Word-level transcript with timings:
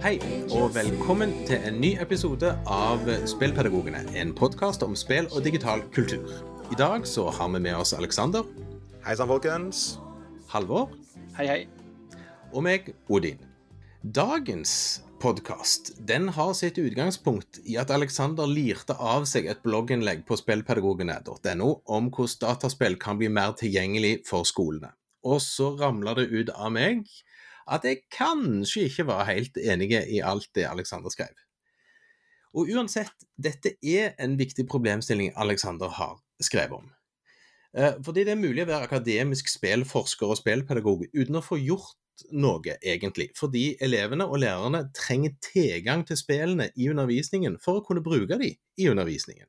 Hei, 0.00 0.16
og 0.50 0.74
velkommen 0.74 1.34
til 1.46 1.60
en 1.68 1.76
ny 1.80 1.92
episode 2.00 2.54
av 2.66 3.04
Spillpedagogene. 3.28 4.00
En 4.16 4.32
podkast 4.34 4.82
om 4.82 4.96
spill 4.96 5.28
og 5.28 5.44
digital 5.44 5.84
kultur. 5.92 6.49
I 6.70 6.76
dag 6.78 7.06
så 7.06 7.24
har 7.30 7.48
vi 7.48 7.58
med 7.60 7.74
oss 7.76 7.90
Aleksander, 7.98 8.44
Hei 9.02 9.16
sann, 9.18 9.26
folkens. 9.26 9.96
Halvor 10.52 10.92
Hei, 11.34 11.46
hei. 11.48 11.62
og 12.52 12.62
meg, 12.62 12.92
Odin. 13.10 13.40
Dagens 14.06 15.00
podkast 15.18 15.90
har 16.06 16.52
sitt 16.54 16.78
utgangspunkt 16.78 17.58
i 17.66 17.74
at 17.74 17.90
Aleksander 17.90 18.46
lirte 18.46 18.94
av 18.94 19.26
seg 19.26 19.50
et 19.50 19.64
blogginnlegg 19.66 20.22
på 20.28 20.38
spillpedagogene.no 20.38 21.68
om 21.90 22.12
hvordan 22.14 22.38
dataspill 22.46 22.94
kan 23.02 23.18
bli 23.18 23.32
mer 23.34 23.58
tilgjengelig 23.58 24.22
for 24.30 24.46
skolene. 24.46 24.94
Og 25.26 25.42
så 25.42 25.74
ramla 25.74 26.14
det 26.14 26.30
ut 26.30 26.54
av 26.54 26.70
meg 26.70 27.02
at 27.66 27.82
jeg 27.82 28.04
kanskje 28.14 28.86
ikke 28.86 29.10
var 29.10 29.26
helt 29.26 29.58
enig 29.58 29.90
i 30.06 30.22
alt 30.22 30.46
det 30.54 30.70
Aleksander 30.70 31.10
skrev. 31.10 31.34
Og 32.54 32.70
uansett, 32.70 33.26
dette 33.34 33.74
er 33.82 34.14
en 34.22 34.38
viktig 34.38 34.70
problemstilling 34.70 35.34
Aleksander 35.34 35.98
har 35.98 36.20
skrevet 36.44 36.78
om. 36.78 36.90
Eh, 37.76 37.98
Fordi 38.04 38.24
det 38.26 38.34
er 38.34 38.40
mulig 38.40 38.64
å 38.64 38.70
være 38.70 38.88
akademisk 38.88 39.50
spillforsker 39.50 40.30
og 40.30 40.40
spillpedagog 40.40 41.06
uten 41.14 41.38
å 41.38 41.44
få 41.44 41.60
gjort 41.60 41.96
noe, 42.36 42.76
egentlig. 42.82 43.30
Fordi 43.38 43.76
elevene 43.82 44.26
og 44.26 44.42
lærerne 44.42 44.84
trenger 44.96 45.36
tilgang 45.44 46.04
til 46.06 46.18
spillene 46.20 46.70
i 46.76 46.90
undervisningen 46.92 47.56
for 47.62 47.80
å 47.80 47.84
kunne 47.86 48.04
bruke 48.04 48.36
dem 48.36 48.50
i 48.50 48.90
undervisningen. 48.90 49.48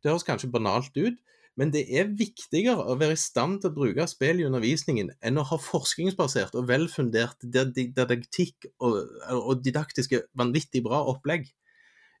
Det 0.00 0.08
høres 0.08 0.24
kanskje 0.24 0.52
banalt 0.52 0.96
ut, 0.96 1.18
men 1.58 1.72
det 1.74 1.82
er 1.92 2.12
viktigere 2.16 2.86
å 2.88 2.94
være 2.96 3.18
i 3.18 3.20
stand 3.20 3.60
til 3.60 3.72
å 3.72 3.76
bruke 3.76 4.06
spill 4.08 4.40
i 4.40 4.46
undervisningen 4.48 5.10
enn 5.26 5.40
å 5.40 5.44
ha 5.50 5.58
forskningsbasert 5.60 6.54
og 6.56 6.68
velfundert 6.70 7.42
didaktikk 7.42 8.70
og 8.80 9.50
didaktiske 9.60 10.22
vanvittig 10.40 10.84
bra 10.86 11.02
opplegg. 11.10 11.50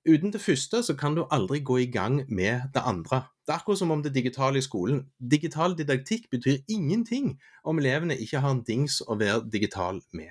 Uten 0.04 0.32
det 0.34 0.42
første 0.42 0.82
så 0.84 0.96
kan 0.96 1.16
du 1.16 1.26
aldri 1.32 1.60
gå 1.64 1.78
i 1.82 1.88
gang 1.92 2.22
med 2.28 2.68
det 2.74 2.84
andre. 2.84 3.22
Det 3.50 3.56
er 3.56 3.64
akkurat 3.64 3.80
som 3.80 3.90
om 3.90 4.02
det 4.02 4.12
digitale 4.14 4.60
i 4.60 4.62
skolen. 4.62 5.00
Digital 5.18 5.72
didaktikk 5.74 6.28
betyr 6.30 6.60
ingenting 6.70 7.32
om 7.66 7.80
elevene 7.82 8.14
ikke 8.14 8.38
har 8.44 8.52
en 8.54 8.60
dings 8.62 9.00
å 9.02 9.16
være 9.18 9.48
digital 9.50 9.96
med. 10.14 10.30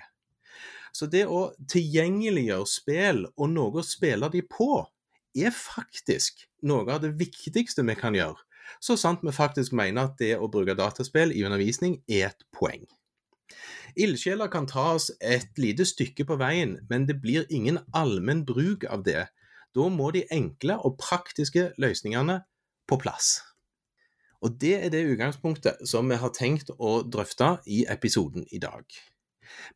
Så 0.96 1.10
det 1.12 1.26
å 1.28 1.50
tilgjengeliggjøre 1.68 2.70
spill 2.72 3.26
og 3.36 3.50
noe 3.52 3.82
å 3.82 3.84
spille 3.84 4.30
de 4.32 4.40
på, 4.48 4.86
er 5.36 5.52
faktisk 5.52 6.46
noe 6.64 6.88
av 6.94 7.02
det 7.04 7.10
viktigste 7.20 7.84
vi 7.90 7.98
kan 8.00 8.16
gjøre. 8.16 8.40
Så 8.80 8.96
sant 8.96 9.20
vi 9.28 9.34
faktisk 9.36 9.76
mener 9.76 10.08
at 10.08 10.16
det 10.22 10.38
å 10.40 10.48
bruke 10.48 10.78
dataspill 10.80 11.36
i 11.36 11.44
undervisning 11.44 11.98
er 12.08 12.30
et 12.30 12.46
poeng. 12.56 12.86
Ildsjeler 14.00 14.48
kan 14.48 14.70
ta 14.70 14.94
oss 14.94 15.10
et 15.20 15.60
lite 15.60 15.84
stykke 15.84 16.24
på 16.24 16.40
veien, 16.40 16.78
men 16.88 17.04
det 17.12 17.20
blir 17.20 17.52
ingen 17.52 17.82
allmenn 17.92 18.46
bruk 18.48 18.88
av 18.88 19.04
det. 19.04 19.26
Da 19.76 19.90
må 19.92 20.08
de 20.16 20.24
enkle 20.32 20.80
og 20.88 20.96
praktiske 21.04 21.74
løsningene 21.76 22.46
på 22.90 22.98
plass. 23.02 23.38
Og 24.42 24.56
Det 24.60 24.76
er 24.80 24.92
det 24.94 25.04
utgangspunktet 25.12 25.82
som 25.88 26.10
vi 26.10 26.18
har 26.20 26.32
tenkt 26.36 26.72
å 26.78 27.00
drøfte 27.04 27.58
i 27.68 27.84
episoden 27.92 28.48
i 28.56 28.60
dag. 28.64 28.86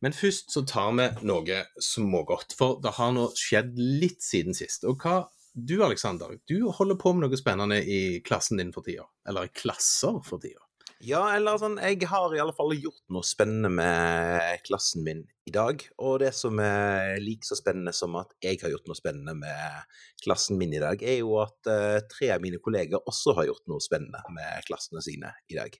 Men 0.00 0.14
først 0.16 0.52
så 0.54 0.62
tar 0.66 0.92
vi 0.96 1.08
noe 1.26 1.62
smågodt, 1.82 2.54
for 2.56 2.80
det 2.82 2.94
har 2.98 3.12
nå 3.12 3.28
skjedd 3.38 3.74
litt 3.76 4.22
siden 4.24 4.56
sist. 4.56 4.86
Og 4.88 5.02
hva 5.02 5.24
du, 5.54 5.76
Aleksander, 5.84 6.38
du 6.50 6.70
holder 6.74 6.98
på 6.98 7.12
med 7.14 7.26
noe 7.26 7.38
spennende 7.38 7.78
i 7.82 8.20
klassen 8.26 8.58
din 8.58 8.72
for 8.74 8.86
tida? 8.86 9.06
Eller 9.28 9.46
i 9.46 9.54
klasser 9.54 10.18
for 10.26 10.42
tida? 10.42 10.62
Ja, 11.02 11.20
eller 11.34 11.58
sånn, 11.58 11.76
jeg 11.82 12.06
har 12.08 12.32
i 12.34 12.40
alle 12.40 12.54
fall 12.56 12.72
gjort 12.76 13.02
noe 13.12 13.26
spennende 13.26 13.70
med 13.72 14.62
klassen 14.64 15.02
min 15.06 15.24
i 15.48 15.52
dag. 15.52 15.82
Og 15.98 16.20
det 16.22 16.30
som 16.36 16.60
er 16.62 17.18
like 17.22 17.46
så 17.46 17.58
spennende 17.58 17.92
som 17.96 18.14
at 18.20 18.30
jeg 18.44 18.60
har 18.62 18.72
gjort 18.72 18.86
noe 18.88 18.98
spennende 18.98 19.34
med 19.36 19.96
klassen 20.24 20.60
min 20.60 20.74
i 20.76 20.82
dag, 20.82 21.02
er 21.02 21.18
jo 21.20 21.34
at 21.42 21.70
uh, 21.70 21.98
tre 22.12 22.30
av 22.36 22.44
mine 22.44 22.60
kolleger 22.62 23.02
også 23.02 23.34
har 23.40 23.50
gjort 23.50 23.66
noe 23.70 23.84
spennende 23.84 24.22
med 24.36 24.68
klassene 24.68 25.02
sine 25.04 25.34
i 25.50 25.58
dag. 25.58 25.76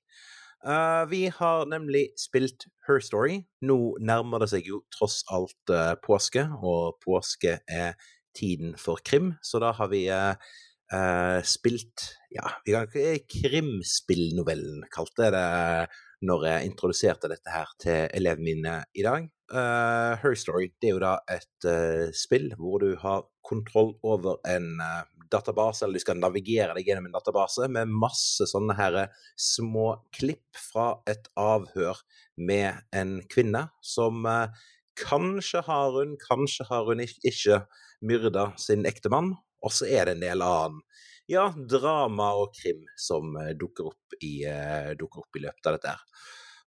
Uh, 0.64 1.04
vi 1.10 1.26
har 1.28 1.68
nemlig 1.68 2.08
spilt 2.20 2.66
Her 2.88 3.00
Story. 3.04 3.42
Nå 3.64 3.78
nærmer 4.00 4.42
det 4.42 4.50
seg 4.52 4.68
jo 4.68 4.82
tross 4.96 5.22
alt 5.32 5.72
uh, 5.72 5.94
påske, 6.04 6.48
og 6.60 6.98
påske 7.04 7.58
er 7.68 7.94
tiden 8.34 8.74
for 8.80 9.00
krim, 9.04 9.34
så 9.42 9.60
da 9.62 9.72
har 9.78 9.90
vi 9.92 10.04
eh, 10.10 10.34
eh, 10.92 11.40
spilt 11.46 12.10
Ja, 12.34 12.50
vi 12.66 12.74
kan 12.74 12.88
Krimspillnovellen, 13.30 14.84
kalte 14.92 15.28
jeg 15.28 15.36
det 15.36 15.46
når 16.24 16.46
jeg 16.48 16.70
introduserte 16.70 17.30
dette 17.30 17.52
her 17.52 17.72
til 17.80 18.08
elevene 18.16 18.44
mine 18.48 18.74
i 18.96 19.04
dag. 19.04 19.26
Uh, 19.52 20.16
Her 20.22 20.34
Story 20.40 20.70
det 20.80 20.88
er 20.88 20.94
jo 20.94 21.02
da 21.02 21.18
et 21.30 21.66
uh, 21.68 22.08
spill 22.16 22.48
hvor 22.56 22.80
du 22.80 22.94
har 22.96 23.26
kontroll 23.44 23.92
over 24.02 24.38
en 24.48 24.80
uh, 24.80 25.04
database, 25.30 25.84
eller 25.84 26.00
du 26.00 26.04
skal 26.04 26.20
navigere 26.20 26.72
deg 26.76 26.88
gjennom 26.88 27.10
en 27.10 27.16
database 27.16 27.68
med 27.68 27.92
masse 27.92 28.46
sånne 28.48 28.76
her 28.78 28.98
små 29.36 29.90
klipp 30.16 30.62
fra 30.70 30.94
et 31.10 31.28
avhør 31.36 32.00
med 32.40 32.80
en 32.96 33.18
kvinne 33.30 33.66
som 33.84 34.24
uh, 34.24 34.48
kanskje 34.98 35.64
har 35.66 35.92
hun, 35.98 36.16
kanskje 36.22 36.66
har 36.70 36.88
hun 36.88 37.02
ikke, 37.04 37.20
ikke 37.30 37.60
myrda 38.04 38.50
sin 38.60 38.86
ektemann. 38.88 39.34
Og 39.64 39.72
så 39.72 39.88
er 39.88 40.08
det 40.08 40.16
en 40.16 40.24
del 40.24 40.44
annen 40.44 40.82
ja, 41.30 41.48
drama 41.56 42.34
og 42.36 42.52
krim 42.56 42.82
som 43.00 43.36
eh, 43.40 43.54
dukker 43.56 43.88
opp, 43.88 44.16
i, 44.20 44.42
eh, 44.48 44.92
dukker 44.98 45.24
opp 45.24 45.38
i 45.38 45.44
løpet 45.46 45.70
av 45.70 45.78
dette 45.78 45.94
her. 45.94 46.24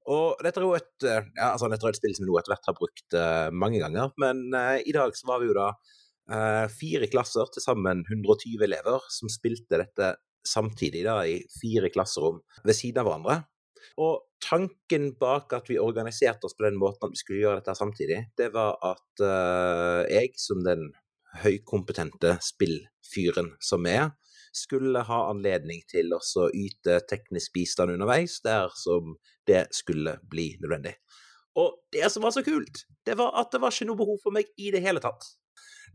Og 0.07 0.39
dette 0.43 0.61
er 0.61 0.65
jo 0.65 0.75
et, 0.77 0.93
eh, 1.03 1.25
ja, 1.35 1.51
altså 1.51 1.69
dette 1.71 1.85
er 1.85 1.93
et 1.93 1.99
spill 1.99 2.15
som 2.15 2.23
vi 2.25 2.31
nå 2.31 2.37
etter 2.39 2.53
hvert 2.53 2.69
har 2.69 2.77
brukt 2.77 3.17
uh, 3.19 3.49
mange 3.51 3.81
ganger, 3.83 4.13
men 4.23 4.45
uh, 4.55 4.77
i 4.79 4.95
dag 4.95 5.11
så 5.17 5.27
var 5.27 5.41
vi 5.41 5.49
jo 5.49 5.57
da 5.57 5.67
uh, 5.73 6.65
fire 6.71 7.09
klasser, 7.11 7.49
til 7.51 7.63
sammen 7.63 8.05
120 8.07 8.63
elever, 8.69 9.03
som 9.11 9.31
spilte 9.31 9.81
dette 9.83 10.13
samtidig 10.47 11.03
da 11.03 11.19
i 11.27 11.41
fire 11.51 11.91
klasserom 11.91 12.39
ved 12.63 12.77
siden 12.77 13.03
av 13.03 13.09
hverandre. 13.09 13.37
Og 13.99 14.23
tanken 14.43 15.11
bak 15.19 15.51
at 15.57 15.67
vi 15.67 15.79
organiserte 15.81 16.47
oss 16.47 16.55
på 16.55 16.63
den 16.69 16.79
måten 16.79 17.09
at 17.09 17.13
vi 17.13 17.19
skulle 17.19 17.43
gjøre 17.43 17.59
dette 17.59 17.75
samtidig, 17.75 18.21
det 18.39 18.47
var 18.53 18.77
at 18.85 19.23
jeg, 20.13 20.31
som 20.39 20.61
den 20.63 20.85
høykompetente 21.43 22.37
spillfyren 22.43 23.53
som 23.63 23.87
er, 23.89 24.11
skulle 24.55 25.03
ha 25.05 25.23
anledning 25.29 25.83
til 25.91 26.13
å 26.15 26.47
yte 26.55 26.99
teknisk 27.09 27.53
bistand 27.55 27.93
underveis, 27.93 28.39
der 28.45 28.71
som 28.75 29.15
det 29.47 29.67
skulle 29.75 30.17
bli 30.29 30.53
nødvendig. 30.61 30.95
Og 31.57 31.73
det 31.93 32.09
som 32.13 32.25
var 32.25 32.33
så 32.35 32.43
kult, 32.45 32.85
det 33.05 33.17
var 33.17 33.33
at 33.39 33.51
det 33.53 33.61
var 33.63 33.73
ikke 33.73 33.89
noe 33.89 33.99
behov 33.99 34.21
for 34.23 34.35
meg 34.35 34.49
i 34.61 34.71
det 34.73 34.83
hele 34.85 35.01
tatt. 35.03 35.25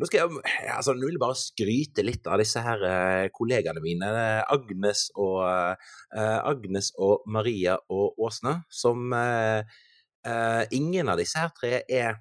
Nå 0.01 0.09
skal 0.09 0.23
jeg, 0.23 0.41
altså, 0.73 0.95
nå 0.97 1.05
vil 1.05 1.19
jeg 1.19 1.23
bare 1.23 1.39
skryte 1.39 2.05
litt 2.05 2.27
av 2.27 2.41
disse 2.41 2.63
her 2.65 2.83
eh, 2.89 3.29
kollegaene 3.35 3.83
mine, 3.85 4.09
Agnes 4.51 5.05
og, 5.21 5.43
eh, 5.45 6.39
Agnes 6.49 6.91
og 6.97 7.27
Maria 7.31 7.77
og 7.93 8.19
Åsne, 8.25 8.57
som 8.73 9.13
eh, 9.17 9.61
eh, 10.27 10.63
Ingen 10.79 11.13
av 11.13 11.21
disse 11.21 11.39
her 11.39 11.53
tre 11.59 11.83
er 11.85 12.17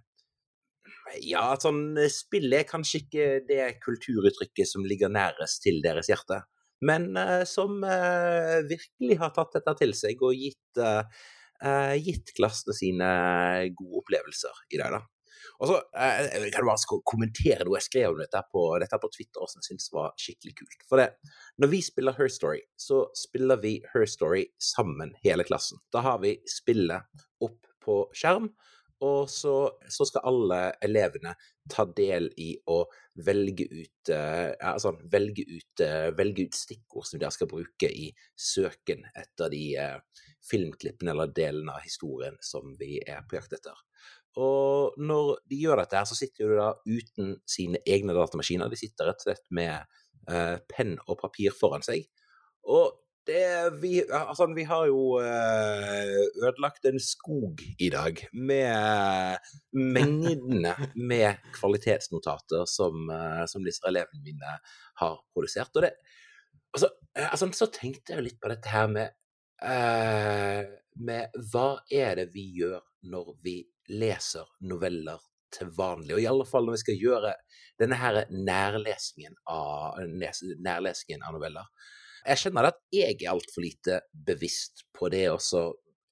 ja, 1.25 1.43
sånn 1.61 1.97
spill 2.11 2.53
er 2.55 2.67
kanskje 2.69 3.03
ikke 3.03 3.27
det 3.47 3.65
kulturuttrykket 3.83 4.69
som 4.69 4.85
ligger 4.87 5.11
nærest 5.11 5.61
til 5.65 5.81
deres 5.83 6.09
hjerte, 6.11 6.41
men 6.87 7.11
uh, 7.17 7.43
som 7.49 7.83
uh, 7.85 8.59
virkelig 8.69 9.19
har 9.21 9.33
tatt 9.35 9.59
dette 9.59 9.75
til 9.83 9.95
seg 9.97 10.21
og 10.25 10.37
gitt, 10.37 10.81
uh, 10.81 11.03
eh, 11.61 11.95
gitt 12.01 12.33
klassene 12.37 12.73
sine 12.73 13.09
gode 13.77 14.01
opplevelser 14.01 14.63
i 14.73 14.81
dag, 14.81 14.97
da. 14.97 15.03
Og 15.61 15.69
så 15.69 15.77
eh, 15.97 16.47
kan 16.53 16.63
du 16.63 16.69
bare 16.69 16.99
kommentere 17.07 17.65
noe 17.65 17.77
jeg 17.79 17.87
skrev 17.87 18.15
om 18.15 18.21
dette 18.21 18.41
på, 18.53 18.63
dette 18.81 18.99
på 19.01 19.09
Twitter 19.13 19.49
som 19.49 19.61
jeg 19.61 19.69
syntes 19.69 19.91
var 19.93 20.13
skikkelig 20.19 20.55
kult. 20.57 20.85
For 20.89 21.01
det, 21.01 21.09
når 21.61 21.71
vi 21.73 21.81
spiller 21.85 22.17
Her 22.17 22.31
Story, 22.33 22.63
så 22.79 23.03
spiller 23.17 23.61
vi 23.61 23.75
Her 23.93 24.07
Story 24.09 24.47
sammen, 24.61 25.13
hele 25.25 25.45
klassen. 25.47 25.81
Da 25.93 26.03
har 26.05 26.21
vi 26.23 26.35
spillet 26.49 27.25
opp 27.45 27.69
på 27.81 28.03
skjerm, 28.17 28.51
og 29.01 29.29
så, 29.29 29.55
så 29.89 30.05
skal 30.05 30.27
alle 30.29 30.59
elevene 30.85 31.33
ta 31.71 31.87
del 31.97 32.27
i 32.37 32.51
å 32.69 32.83
velge 33.25 33.65
ut, 33.71 34.11
altså, 34.13 34.93
velge 35.11 35.45
ut, 35.49 35.81
eh, 35.81 36.09
velge 36.17 36.45
ut 36.45 36.57
stikkord 36.57 37.07
som 37.09 37.21
de 37.21 37.31
skal 37.33 37.49
bruke 37.49 37.89
i 37.89 38.11
søken 38.37 39.07
etter 39.17 39.49
de 39.53 39.63
eh, 39.81 40.25
filmklippene 40.45 41.15
eller 41.15 41.33
delene 41.33 41.73
av 41.77 41.85
historien 41.85 42.37
som 42.45 42.75
vi 42.77 42.99
er 43.01 43.25
på 43.25 43.39
jakt 43.39 43.57
etter. 43.57 43.81
Og 44.39 44.95
når 45.01 45.33
de 45.49 45.59
gjør 45.59 45.81
dette, 45.81 45.97
her, 45.97 46.07
så 46.07 46.15
sitter 46.15 46.51
de 46.53 46.59
da 46.61 46.69
uten 46.87 47.33
sine 47.49 47.81
egne 47.83 48.15
datamaskiner. 48.15 48.71
De 48.71 48.79
sitter 48.79 49.09
rett 49.09 49.25
og 49.25 49.27
slett 49.27 49.47
med 49.51 49.73
eh, 50.29 50.57
penn 50.71 50.95
og 51.07 51.17
papir 51.19 51.55
foran 51.57 51.83
seg. 51.85 52.05
Og 52.69 52.93
det 53.25 53.81
vi, 53.81 54.01
altså, 54.09 54.47
vi 54.55 54.63
har 54.63 54.87
jo 54.89 55.19
eh, 55.21 56.13
ødelagt 56.41 56.85
en 56.89 56.99
skog 56.99 57.61
i 57.79 57.89
dag 57.93 58.17
med 58.33 59.37
mengdene 59.77 60.73
med 60.95 61.43
kvalitetsnotater 61.55 62.65
som, 62.69 63.09
eh, 63.13 63.43
som 63.51 63.65
disse 63.65 63.85
elevene 63.87 64.25
mine 64.25 64.57
har 65.03 65.19
produsert. 65.33 65.73
Og 65.75 65.85
det, 65.85 65.93
altså, 66.73 66.91
eh, 67.17 67.27
altså, 67.29 67.51
så 67.53 67.69
tenkte 67.73 68.15
jeg 68.15 68.27
litt 68.29 68.39
på 68.41 68.51
dette 68.53 68.73
her 68.73 68.89
med, 68.91 69.17
med 70.97 71.41
hva 71.51 71.67
er 71.93 72.15
det 72.17 72.31
vi 72.33 72.47
gjør 72.57 72.79
når 73.13 73.35
vi 73.45 73.59
leser 73.93 74.49
noveller 74.65 75.21
til 75.53 75.69
vanlig, 75.77 76.15
og 76.15 76.23
i 76.23 76.29
alle 76.31 76.45
fall 76.47 76.65
når 76.65 76.79
vi 76.79 76.81
skal 76.81 77.01
gjøre 77.03 77.33
denne 77.81 77.97
her 77.99 78.21
nærlesingen 78.31 79.35
av, 79.51 79.99
nærlesingen 80.01 81.25
av 81.27 81.35
noveller. 81.35 81.67
Jeg 82.27 82.41
skjønner 82.41 82.69
at 82.69 82.79
jeg 82.93 83.17
er 83.17 83.31
altfor 83.31 83.65
lite 83.65 84.01
bevisst 84.13 84.85
på 84.97 85.09
det 85.13 85.25
å 85.31 85.39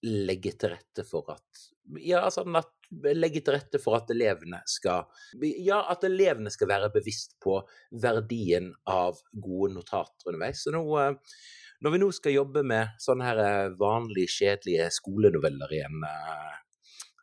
legge 0.05 0.53
til 0.57 0.73
rette 0.75 1.05
for 1.07 1.33
at 1.35 1.65
Ja, 2.05 2.21
sånn 2.33 2.55
at 2.55 2.69
legge 3.13 3.41
til 3.45 3.53
rette 3.53 3.79
for 3.81 3.97
at 3.99 4.09
elevene 4.13 4.61
skal 4.69 5.05
Ja, 5.41 5.83
at 5.91 6.05
elevene 6.07 6.51
skal 6.53 6.71
være 6.71 6.91
bevisst 6.93 7.35
på 7.43 7.59
verdien 7.91 8.71
av 8.89 9.19
gode 9.33 9.73
notater 9.75 10.31
underveis. 10.31 10.63
Så 10.63 10.73
nå, 10.73 10.83
når 11.81 11.93
vi 11.93 12.01
nå 12.01 12.09
skal 12.15 12.37
jobbe 12.37 12.63
med 12.65 12.95
sånne 13.01 13.27
her 13.29 13.75
vanlige, 13.79 14.33
kjedelige 14.39 14.89
skolenoveller 14.95 15.77
igjen 15.77 16.01
Eh, 16.09 16.57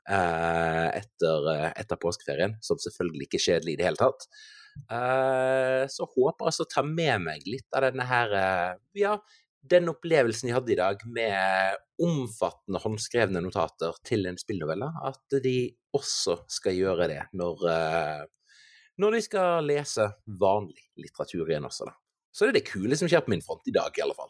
etter, 0.06 1.48
eh, 1.52 1.72
etter, 1.74 1.98
påskeferien, 2.00 2.56
som 2.62 2.78
selvfølgelig 2.80 3.26
ikke 3.26 3.40
er 3.40 3.46
kjedelig 3.46 3.74
i 3.74 3.80
det 3.80 3.88
hele 3.88 4.00
tatt. 4.00 4.28
Eh, 4.92 5.82
så 5.90 6.06
håper 6.12 6.50
jeg 6.50 6.66
å 6.66 6.68
ta 6.70 6.84
med 6.86 7.24
meg 7.24 7.48
litt 7.48 7.66
av 7.72 7.86
denne 7.86 8.04
her 8.04 8.36
Ja, 8.98 9.16
den 9.66 9.88
opplevelsen 9.90 10.50
jeg 10.50 10.56
hadde 10.58 10.74
i 10.74 10.78
dag 10.78 11.02
med 11.10 11.80
omfattende 12.02 12.80
håndskrevne 12.82 13.42
notater 13.42 13.96
til 14.06 14.28
en 14.28 14.38
spillnovelle, 14.38 14.92
at 15.02 15.40
de 15.42 15.72
også 15.96 16.42
skal 16.52 16.76
gjøre 16.76 17.08
det 17.10 17.22
når, 17.34 17.64
når 19.00 19.16
de 19.16 19.22
skal 19.24 19.66
lese 19.66 20.06
vanlig 20.38 20.90
litteratur 21.00 21.48
igjen 21.48 21.66
også, 21.66 21.88
da. 21.88 21.96
Så 22.30 22.44
det 22.44 22.52
er 22.52 22.58
det 22.60 22.68
kule 22.68 22.98
som 23.00 23.08
skjer 23.08 23.24
på 23.24 23.32
min 23.32 23.42
front 23.42 23.64
i 23.66 23.74
dag, 23.74 23.96
i 23.96 24.04
alle 24.04 24.14
fall. 24.14 24.28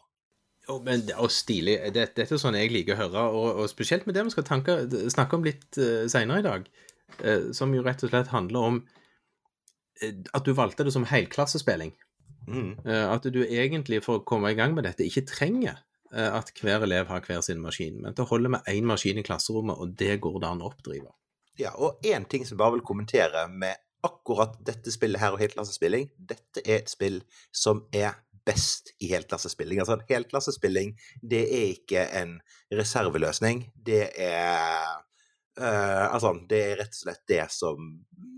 Oh, 0.67 0.81
men, 0.83 1.05
og 1.15 1.31
stilig. 1.31 1.77
Dette, 1.95 2.17
dette 2.19 2.35
er 2.35 2.41
sånn 2.41 2.57
jeg 2.59 2.73
liker 2.73 2.97
å 2.97 3.01
høre, 3.05 3.23
og, 3.31 3.61
og 3.63 3.69
spesielt 3.71 4.07
med 4.07 4.17
det 4.17 4.25
vi 4.27 4.33
skal 4.33 4.47
tanke, 4.47 4.75
snakke 5.13 5.39
om 5.39 5.45
litt 5.47 5.79
uh, 5.79 6.03
seinere 6.11 6.43
i 6.43 6.47
dag, 6.47 6.67
uh, 7.21 7.49
som 7.55 7.75
jo 7.75 7.85
rett 7.85 8.03
og 8.03 8.11
slett 8.11 8.33
handler 8.33 8.69
om 8.71 8.81
uh, 8.83 10.11
at 10.35 10.43
du 10.43 10.51
valgte 10.57 10.87
det 10.87 10.95
som 10.95 11.07
helklassespilling. 11.07 11.95
Mm. 12.47 12.73
Uh, 12.83 13.07
at 13.13 13.27
du 13.31 13.41
egentlig, 13.45 14.01
for 14.03 14.19
å 14.19 14.25
komme 14.27 14.51
i 14.51 14.59
gang 14.59 14.75
med 14.75 14.89
dette, 14.89 15.07
ikke 15.07 15.27
trenger 15.29 15.83
at 16.07 16.53
hver 16.63 16.85
elev 16.85 17.09
har 17.11 17.19
hver 17.25 17.41
sin 17.43 17.59
maskin, 17.59 17.97
men 17.99 18.13
det 18.15 18.23
holder 18.23 18.47
holde 18.47 18.51
med 18.53 18.69
én 18.71 18.85
maskin 18.87 19.17
i 19.19 19.23
klasserommet, 19.27 19.75
og 19.75 19.91
det 19.99 20.13
går 20.23 20.37
det 20.39 20.47
an 20.47 20.61
å 20.63 20.69
oppdrive. 20.69 21.09
Ja, 21.59 21.73
og 21.75 21.99
én 22.07 22.23
ting 22.31 22.45
som 22.47 22.55
jeg 22.55 22.61
bare 22.61 22.77
vil 22.77 22.85
kommentere 22.87 23.41
med 23.51 23.75
akkurat 24.07 24.55
dette 24.63 24.93
spillet 24.93 25.19
her 25.19 25.35
og 25.35 25.41
helklassespilling, 25.41 26.07
dette 26.15 26.63
er 26.63 26.79
et 26.79 26.91
spill 26.91 27.19
som 27.51 27.83
er 27.91 28.15
best 28.47 28.93
i 29.03 29.09
helklassespilling. 29.11 29.81
Altså, 29.83 29.99
helklassespilling, 30.09 30.95
det 31.21 31.43
er 31.43 31.67
ikke 31.73 32.05
en 32.21 32.37
reserveløsning. 32.73 33.65
Det 33.85 34.07
er 34.23 34.95
uh, 35.59 36.05
Altså, 36.13 36.33
det 36.49 36.61
er 36.63 36.79
rett 36.81 36.95
og 36.95 37.01
slett 37.01 37.23
det 37.29 37.43
som 37.53 37.91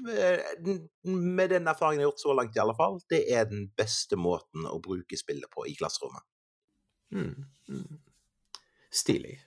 uh, 0.08 0.74
Med 1.14 1.54
den 1.54 1.70
erfaringen 1.70 2.02
jeg 2.02 2.08
har 2.08 2.12
gjort 2.12 2.26
så 2.26 2.36
langt, 2.42 2.58
i 2.58 2.64
alle 2.64 2.78
fall, 2.78 3.00
det 3.12 3.24
er 3.36 3.50
den 3.50 3.68
beste 3.78 4.20
måten 4.20 4.68
å 4.70 4.80
bruke 4.84 5.20
spillet 5.20 5.52
på 5.54 5.68
i 5.70 5.76
klasserommet. 5.80 6.26
Mm, 7.14 7.46
mm. 7.70 8.02
Stilig. 8.94 9.38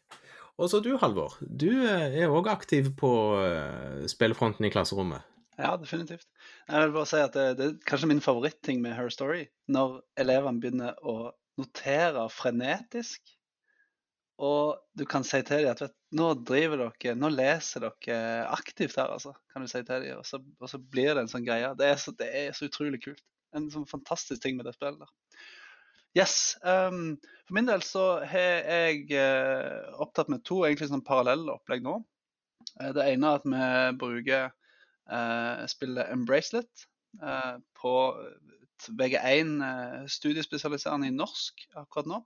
Og 0.61 0.69
så 0.71 0.83
du, 0.85 0.93
Halvor. 1.01 1.39
Du 1.41 1.71
eh, 1.71 2.21
er 2.23 2.31
òg 2.31 2.51
aktiv 2.53 2.93
på 2.99 3.11
spillfronten 4.11 4.67
i 4.69 4.71
klasserommet. 4.75 5.25
Ja, 5.59 5.77
definitivt. 5.77 6.29
Jeg 6.73 6.87
vil 6.87 6.95
bare 6.95 7.09
si 7.11 7.19
at 7.21 7.35
det, 7.37 7.47
det 7.59 7.65
er 7.67 7.73
kanskje 7.85 8.09
min 8.09 8.23
favoritting 8.25 8.79
med 8.81 8.95
Her 8.97 9.11
Story. 9.13 9.43
Når 9.69 9.99
elevene 10.23 10.61
begynner 10.63 10.95
å 11.05 11.35
notere 11.61 12.23
frenetisk. 12.33 13.21
Og 14.43 14.79
du 14.97 15.05
kan 15.07 15.27
si 15.27 15.43
til 15.45 15.67
dem 15.67 15.75
at 15.75 15.83
vet, 15.85 15.95
nå 16.17 16.31
driver 16.49 16.87
dere, 16.87 17.13
nå 17.19 17.29
leser 17.35 17.85
dere 17.85 18.47
aktivt 18.49 18.97
her, 18.97 19.13
altså. 19.13 19.35
Kan 19.53 19.67
du 19.67 19.69
si 19.69 19.83
til 19.85 20.07
dem. 20.07 20.23
Og 20.23 20.25
så, 20.25 20.41
og 20.41 20.73
så 20.73 20.81
blir 20.81 21.13
det 21.13 21.27
en 21.27 21.31
sånn 21.35 21.45
greie. 21.45 21.75
Det 21.77 21.91
er 21.93 22.01
så, 22.01 22.15
det 22.17 22.31
er 22.41 22.57
så 22.57 22.71
utrolig 22.71 23.03
kult. 23.05 23.21
En 23.53 23.69
sånn 23.75 23.85
fantastisk 23.91 24.41
ting 24.41 24.57
med 24.57 24.65
det 24.65 24.73
spillet 24.79 25.05
der. 25.05 25.13
Yes. 26.17 26.57
Um, 26.65 27.19
for 27.45 27.59
min 27.59 27.69
del 27.69 27.85
så 27.85 28.07
har 28.29 28.65
jeg 28.65 29.13
uh, 29.13 29.93
opptatt 30.01 30.33
med 30.33 30.41
to 30.49 30.63
egentlig 30.65 30.89
sånn 30.89 31.05
parallelle 31.05 31.53
opplegg 31.53 31.85
nå. 31.85 31.99
Uh, 32.81 32.91
det 32.97 33.11
ene 33.13 33.29
er 33.29 33.41
at 33.41 33.49
vi 33.49 33.71
bruker 34.01 34.51
spiller 35.69 36.13
Embracelet 36.13 36.87
eh, 37.23 37.57
på 37.81 37.95
VG1 38.99 39.51
eh, 39.67 40.07
studiespesialiserende 40.11 41.11
i 41.11 41.15
norsk 41.17 41.67
akkurat 41.75 42.11
nå. 42.11 42.23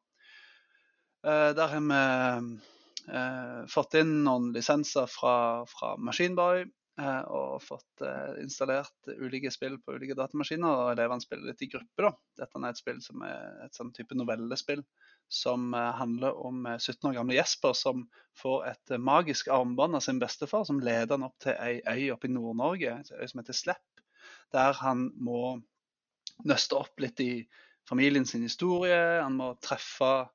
Der 1.27 1.71
har 1.73 1.81
vi 1.83 3.71
fått 3.73 3.97
inn 3.99 4.13
noen 4.23 4.53
lisenser 4.55 5.09
fra, 5.11 5.65
fra 5.67 5.97
Machineboy 5.99 6.61
og 6.97 7.59
fått 7.61 8.03
installert 8.41 9.11
ulike 9.21 9.51
spill 9.53 9.75
på 9.85 9.99
ulike 9.99 10.15
datamaskiner. 10.17 10.71
og 10.71 10.93
Elevene 10.95 11.21
spiller 11.21 11.51
litt 11.51 11.65
i 11.67 11.69
gruppe. 11.69 12.07
da. 12.07 12.13
Dette 12.41 12.63
er 12.63 12.69
et 12.71 12.81
spill 12.81 13.03
som 13.05 13.25
er 13.27 13.67
et 13.67 13.77
sånn 13.77 13.93
type 13.93 14.17
novellespill 14.17 14.81
som 15.29 15.75
eh, 15.75 15.81
handler 15.81 16.47
om 16.47 16.67
17 16.79 16.95
eh, 16.95 17.11
år 17.11 17.15
gamle 17.15 17.35
Jesper 17.35 17.73
som 17.73 18.07
får 18.39 18.67
et 18.71 18.95
eh, 18.95 19.03
magisk 19.03 19.49
armbånd 19.49 19.99
av 19.99 20.05
sin 20.05 20.21
bestefar, 20.23 20.65
som 20.65 20.81
leder 20.81 21.17
han 21.17 21.27
opp 21.27 21.39
til 21.43 21.57
ei 21.59 21.81
øy 21.83 22.13
oppe 22.15 22.31
i 22.31 22.35
Nord-Norge, 22.35 22.93
en 22.93 23.23
øy 23.23 23.27
som 23.31 23.43
heter 23.43 23.57
Slepp, 23.57 24.05
der 24.55 24.79
han 24.83 25.09
må 25.17 25.59
nøste 26.47 26.79
opp 26.79 27.03
litt 27.03 27.21
i 27.25 27.47
familien 27.89 28.27
sin 28.27 28.45
historie. 28.47 29.23
Han 29.23 29.39
må 29.41 29.55
treffe 29.63 30.29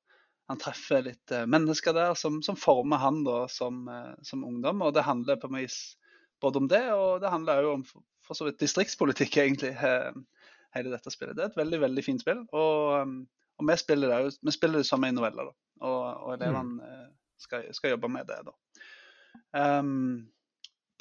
han 0.50 0.60
treffer 0.60 1.06
litt 1.06 1.32
mennesker 1.48 1.94
der 1.96 2.16
som, 2.20 2.42
som 2.44 2.58
former 2.60 3.00
han 3.00 3.22
da 3.24 3.46
som, 3.48 3.86
som, 4.28 4.42
ungdom. 4.44 4.82
og 4.84 4.92
Det 4.92 5.06
handler 5.08 5.38
på 5.40 5.48
en 5.48 5.62
vis 5.62 5.78
både 6.42 6.62
om 6.62 6.72
det, 6.72 6.84
og 6.94 7.22
det 7.24 7.32
handler 7.34 7.66
òg 7.66 7.76
om 7.80 7.86
for, 7.88 8.38
så 8.38 8.48
vidt 8.48 8.62
distriktspolitikk, 8.62 9.38
egentlig, 9.44 9.76
hele 10.76 10.94
dette 10.94 11.14
spillet. 11.14 11.36
Det 11.38 11.46
er 11.46 11.52
et 11.52 11.62
veldig 11.62 11.82
veldig 11.86 12.04
fint 12.06 12.24
spill. 12.24 12.46
og 12.52 13.24
og 13.62 13.70
vi 13.70 13.78
spiller 13.78 14.10
det, 14.10 14.38
vi 14.42 14.52
spiller 14.56 14.82
det 14.82 14.90
samme 14.90 15.12
i 15.12 15.14
novelle, 15.14 15.46
da. 15.46 15.54
Og, 15.86 16.02
og 16.26 16.34
elevene 16.34 16.82
mm. 16.82 17.10
skal, 17.42 17.68
skal, 17.78 17.94
jobbe 17.94 18.10
med 18.10 18.30
det, 18.30 18.40
da. 18.48 18.56
Um, 19.54 20.32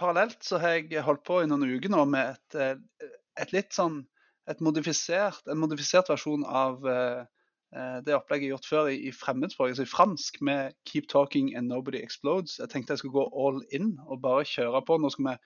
parallelt 0.00 0.44
så 0.44 0.60
har 0.60 0.76
jeg 0.76 1.04
holdt 1.06 1.24
på 1.26 1.40
i 1.40 1.48
noen 1.48 1.64
uker 1.70 1.92
nå 1.92 2.04
med 2.12 2.34
et, 2.34 2.56
eh, 2.60 3.08
et 3.40 3.52
litt 3.56 3.72
sånn 3.76 4.02
et 4.50 4.60
modifisert, 4.64 5.44
en 5.48 5.60
modifisert 5.60 6.08
versjon 6.10 6.44
av 6.44 6.84
uh, 6.84 7.24
det 7.70 8.16
opplegget 8.16 8.48
jeg 8.48 8.50
har 8.50 8.56
gjort 8.56 8.68
før 8.70 8.88
i, 8.90 8.96
i 9.06 9.12
fremmedspråk, 9.14 9.68
altså 9.70 9.84
i 9.86 9.90
fransk, 9.90 10.40
med 10.42 10.72
'Keep 10.88 11.06
talking 11.12 11.52
and 11.56 11.70
nobody 11.70 12.00
explodes'. 12.02 12.58
Jeg 12.58 12.70
tenkte 12.72 12.96
jeg 12.96 12.98
skulle 12.98 13.18
gå 13.20 13.26
all 13.30 13.62
in 13.70 13.92
og 14.08 14.22
bare 14.22 14.44
kjøre 14.44 14.82
på. 14.86 14.98
Nå 14.98 15.10
skal 15.14 15.28
vi 15.28 15.36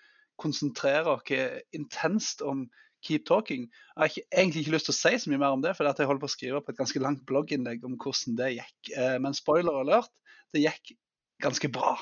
konsentrere 0.41 1.13
oss 1.15 1.61
intenst 1.77 2.43
om 2.43 2.65
keep 3.05 3.27
talking. 3.29 3.69
Jeg 3.69 4.01
har 4.01 4.11
ikke, 4.11 4.27
egentlig 4.33 4.65
ikke 4.65 4.75
lyst 4.77 4.89
til 4.89 4.95
å 4.95 4.99
si 4.99 5.21
så 5.21 5.31
mye 5.31 5.43
mer 5.43 5.57
om 5.57 5.63
det, 5.65 5.75
for 5.77 5.89
jeg 5.89 6.09
holder 6.09 6.25
på 6.25 6.31
å 6.31 6.35
skrive 6.35 6.63
på 6.65 6.73
et 6.73 6.81
ganske 6.81 7.03
langt 7.05 7.25
blogginnlegg 7.29 7.85
om 7.87 7.99
hvordan 8.01 8.39
det 8.41 8.51
gikk. 8.57 8.93
Eh, 8.97 9.17
men 9.23 9.37
spoiler 9.37 9.81
alert, 9.83 10.13
det 10.55 10.65
gikk 10.65 10.97
ganske 11.45 11.71
bra. 11.73 11.97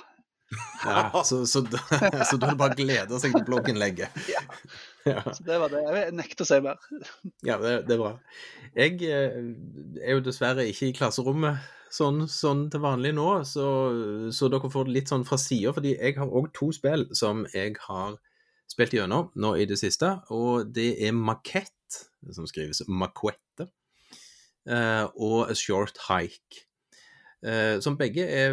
Ja, 0.84 1.22
så, 1.24 1.42
så, 1.48 1.64
så 2.28 2.36
er 2.36 2.42
det 2.44 2.56
bare 2.60 2.76
glede 2.78 3.20
seg 3.20 3.34
til 3.34 3.46
blogginnlegget. 3.48 4.22
Ja. 4.30 4.44
Ja. 5.10 5.22
Så 5.34 5.44
det 5.46 5.58
var 5.62 5.72
det. 5.72 5.82
Jeg 5.88 6.16
nekter 6.16 6.44
å 6.44 6.48
si 6.48 6.58
mer. 6.64 6.82
Ja, 7.46 7.58
det, 7.62 7.76
det, 7.88 7.96
er 7.96 8.02
bra. 8.02 8.12
Jeg 8.78 8.98
eh, 9.06 9.38
er 10.02 10.16
jo 10.16 10.24
dessverre 10.24 10.66
ikke 10.70 10.90
i 10.90 10.96
klasserommet 10.96 11.62
sånn, 11.92 12.26
sånn 12.30 12.66
til 12.72 12.82
vanlig 12.84 13.12
nå, 13.16 13.28
så, 13.48 13.66
så, 14.34 14.48
dere 14.52 14.70
får 14.72 14.88
det 14.88 14.96
litt 14.96 15.12
sånn 15.12 15.26
fra 15.28 15.38
sida, 15.40 15.74
fordi 15.76 15.94
jeg 15.96 16.16
har 16.18 16.32
òg 16.32 16.50
to 16.56 16.70
spill 16.74 17.06
som 17.16 17.44
jeg 17.52 17.76
har 17.86 18.16
spilt 18.70 18.96
gjennom 18.96 19.28
nå 19.36 19.54
i 19.60 19.66
det 19.68 19.78
siste, 19.80 20.14
og 20.32 20.72
det 20.72 20.94
er 21.04 21.16
Maquette, 21.16 22.06
som 22.32 22.46
skrives 22.48 22.84
Maquette, 22.88 23.68
uh, 24.70 25.06
og 25.12 25.50
A 25.52 25.56
Short 25.58 26.00
Hike. 26.06 26.64
Uh, 27.42 27.80
som 27.82 27.96
begge 27.98 28.22
er 28.22 28.52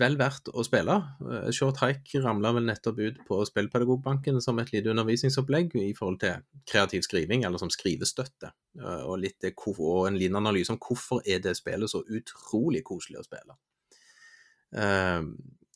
vel 0.00 0.14
verdt 0.16 0.48
å 0.56 0.62
spille. 0.64 0.94
Uh, 1.20 1.50
Short 1.52 1.82
Hike 1.82 2.22
ramla 2.24 2.54
vel 2.56 2.64
nettopp 2.70 3.00
ut 3.02 3.18
på 3.28 3.40
Spillpedagogbanken 3.44 4.40
som 4.40 4.56
et 4.62 4.72
lite 4.72 4.88
undervisningsopplegg 4.94 5.76
i 5.76 5.90
forhold 5.98 6.22
til 6.22 6.40
kreativ 6.70 7.04
skriving, 7.04 7.44
eller 7.44 7.60
som 7.60 7.72
skrivestøtte. 7.72 8.54
Uh, 8.80 9.02
og, 9.02 9.18
litt, 9.26 9.44
og 9.74 10.06
en 10.08 10.16
liten 10.16 10.40
analyse 10.40 10.72
om 10.72 10.80
hvorfor 10.80 11.20
er 11.28 11.44
det 11.44 11.52
spillet 11.58 11.92
så 11.92 12.00
utrolig 12.08 12.80
koselig 12.88 13.20
å 13.20 13.26
spille. 13.28 13.58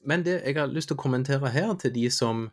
men 0.07 0.23
det 0.23 0.35
jeg 0.45 0.55
har 0.55 0.69
lyst 0.71 0.87
til 0.89 0.95
å 0.95 1.03
kommentere 1.03 1.51
her, 1.51 1.73
til 1.75 1.91
de 1.93 2.05
som 2.15 2.45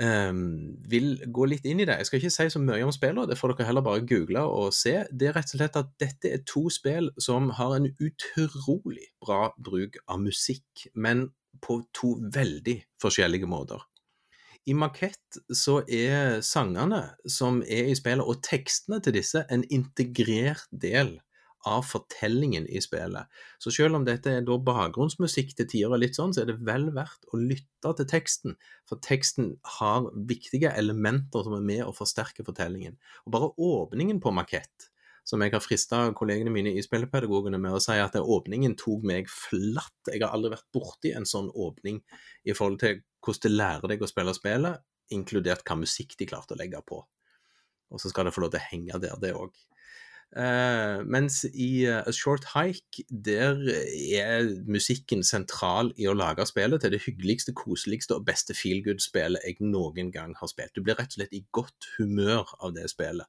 ehm, 0.00 0.76
vil 0.90 1.16
gå 1.26 1.46
litt 1.50 1.66
inn 1.68 1.80
i 1.82 1.86
det. 1.88 1.98
Jeg 2.00 2.08
skal 2.08 2.20
ikke 2.20 2.34
si 2.34 2.48
så 2.52 2.62
mye 2.62 2.84
om 2.86 2.92
spillene, 2.94 3.26
det 3.30 3.38
får 3.38 3.54
dere 3.54 3.68
heller 3.68 3.86
bare 3.86 4.04
google 4.08 4.44
og 4.50 4.74
se. 4.76 4.96
Det 5.10 5.30
er 5.30 5.36
rett 5.38 5.54
og 5.54 5.60
slett 5.60 5.80
at 5.80 5.94
dette 6.02 6.34
er 6.34 6.44
to 6.48 6.66
spill 6.72 7.10
som 7.22 7.50
har 7.58 7.76
en 7.76 7.90
utrolig 7.92 9.08
bra 9.22 9.48
bruk 9.58 9.98
av 10.06 10.22
musikk, 10.24 10.86
men 10.94 11.28
på 11.64 11.80
to 11.94 12.16
veldig 12.34 12.80
forskjellige 13.02 13.48
måter. 13.48 13.82
I 14.64 14.72
Makett 14.72 15.38
så 15.52 15.82
er 15.92 16.40
sangene 16.44 17.02
som 17.28 17.60
er 17.68 17.90
i 17.92 17.96
spillet, 17.98 18.24
og 18.24 18.40
tekstene 18.46 19.00
til 19.04 19.18
disse, 19.18 19.44
en 19.52 19.64
integrert 19.68 20.64
del 20.72 21.18
av 21.68 21.84
fortellingen 21.88 22.66
i 22.68 22.80
spillet. 22.82 23.28
Så 23.62 23.72
selv 23.74 23.98
om 23.98 24.06
dette 24.06 24.32
er 24.32 24.46
da 24.46 24.56
bakgrunnsmusikk 24.60 25.54
til 25.56 25.68
tider 25.70 25.94
og 25.94 26.02
litt 26.02 26.18
sånn, 26.18 26.34
så 26.36 26.42
er 26.42 26.50
det 26.52 26.58
vel 26.66 26.90
verdt 26.96 27.28
å 27.32 27.40
lytte 27.40 27.92
til 27.98 28.08
teksten. 28.10 28.56
For 28.88 29.00
teksten 29.04 29.54
har 29.78 30.10
viktige 30.28 30.72
elementer 30.76 31.46
som 31.46 31.56
er 31.56 31.64
med 31.64 31.84
å 31.86 31.94
forsterke 31.96 32.46
fortellingen. 32.46 32.98
Og 33.24 33.36
bare 33.36 33.52
åpningen 33.56 34.20
på 34.24 34.34
Makett, 34.36 34.90
som 35.24 35.40
jeg 35.40 35.54
har 35.54 35.64
frista 35.64 36.02
kollegene 36.16 36.52
mine 36.52 36.74
i 36.76 36.84
Spillepedagogene 36.84 37.58
med 37.60 37.76
å 37.76 37.82
si 37.82 37.96
at 37.96 38.16
åpningen 38.20 38.76
tok 38.80 39.06
meg 39.08 39.30
flatt. 39.32 40.12
Jeg 40.12 40.20
har 40.20 40.36
aldri 40.36 40.52
vært 40.52 40.68
borti 40.76 41.14
en 41.16 41.28
sånn 41.28 41.48
åpning 41.48 42.02
i 42.44 42.56
forhold 42.56 42.82
til 42.84 43.00
hvordan 43.24 43.46
det 43.46 43.56
lærer 43.56 43.92
deg 43.94 44.04
å 44.04 44.10
spille 44.10 44.36
spillet, 44.36 44.84
inkludert 45.16 45.64
hva 45.64 45.78
musikk 45.80 46.12
de 46.20 46.28
klarte 46.28 46.56
å 46.56 46.60
legge 46.60 46.80
på. 46.84 47.00
Og 47.92 48.02
så 48.02 48.10
skal 48.10 48.28
det 48.28 48.34
få 48.34 48.44
lov 48.44 48.52
til 48.52 48.60
å 48.60 48.68
henge 48.68 49.00
der, 49.00 49.16
det 49.22 49.32
òg. 49.38 49.54
Eh, 50.36 51.02
mens 51.06 51.44
i 51.54 51.86
uh, 51.86 52.02
A 52.02 52.12
Short 52.12 52.44
Hike, 52.54 53.04
der 53.08 53.54
er 54.18 54.48
musikken 54.66 55.22
sentral 55.22 55.92
i 55.94 56.08
å 56.10 56.14
lage 56.16 56.46
spillet 56.50 56.82
til 56.82 56.90
det 56.90 57.04
hyggeligste, 57.04 57.52
koseligste 57.54 58.16
og 58.16 58.24
beste 58.26 58.54
feel 58.58 58.82
good-spillet 58.82 59.46
jeg 59.46 59.56
noen 59.62 60.10
gang 60.14 60.34
har 60.40 60.48
spilt. 60.50 60.74
Du 60.74 60.82
blir 60.82 60.98
rett 60.98 61.14
og 61.14 61.20
slett 61.20 61.36
i 61.38 61.46
godt 61.54 61.86
humør 61.98 62.50
av 62.58 62.74
det 62.74 62.88
spillet. 62.90 63.26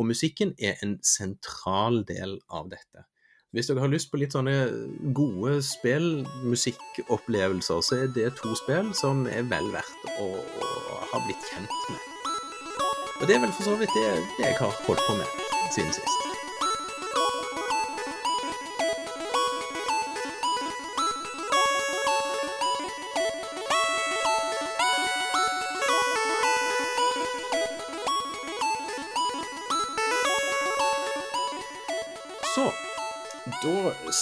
Og 0.00 0.08
musikken 0.08 0.54
er 0.56 0.80
en 0.80 0.96
sentral 1.04 2.00
del 2.08 2.38
av 2.48 2.72
dette. 2.72 3.04
Hvis 3.52 3.68
dere 3.68 3.80
har 3.82 3.90
lyst 3.90 4.10
på 4.12 4.18
litt 4.22 4.32
sånne 4.32 4.70
gode 5.16 5.62
spillmusikkopplevelser, 5.66 7.80
så 7.82 7.94
er 8.04 8.08
det 8.14 8.36
to 8.38 8.54
spill 8.62 8.94
som 8.96 9.26
er 9.28 9.42
vel 9.50 9.72
verdt 9.74 10.02
å, 10.22 10.26
å 10.38 10.70
ha 11.10 11.18
blitt 11.26 11.44
kjent 11.50 11.90
med. 11.90 12.09
Og 13.20 13.26
det 13.26 13.34
er 13.36 13.40
vel 13.40 13.52
for 13.52 13.62
så 13.62 13.74
vidt 13.80 13.90
det, 13.96 14.04
jeg 14.38 14.56
har 14.58 14.72
holdt 14.86 15.00
på 15.08 15.14
med 15.20 15.28
siden 15.74 15.92
sist. 15.92 16.29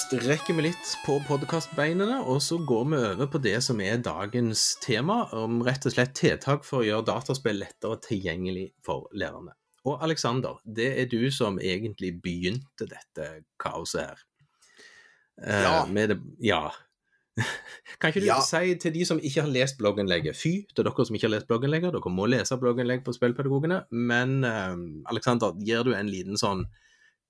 Strekker 0.09 0.55
vi 0.57 0.63
litt 0.69 0.91
på 1.05 1.19
podkastbeinene, 1.29 2.23
og 2.25 2.41
så 2.41 2.57
går 2.65 2.85
vi 2.89 2.99
over 3.11 3.29
på 3.29 3.41
det 3.45 3.59
som 3.65 3.81
er 3.85 4.01
dagens 4.01 4.63
tema, 4.81 5.27
om 5.37 5.61
rett 5.67 5.85
og 5.85 5.93
slett 5.93 6.15
tiltak 6.17 6.65
for 6.65 6.81
å 6.81 6.87
gjøre 6.87 7.07
dataspill 7.11 7.61
lettere 7.61 7.99
tilgjengelig 8.07 8.71
for 8.87 9.09
lærerne. 9.13 9.53
Og 9.89 10.01
Aleksander, 10.05 10.59
det 10.65 10.89
er 11.03 11.11
du 11.13 11.29
som 11.33 11.61
egentlig 11.61 12.15
begynte 12.25 12.89
dette 12.89 13.29
kaoset 13.61 14.07
her. 14.07 14.25
Eh, 15.45 15.63
Ja. 15.63 15.85
Med 15.87 16.09
det, 16.11 16.19
ja. 16.41 16.71
Kan 18.01 18.11
ikke 18.11 18.21
du 18.25 18.27
Ja. 18.27 18.41
si 18.41 18.75
til 18.77 18.93
de 18.93 19.05
som 19.05 19.21
ikke 19.21 19.43
har 19.45 19.53
lest 19.53 19.79
blogginnlegget, 19.79 20.37
fy 20.37 20.65
til 20.75 20.85
dere 20.85 21.05
som 21.05 21.15
ikke 21.15 21.29
har 21.29 21.37
lest 21.37 21.49
blogginnlegget, 21.49 21.93
dere 21.93 22.11
må 22.11 22.27
lese 22.27 22.57
blogginnlegg 22.59 23.05
på 23.05 23.13
Spillpedagogene, 23.13 23.85
men 23.93 24.43
uh, 24.45 24.75
Aleksander, 25.13 25.53
gir 25.61 25.85
du 25.85 25.93
en 25.95 26.09
liten 26.09 26.37
sånn 26.37 26.65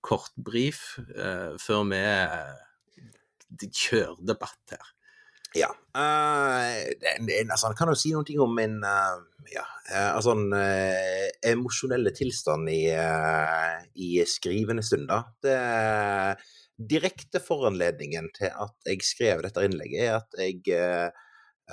kort 0.00 0.30
brief 0.38 0.98
eh, 1.18 1.56
før 1.58 1.82
vi 1.90 1.98
eh, 3.56 3.68
kjører 3.68 4.20
debatt 4.28 4.76
her? 4.76 4.94
Ja. 5.56 5.70
Uh, 5.96 6.84
altså, 7.48 7.72
kan 7.76 7.88
jo 7.88 7.96
si 7.96 8.12
ting 8.28 8.40
om 8.44 8.52
min 8.54 8.76
uh, 8.84 9.16
ja, 9.48 9.64
uh, 9.88 10.10
altså, 10.18 10.34
en, 10.36 10.52
eh, 10.52 11.30
emosjonelle 11.48 12.12
tilstand 12.14 12.68
i, 12.68 12.82
eh, 12.92 13.78
i 13.96 14.10
skrivende 14.28 14.84
stunder. 14.84 15.30
Det 15.42 15.56
direkte 16.78 17.40
foranledningen 17.42 18.28
til 18.36 18.52
at 18.54 18.74
jeg 18.86 19.02
skrev 19.02 19.42
dette 19.42 19.64
innlegget, 19.66 20.04
er 20.04 20.18
at 20.20 20.38
jeg 20.38 20.60
eh, 20.76 21.08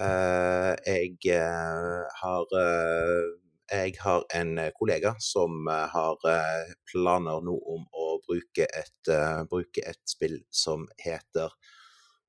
eh, 0.01 0.72
jeg 0.86 1.36
eh, 1.36 2.15
har 2.22 2.55
eh, 2.62 3.27
jeg 3.72 3.96
har 4.01 4.25
en 4.38 4.58
kollega 4.77 5.15
som 5.20 5.67
eh, 5.70 5.86
har 5.94 6.27
eh, 6.29 6.74
planer 6.91 7.46
nå 7.46 7.55
om 7.75 7.86
å 7.94 8.04
bruke 8.27 8.67
et, 8.67 9.10
eh, 9.12 9.41
bruke 9.50 9.84
et 9.86 10.01
spill 10.10 10.39
som 10.51 10.88
heter 11.01 11.53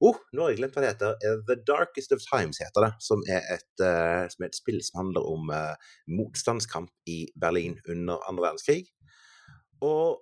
Oh, 0.05 0.19
nå 0.37 0.43
har 0.45 0.51
jeg 0.53 0.59
glemt 0.59 0.75
hva 0.77 0.83
det 0.85 0.89
heter. 0.91 1.15
Eh, 1.25 1.39
The 1.49 1.55
Darkest 1.65 2.11
of 2.13 2.21
Times 2.21 2.59
heter 2.61 2.85
det. 2.85 2.91
Som 3.01 3.23
er 3.33 3.47
et, 3.55 3.71
uh, 3.81 4.27
som 4.29 4.45
er 4.45 4.51
et 4.51 4.59
spill 4.59 4.77
som 4.85 4.99
handler 5.01 5.25
om 5.25 5.49
uh, 5.49 5.73
motstandskamp 6.13 6.91
i 7.09 7.23
Berlin 7.41 7.79
under 7.89 8.21
andre 8.29 8.45
verdenskrig. 8.45 8.83
Og 9.81 10.21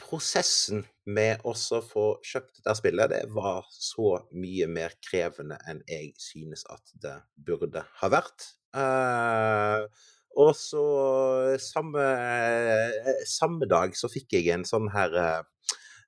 prosessen 0.00 0.84
med 1.06 1.42
å 1.46 1.54
få 1.54 2.06
kjøpt 2.24 2.58
dette 2.58 2.74
spillet, 2.78 3.12
det 3.12 3.22
var 3.34 3.66
så 3.70 4.16
mye 4.34 4.68
mer 4.70 4.94
krevende 5.04 5.58
enn 5.68 5.82
jeg 5.88 6.12
synes 6.20 6.64
at 6.72 6.94
det 7.02 7.16
burde 7.46 7.84
ha 8.00 8.10
vært. 8.12 8.48
Eh, 8.74 9.84
og 10.34 10.52
så 10.58 10.84
samme, 11.62 12.04
samme 13.28 13.68
dag 13.70 13.94
så 13.98 14.10
fikk 14.10 14.34
jeg 14.38 14.50
en 14.54 14.66
sånn 14.68 14.88
her 14.94 15.14
eh, 15.20 15.42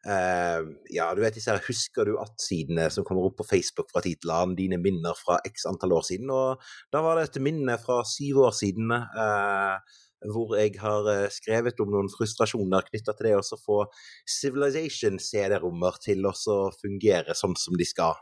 Eh, 0.06 0.60
ja, 0.94 1.06
du 1.14 1.20
vet 1.24 1.34
disse 1.34 1.50
her 1.50 1.62
husker 1.66 2.06
du 2.06 2.12
at-sidene 2.22 2.84
som 2.94 3.04
kommer 3.06 3.26
opp 3.26 3.40
på 3.40 3.46
Facebook 3.48 3.88
fra 3.90 4.02
tid 4.04 4.20
til 4.22 4.30
annen, 4.30 4.54
dine 4.58 4.78
minner 4.78 5.16
fra 5.18 5.40
x 5.48 5.66
antall 5.66 5.96
år 5.98 6.04
siden. 6.06 6.30
Og 6.30 6.62
da 6.94 7.02
var 7.02 7.18
det 7.18 7.26
et 7.26 7.40
minne 7.42 7.74
fra 7.82 8.02
syv 8.06 8.44
år 8.46 8.54
siden 8.54 8.92
uh, 8.94 9.80
hvor 10.30 10.54
jeg 10.58 10.76
har 10.80 11.10
eh, 11.10 11.26
skrevet 11.32 11.82
om 11.82 11.90
noen 11.92 12.08
frustrasjoner 12.12 12.86
knytta 12.86 13.16
til 13.16 13.28
det 13.28 13.34
å 13.40 13.58
få 13.60 13.82
Civilization 14.30 15.18
CD-rommer 15.22 15.98
til 16.02 16.24
å 16.26 16.32
fungere 16.78 17.34
sånn 17.36 17.58
som 17.58 17.76
de 17.78 17.86
skal. 17.86 18.16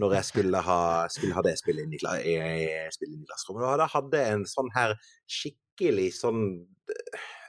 Når 0.00 0.16
jeg 0.18 0.30
skulle 0.30 0.62
ha, 0.68 0.80
skulle 1.12 1.36
ha 1.36 1.44
det 1.46 1.56
spillet 1.60 1.86
inn 1.86 1.96
i, 1.96 2.00
i, 2.32 2.36
i, 2.36 3.20
klasserommet. 3.28 3.66
Og 3.66 3.82
da 3.82 3.90
hadde 3.92 4.22
jeg 4.22 4.38
en 4.38 4.48
sånn 4.50 4.72
her 4.76 4.96
skikkelig 5.38 6.10
sånn 6.20 6.42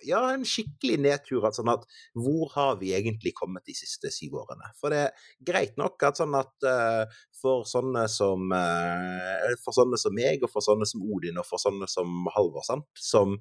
ja, 0.08 0.20
en 0.34 0.46
skikkelig 0.48 0.98
nedtur. 1.04 1.46
at 1.48 1.58
Sånn 1.58 1.72
at 1.72 1.86
hvor 2.18 2.52
har 2.56 2.78
vi 2.82 2.94
egentlig 2.98 3.34
kommet 3.38 3.66
de 3.68 3.76
siste 3.78 4.12
syv 4.14 4.40
årene? 4.44 4.72
For 4.80 4.94
det 4.94 5.02
er 5.08 5.26
greit 5.50 5.78
nok 5.80 6.04
at 6.08 6.22
sånn 6.22 6.36
at 6.38 6.68
uh, 6.68 7.18
for 7.42 7.68
sånne 7.70 8.08
som 8.12 8.52
uh, 8.54 9.56
For 9.64 9.76
sånne 9.76 10.00
som 10.02 10.16
meg, 10.16 10.44
og 10.46 10.54
for 10.54 10.66
sånne 10.66 10.88
som 10.90 11.04
Odin, 11.06 11.40
og 11.42 11.48
for 11.48 11.62
sånne 11.62 11.90
som 11.92 12.30
Halvor, 12.36 12.66
sant, 12.68 12.88
som 13.00 13.38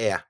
er 0.00 0.20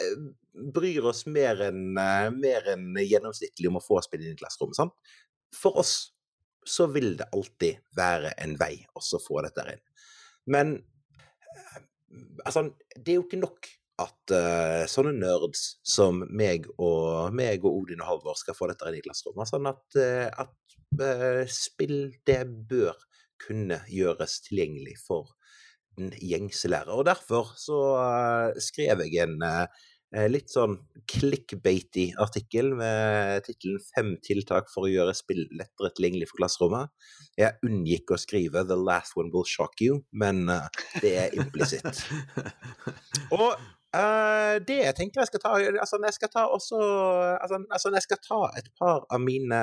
eh, 0.00 0.16
Bryr 0.52 1.06
oss 1.08 1.24
mer 1.32 1.62
enn 1.68 1.96
eh, 1.96 2.58
enn 2.74 2.98
gjennomsnittlig 3.00 3.70
om 3.70 3.78
å 3.80 3.84
få 3.84 4.02
spille 4.04 4.28
inn 4.28 4.36
i 4.36 4.40
klasserommet. 4.40 4.78
sant? 4.78 5.14
For 5.56 5.78
oss 5.80 6.12
så 6.68 6.86
vil 6.92 7.16
det 7.18 7.30
alltid 7.34 7.82
være 7.96 8.34
en 8.42 8.56
vei 8.60 8.74
også 8.98 9.20
få 9.22 9.42
dette 9.46 9.64
inn. 9.72 9.84
Men 10.52 10.74
eh, 10.76 11.78
altså, 12.44 12.68
det 12.96 13.14
er 13.14 13.20
jo 13.20 13.26
ikke 13.26 13.42
nok 13.42 13.70
at 14.02 14.32
uh, 14.34 14.82
sånne 14.90 15.12
nerds 15.14 15.76
som 15.86 16.22
meg 16.32 16.64
og, 16.72 17.30
meg 17.36 17.62
og 17.62 17.82
Odin 17.82 18.00
og 18.02 18.08
Halvor 18.08 18.38
skal 18.40 18.56
få 18.56 18.66
dette 18.70 18.88
inn 18.88 18.98
i 18.98 19.02
klasserommet. 19.04 19.50
Sånn 19.50 19.68
at, 19.70 19.84
uh, 20.00 20.26
at 20.42 20.76
uh, 20.98 21.42
spill, 21.52 22.08
det 22.26 22.40
bør 22.70 22.96
kunne 23.42 23.82
gjøres 23.90 24.40
tilgjengelig 24.46 24.96
for 25.04 25.34
den 25.98 26.10
gjengse 26.18 26.70
lærer. 26.72 26.94
Og 26.96 27.06
derfor 27.06 27.52
så 27.60 27.78
skrev 28.62 29.02
jeg 29.04 29.26
en 29.26 29.42
litt 30.12 30.52
sånn 30.52 30.74
clickbaity 31.08 32.12
artikkel 32.20 32.72
med 32.76 33.42
tittelen 33.46 33.80
'Fem 33.80 34.10
tiltak 34.24 34.70
for 34.72 34.86
å 34.86 34.92
gjøre 34.92 35.14
spill 35.16 35.44
lettere 35.56 35.92
tilgjengelig 35.96 36.28
for 36.30 36.42
klasserommet'. 36.42 36.90
Jeg 37.40 37.58
unngikk 37.64 38.12
å 38.12 38.20
skrive 38.20 38.64
'The 38.66 38.76
last 38.76 39.16
one 39.16 39.32
will 39.32 39.48
shock 39.48 39.80
you', 39.80 40.02
men 40.12 40.48
eh, 40.48 40.68
det 41.00 41.14
er 41.24 41.38
implisitt. 41.38 42.04
Og 43.40 43.56
uh, 43.96 44.56
det 44.68 44.78
jeg 44.82 44.96
tenker 44.96 45.22
jeg 45.22 45.30
skal 45.30 45.42
ta 45.44 45.52
Altså, 45.80 46.00
jeg 46.04 46.16
skal 46.16 46.30
ta 46.32 46.46
også 46.48 46.78
Altså, 47.36 47.60
altså 47.70 47.92
jeg 47.96 48.04
skal 48.06 48.20
ta 48.24 48.40
et 48.58 48.68
par 48.78 49.04
av 49.10 49.20
mine 49.20 49.60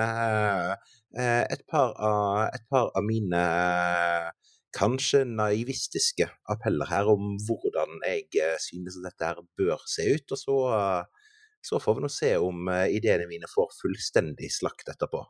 uh, 1.17 1.43
Et 1.49 1.63
par 1.69 1.93
av, 1.97 2.49
et 2.53 2.65
par 2.69 2.91
av 2.95 3.03
mine 3.05 3.39
eh, 3.39 4.29
kanskje 4.75 5.23
naivistiske 5.27 6.27
appeller 6.51 6.89
her 6.89 7.09
om 7.09 7.35
hvordan 7.45 7.99
jeg 8.05 8.27
eh, 8.41 8.57
synes 8.61 8.99
at 8.99 9.07
dette 9.09 9.29
her 9.29 9.41
bør 9.57 9.81
se 9.89 10.05
ut. 10.13 10.35
Og 10.35 10.41
så, 10.41 10.57
eh, 10.77 11.29
så 11.69 11.79
får 11.81 11.97
vi 11.97 12.05
nå 12.05 12.11
se 12.13 12.33
om 12.41 12.69
eh, 12.73 12.87
ideene 12.97 13.29
mine 13.29 13.49
får 13.49 13.71
fullstendig 13.81 14.51
slakt 14.53 14.91
etterpå. 14.93 15.23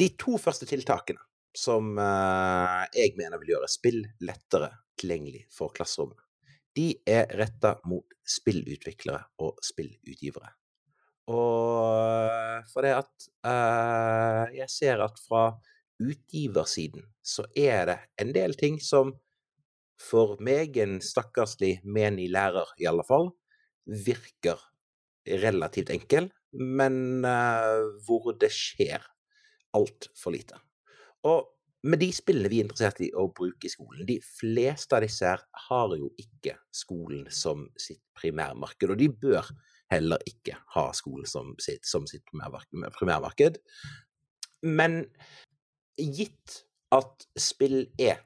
De 0.00 0.12
to 0.20 0.38
første 0.40 0.68
tiltakene 0.70 1.22
som 1.56 1.96
jeg 1.98 3.16
mener 3.18 3.40
vil 3.42 3.56
gjøre 3.56 3.66
spill 3.66 4.04
lettere 4.22 4.68
tilgjengelig 5.00 5.40
for 5.50 5.72
klasserommet. 5.74 6.20
De 6.78 6.92
er 7.10 7.26
retta 7.34 7.72
mot 7.90 8.06
spillutviklere 8.22 9.18
og 9.42 9.58
spillutgivere. 9.66 10.52
Og 11.34 12.70
for 12.70 12.86
det 12.86 12.94
at 13.00 13.26
jeg 14.54 14.70
ser 14.70 15.02
at 15.02 15.18
fra 15.26 15.42
utgiversiden 16.00 17.04
så 17.22 17.44
er 17.56 17.84
det 17.90 17.98
en 18.22 18.32
del 18.36 18.56
ting 18.58 18.80
som 18.82 19.12
for 20.00 20.38
meg, 20.40 20.78
en 20.80 20.98
stakkarslig 21.04 21.80
menig 21.84 22.30
lærer 22.32 22.72
i 22.80 22.88
alle 22.88 23.04
fall, 23.04 23.28
virker 23.84 24.60
relativt 25.44 25.92
enkel, 25.92 26.30
men 26.56 27.26
uh, 27.26 27.90
hvor 28.06 28.32
det 28.40 28.50
skjer 28.54 29.04
altfor 29.76 30.34
lite. 30.34 30.56
Og 31.28 31.44
med 31.84 32.00
de 32.02 32.10
spillene 32.12 32.48
vi 32.52 32.60
er 32.60 32.66
interessert 32.66 33.00
i 33.04 33.10
å 33.16 33.26
bruke 33.32 33.68
i 33.68 33.72
skolen, 33.72 34.04
de 34.08 34.18
fleste 34.24 34.96
av 34.96 35.04
disse 35.04 35.24
her 35.24 35.44
har 35.68 35.94
jo 35.96 36.10
ikke 36.20 36.56
skolen 36.76 37.28
som 37.32 37.68
sitt 37.80 38.02
primærmarked, 38.16 38.90
og 38.92 39.00
de 39.00 39.08
bør 39.12 39.48
heller 39.90 40.20
ikke 40.28 40.58
ha 40.74 40.90
skolen 40.96 41.28
som 41.28 41.54
sitt, 41.62 41.86
som 41.88 42.06
sitt 42.08 42.24
primærmarked. 42.28 43.58
Men 44.64 45.00
gitt 45.98 46.62
at 46.94 47.26
spill 47.38 47.84
er 48.00 48.20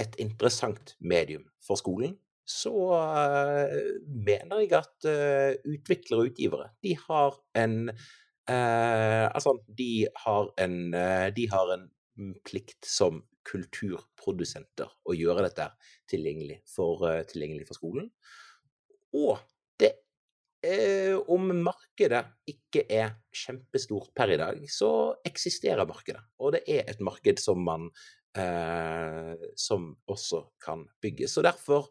et 0.00 0.16
interessant 0.22 0.94
medium 1.00 1.44
for 1.62 1.80
skolen, 1.80 2.16
så 2.48 2.72
eh, 2.98 3.76
mener 4.26 4.64
jeg 4.64 4.72
at 4.76 5.08
eh, 5.08 5.60
utviklere 5.68 6.24
og 6.24 6.32
utgivere, 6.32 6.70
de 6.82 6.96
har 7.06 7.36
en 7.62 7.76
eh, 7.92 9.26
Altså, 9.30 9.54
de 9.78 10.08
har 10.24 10.50
en 10.58 10.94
eh, 10.94 11.28
De 11.36 11.46
har 11.52 11.70
en 11.76 11.86
plikt 12.44 12.84
som 12.86 13.22
kulturprodusenter 13.46 14.90
å 15.06 15.14
gjøre 15.16 15.46
dette 15.46 15.68
tilgjengelig 16.10 16.60
for, 16.70 17.02
tilgjengelig 17.26 17.66
for 17.66 17.78
skolen. 17.78 18.10
Og 19.18 19.40
eh, 20.64 21.14
Om 21.28 21.52
markedet 21.62 22.24
ikke 22.48 22.86
er 22.90 23.14
kjempestort 23.34 24.12
per 24.16 24.32
i 24.34 24.40
dag, 24.40 24.64
så 24.70 25.14
eksisterer 25.26 25.88
markedet. 25.88 26.22
Og 26.40 26.56
det 26.56 26.64
er 26.70 26.88
et 26.90 27.00
marked 27.04 27.40
som 27.42 27.62
man 27.64 27.90
eh, 28.38 29.34
som 29.56 29.88
også 30.10 30.42
kan 30.64 30.84
bygges. 31.02 31.34
Så 31.34 31.44
derfor, 31.44 31.88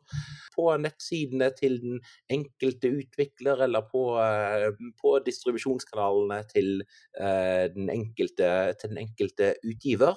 på 0.56 0.68
nettsidene 0.82 1.52
til 1.58 1.80
den 1.82 2.02
enkelte 2.32 2.92
utvikler, 3.02 3.64
eller 3.68 3.86
på, 3.92 4.04
eh, 4.22 4.70
på 5.02 5.20
distribusjonskanalene 5.26 6.42
til, 6.54 6.84
eh, 7.20 7.68
den 7.76 7.90
enkelte, 7.90 8.74
til 8.80 8.90
den 8.90 8.98
enkelte 8.98 9.56
utgiver, 9.64 10.16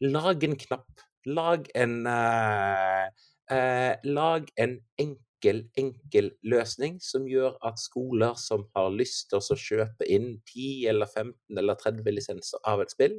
lag 0.00 0.44
en 0.44 0.56
knapp. 0.56 1.00
Lag 1.26 1.66
en 1.74 2.06
eh, 2.06 3.06
eh, 3.50 3.96
Lag 4.04 4.46
en 4.56 4.78
enkel, 4.98 5.25
enkel 5.52 6.32
løsning 6.46 6.98
som 7.02 7.26
gjør 7.28 7.56
at 7.66 7.80
skoler 7.80 8.36
som 8.40 8.66
har 8.76 8.90
lyst 8.94 9.30
til 9.30 9.40
å 9.40 9.58
kjøpe 9.60 10.08
inn 10.08 10.36
10 10.42 10.90
eller 10.92 11.10
15 11.10 11.62
eller 11.62 11.78
30 11.80 12.16
lisenser 12.16 12.62
av 12.66 12.84
et 12.84 12.94
spill, 12.94 13.18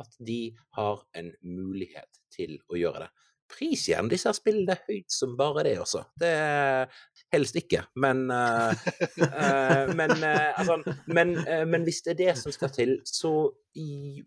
at 0.00 0.18
de 0.20 0.40
har 0.76 1.04
en 1.16 1.30
mulighet 1.42 2.20
til 2.34 2.58
å 2.68 2.80
gjøre 2.80 3.06
det. 3.06 3.12
Pris 3.46 3.84
igjen 3.86 4.08
disse 4.10 4.32
spillene 4.34 4.74
høyt 4.88 5.12
som 5.12 5.36
bare 5.38 5.62
det 5.68 5.76
også. 5.78 6.02
Det 6.18 6.30
er 6.34 6.96
helst 7.34 7.56
ikke, 7.60 7.84
men 8.02 8.24
uh, 8.32 8.74
uh, 9.22 9.92
men, 9.98 10.16
uh, 10.18 10.58
altså, 10.58 10.80
men, 11.06 11.36
men 11.70 11.86
hvis 11.86 12.02
det 12.06 12.16
er 12.16 12.22
det 12.24 12.34
som 12.40 12.54
skal 12.54 12.74
til, 12.74 12.98
så 13.06 13.36
i, 13.78 14.24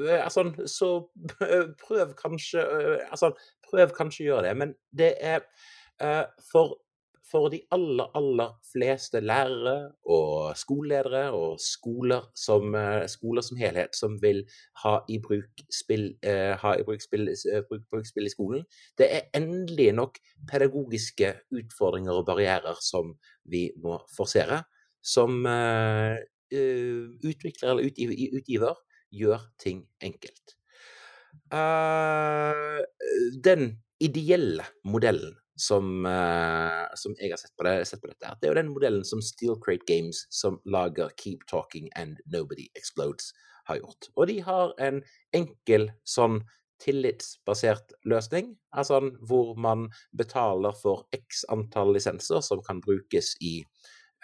Altså, 0.00 0.42
så 0.66 0.86
prøv 1.78 2.14
kanskje 2.18 2.62
Altså, 3.06 3.30
prøv 3.62 3.92
kanskje 3.94 4.24
å 4.24 4.26
gjøre 4.26 4.48
det, 4.48 4.54
men 4.58 4.72
det 4.98 5.12
er 5.22 5.44
for 6.52 6.78
for 7.30 7.50
de 7.52 7.60
aller, 7.74 8.08
aller 8.18 8.54
fleste 8.72 9.20
lærere 9.22 9.92
og 10.10 10.56
skoleledere 10.58 11.30
og 11.36 11.60
skoler 11.62 12.26
som, 12.34 12.74
eh, 12.74 13.06
skoler 13.08 13.44
som 13.46 13.56
helhet 13.60 13.94
som 13.96 14.16
vil 14.22 14.42
ha 14.82 14.98
i 15.08 15.18
bruk 15.22 15.62
spill, 15.70 16.16
eh, 16.22 16.56
ha 16.56 16.74
i 16.74 16.82
bruk 16.82 17.02
spill, 17.02 17.28
eh, 17.28 17.62
bruk, 17.68 17.82
bruk 17.90 18.06
spill 18.06 18.26
i 18.26 18.34
skolen, 18.34 18.64
det 18.98 19.08
er 19.14 19.28
endelig 19.34 19.92
nok 19.94 20.18
pedagogiske 20.50 21.34
utfordringer 21.52 22.12
og 22.12 22.26
barrierer 22.26 22.76
som 22.80 23.14
vi 23.44 23.70
må 23.76 24.00
forsere, 24.16 24.64
som 25.02 25.46
eh, 25.46 26.18
eh, 26.52 27.06
utvikler 27.24 27.70
eller 27.70 27.86
utgiver, 27.86 28.40
utgiver 28.40 28.74
gjør 29.12 29.40
ting 29.58 29.86
enkelt. 30.02 30.56
Uh, 31.52 32.82
den 33.42 33.78
ideelle 34.02 34.64
modellen 34.84 35.36
som, 35.56 36.06
uh, 36.06 36.86
som 36.96 37.14
jeg 37.18 37.32
har 37.32 37.40
sett 37.40 37.54
på, 37.56 37.66
det, 37.66 37.84
sett 37.88 38.02
på 38.02 38.10
dette, 38.10 38.34
det 38.40 38.48
er 38.48 38.54
jo 38.54 38.60
den 38.60 38.72
modellen 38.72 39.04
som 39.06 39.22
Steel 39.24 39.58
Crate 39.64 39.86
Games, 39.88 40.24
som 40.30 40.60
lager 40.64 41.12
Keep 41.20 41.46
Talking 41.50 41.90
and 41.96 42.22
Nobody 42.26 42.68
Explodes, 42.78 43.32
har 43.68 43.80
gjort. 43.80 44.10
Og 44.16 44.26
de 44.30 44.40
har 44.44 44.72
en 44.82 45.02
enkel 45.36 45.90
sånn 46.08 46.40
tillitsbasert 46.80 47.92
løsning, 48.08 48.54
altså 48.72 49.02
hvor 49.28 49.52
man 49.60 49.88
betaler 50.16 50.72
for 50.80 51.04
x 51.12 51.44
antall 51.52 51.92
lisenser 51.96 52.40
som 52.44 52.62
kan 52.64 52.80
brukes 52.80 53.34
i 53.44 53.60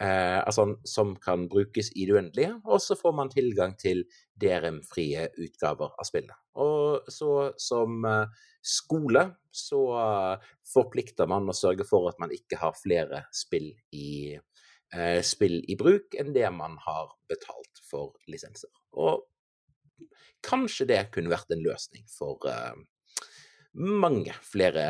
eh, 0.01 0.39
altså 0.41 0.69
som 0.89 1.15
kan 1.23 1.47
brukes 1.49 1.91
i 1.97 2.07
det 2.07 2.17
uendelige, 2.17 2.55
og 2.65 2.81
så 2.83 2.97
får 2.99 3.15
man 3.17 3.33
tilgang 3.33 3.77
til 3.81 4.05
DRM-frie 4.41 5.29
utgaver 5.43 5.95
av 5.97 6.09
spillet. 6.09 6.37
Og 6.63 7.09
så 7.13 7.53
som 7.61 8.05
eh, 8.09 8.43
skole 8.67 9.29
så 9.55 9.81
eh, 10.01 10.51
forplikter 10.73 11.31
man 11.31 11.49
å 11.49 11.57
sørge 11.57 11.87
for 11.89 12.11
at 12.11 12.21
man 12.23 12.35
ikke 12.35 12.61
har 12.61 12.77
flere 12.79 13.25
spill 13.35 13.71
i, 13.97 14.37
eh, 14.95 15.21
spill 15.25 15.61
i 15.65 15.79
bruk 15.79 16.19
enn 16.19 16.35
det 16.37 16.51
man 16.55 16.77
har 16.87 17.15
betalt 17.31 17.83
for 17.87 18.17
lisenser. 18.31 18.73
Og 18.97 19.25
kanskje 20.47 20.89
det 20.93 21.07
kunne 21.15 21.33
vært 21.33 21.51
en 21.55 21.65
løsning 21.65 22.05
for 22.11 22.45
mange 23.77 24.33
flere, 24.47 24.85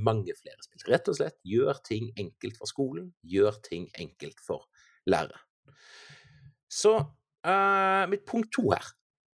mange 0.00 0.34
flere 0.38 0.64
spill. 0.64 0.84
Rett 0.92 1.10
og 1.12 1.18
slett 1.18 1.38
gjør 1.46 1.80
ting 1.84 2.08
enkelt 2.18 2.58
for 2.60 2.70
skolen, 2.70 3.10
gjør 3.22 3.58
ting 3.64 3.88
enkelt 4.00 4.40
for 4.44 4.66
lærere. 5.10 5.40
Så 6.72 6.96
uh, 6.96 8.04
mitt 8.08 8.24
punkt 8.28 8.52
to 8.54 8.70
her, 8.72 8.86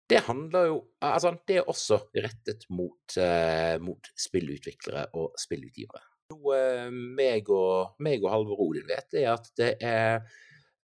det 0.08 0.22
handler 0.28 0.68
jo 0.70 0.76
Altså, 1.04 1.34
det 1.48 1.58
er 1.58 1.68
også 1.68 1.98
rettet 2.14 2.64
mot, 2.70 3.16
uh, 3.18 3.76
mot 3.82 4.12
spillutviklere 4.16 5.08
og 5.18 5.34
spillutgivere. 5.38 6.02
Noe 6.32 6.90
meg 6.90 7.50
og, 7.54 7.98
meg 8.02 8.24
og 8.24 8.32
Halvor 8.32 8.62
Odin 8.64 8.88
vet, 8.88 9.18
er 9.20 9.34
at 9.34 9.50
det 9.58 9.72
er 9.84 10.24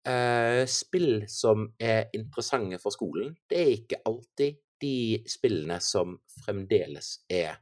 uh, 0.08 0.64
spill 0.68 1.22
som 1.30 1.68
er 1.80 2.10
interessante 2.16 2.80
for 2.82 2.92
skolen. 2.92 3.36
Det 3.48 3.62
er 3.62 3.72
ikke 3.78 4.02
alltid 4.10 4.58
de 4.80 5.20
spillene 5.28 5.78
som 5.84 6.16
fremdeles 6.44 7.18
er 7.28 7.60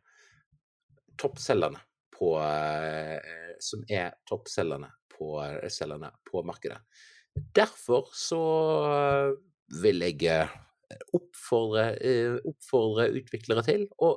toppselgerne 1.18 1.81
på 2.14 2.35
eh, 2.42 3.54
Som 3.62 3.85
er 3.90 4.14
toppselgerne 4.26 4.90
på, 5.11 5.33
selgerne 5.70 6.12
på 6.26 6.42
markedet. 6.46 6.78
Derfor 7.35 8.11
så 8.14 8.42
vil 9.83 10.02
jeg 10.07 10.22
eh, 10.31 10.52
oppfordre, 11.14 11.88
eh, 11.98 12.38
oppfordre 12.48 13.09
utviklere 13.18 13.64
til 13.66 13.87
å 14.02 14.12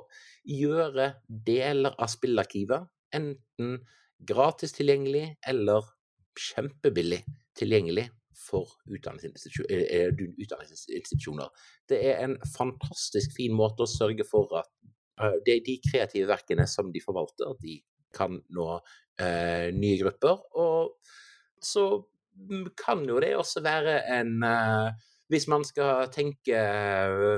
gjøre 0.48 1.08
deler 1.26 1.96
av 1.98 2.10
spillarkivet 2.10 2.86
enten 3.18 3.76
gratis 4.22 4.74
tilgjengelig 4.76 5.26
eller 5.50 5.90
kjempebillig 6.38 7.20
tilgjengelig 7.58 8.06
for 8.42 8.74
eh, 8.90 8.98
eh, 8.98 10.10
utdanningsinstitusjoner. 10.12 11.50
Det 11.88 12.00
er 12.10 12.22
en 12.24 12.36
fantastisk 12.56 13.36
fin 13.36 13.54
måte 13.56 13.86
å 13.86 13.90
sørge 13.90 14.26
for 14.28 14.52
at 14.60 14.70
eh, 15.22 15.38
de, 15.46 15.58
de 15.66 15.78
kreative 15.84 16.30
verkene 16.30 16.66
som 16.70 16.92
de 16.92 17.02
forvalter, 17.04 17.54
de 17.62 17.80
kan 18.12 18.36
nå 18.52 18.68
eh, 19.20 19.70
nye 19.74 20.00
grupper. 20.00 20.42
Og 20.60 20.96
så 21.62 21.86
kan 22.78 23.04
jo 23.08 23.20
det 23.22 23.34
også 23.36 23.62
være 23.64 24.02
en 24.18 24.36
eh, 24.42 25.08
Hvis 25.32 25.46
man 25.48 25.64
skal 25.64 26.10
tenke 26.12 26.58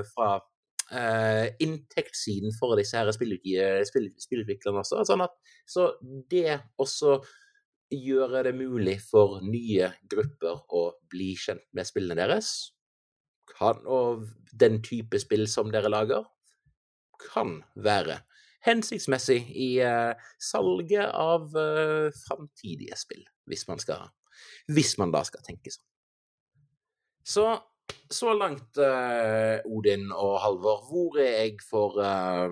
fra 0.09 0.29
eh, 0.91 1.53
inntektssiden 1.63 2.51
for 2.59 2.75
disse 2.75 2.97
her 2.97 3.11
spillutviklerne 3.15 4.81
også, 4.81 5.05
sånn 5.07 5.23
at 5.23 5.37
så 5.63 5.93
det 6.31 6.57
også 6.81 7.21
gjøre 7.91 8.43
det 8.47 8.55
mulig 8.57 8.97
for 9.03 9.41
nye 9.45 9.91
grupper 10.09 10.63
å 10.73 10.87
bli 11.11 11.33
kjent 11.39 11.65
med 11.75 11.87
spillene 11.87 12.17
deres. 12.17 12.53
Kan, 13.55 13.83
og 13.85 14.25
den 14.57 14.81
type 14.83 15.19
spill 15.21 15.45
som 15.49 15.69
dere 15.73 15.91
lager, 15.91 16.25
kan 17.21 17.59
være 17.75 18.19
hensiktsmessig 18.65 19.39
i 19.61 19.69
uh, 19.85 20.17
salget 20.41 21.05
av 21.05 21.53
uh, 21.53 22.09
framtidige 22.25 22.97
spill, 22.97 23.21
hvis 23.49 23.67
man, 23.69 23.79
skal, 23.79 24.09
hvis 24.73 24.95
man 25.01 25.13
da 25.13 25.21
skal 25.27 25.45
tenke 25.45 25.73
sånn. 25.73 25.85
Så, 27.25 27.45
så 28.11 28.33
langt, 28.37 28.81
uh, 28.81 29.61
Odin 29.69 30.09
og 30.11 30.39
Halvor, 30.43 30.83
hvor 30.89 31.21
er 31.21 31.45
jeg 31.45 31.61
for 31.69 32.01
uh, 32.01 32.49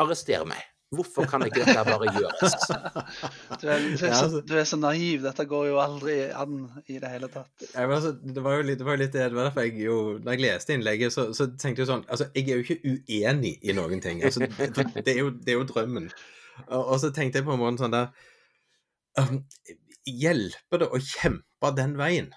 arrester 0.00 0.46
meg. 0.48 0.73
Hvorfor 0.96 1.26
kan 1.30 1.44
ikke 1.46 1.64
dette 1.64 1.84
bare 1.88 2.10
gjøres? 2.14 2.54
Du 3.60 3.68
er, 3.70 3.80
du, 3.80 3.92
er 3.94 3.96
så, 3.96 4.08
altså- 4.10 4.42
du 4.48 4.54
er 4.58 4.66
så 4.68 4.78
naiv. 4.80 5.22
Dette 5.24 5.46
går 5.48 5.68
jo 5.70 5.78
aldri 5.82 6.16
an 6.30 6.58
i 6.90 6.98
det 7.00 7.10
hele 7.12 7.28
tatt. 7.32 7.66
Ja, 7.70 7.86
men 7.86 7.96
altså, 7.96 8.12
det 8.14 8.44
var 8.44 8.58
jo 8.58 8.66
litt 8.68 8.80
det, 8.80 8.86
var 8.88 9.00
litt 9.00 9.14
det, 9.14 9.26
var 9.34 9.48
derfor 9.48 9.66
jeg 9.66 9.84
jo 9.86 9.98
Når 10.18 10.36
jeg 10.36 10.44
leste 10.44 10.76
innlegget, 10.76 11.14
så, 11.14 11.26
så 11.36 11.48
tenkte 11.54 11.84
jeg 11.84 11.90
sånn 11.90 12.04
Altså, 12.08 12.28
jeg 12.36 12.48
er 12.48 12.60
jo 12.60 12.66
ikke 12.66 12.94
uenig 12.94 13.56
i 13.62 13.76
noen 13.76 14.02
ting. 14.04 14.22
Altså, 14.26 14.44
det, 14.44 14.70
det, 15.00 15.16
er 15.16 15.20
jo, 15.22 15.32
det 15.34 15.54
er 15.54 15.60
jo 15.60 15.66
drømmen. 15.70 16.08
Og, 16.68 16.80
og 16.82 16.96
så 17.02 17.10
tenkte 17.14 17.40
jeg 17.40 17.48
på 17.48 17.56
en 17.56 17.62
måte 17.62 17.84
sånn 17.84 17.94
der 17.94 18.10
um, 19.20 19.42
Hjelper 20.04 20.82
det 20.82 20.90
å 20.92 21.00
kjempe 21.00 21.70
den 21.78 21.94
veien? 21.98 22.32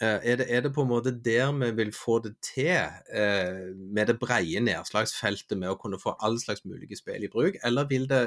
Eh, 0.00 0.18
er, 0.32 0.36
det, 0.40 0.46
er 0.48 0.64
det 0.64 0.72
på 0.74 0.84
en 0.84 0.90
måte 0.90 1.12
der 1.24 1.50
vi 1.58 1.70
vil 1.78 1.92
få 1.96 2.18
det 2.24 2.34
til, 2.44 2.86
eh, 3.12 3.74
med 3.76 4.06
det 4.06 4.18
breie 4.20 4.60
nedslagsfeltet 4.60 5.58
med 5.58 5.72
å 5.72 5.78
kunne 5.80 6.00
få 6.00 6.16
all 6.20 6.38
slags 6.40 6.64
mulige 6.64 6.98
spill 6.98 7.24
i 7.24 7.32
bruk, 7.32 7.60
eller 7.64 7.88
vil 7.90 8.08
det 8.10 8.24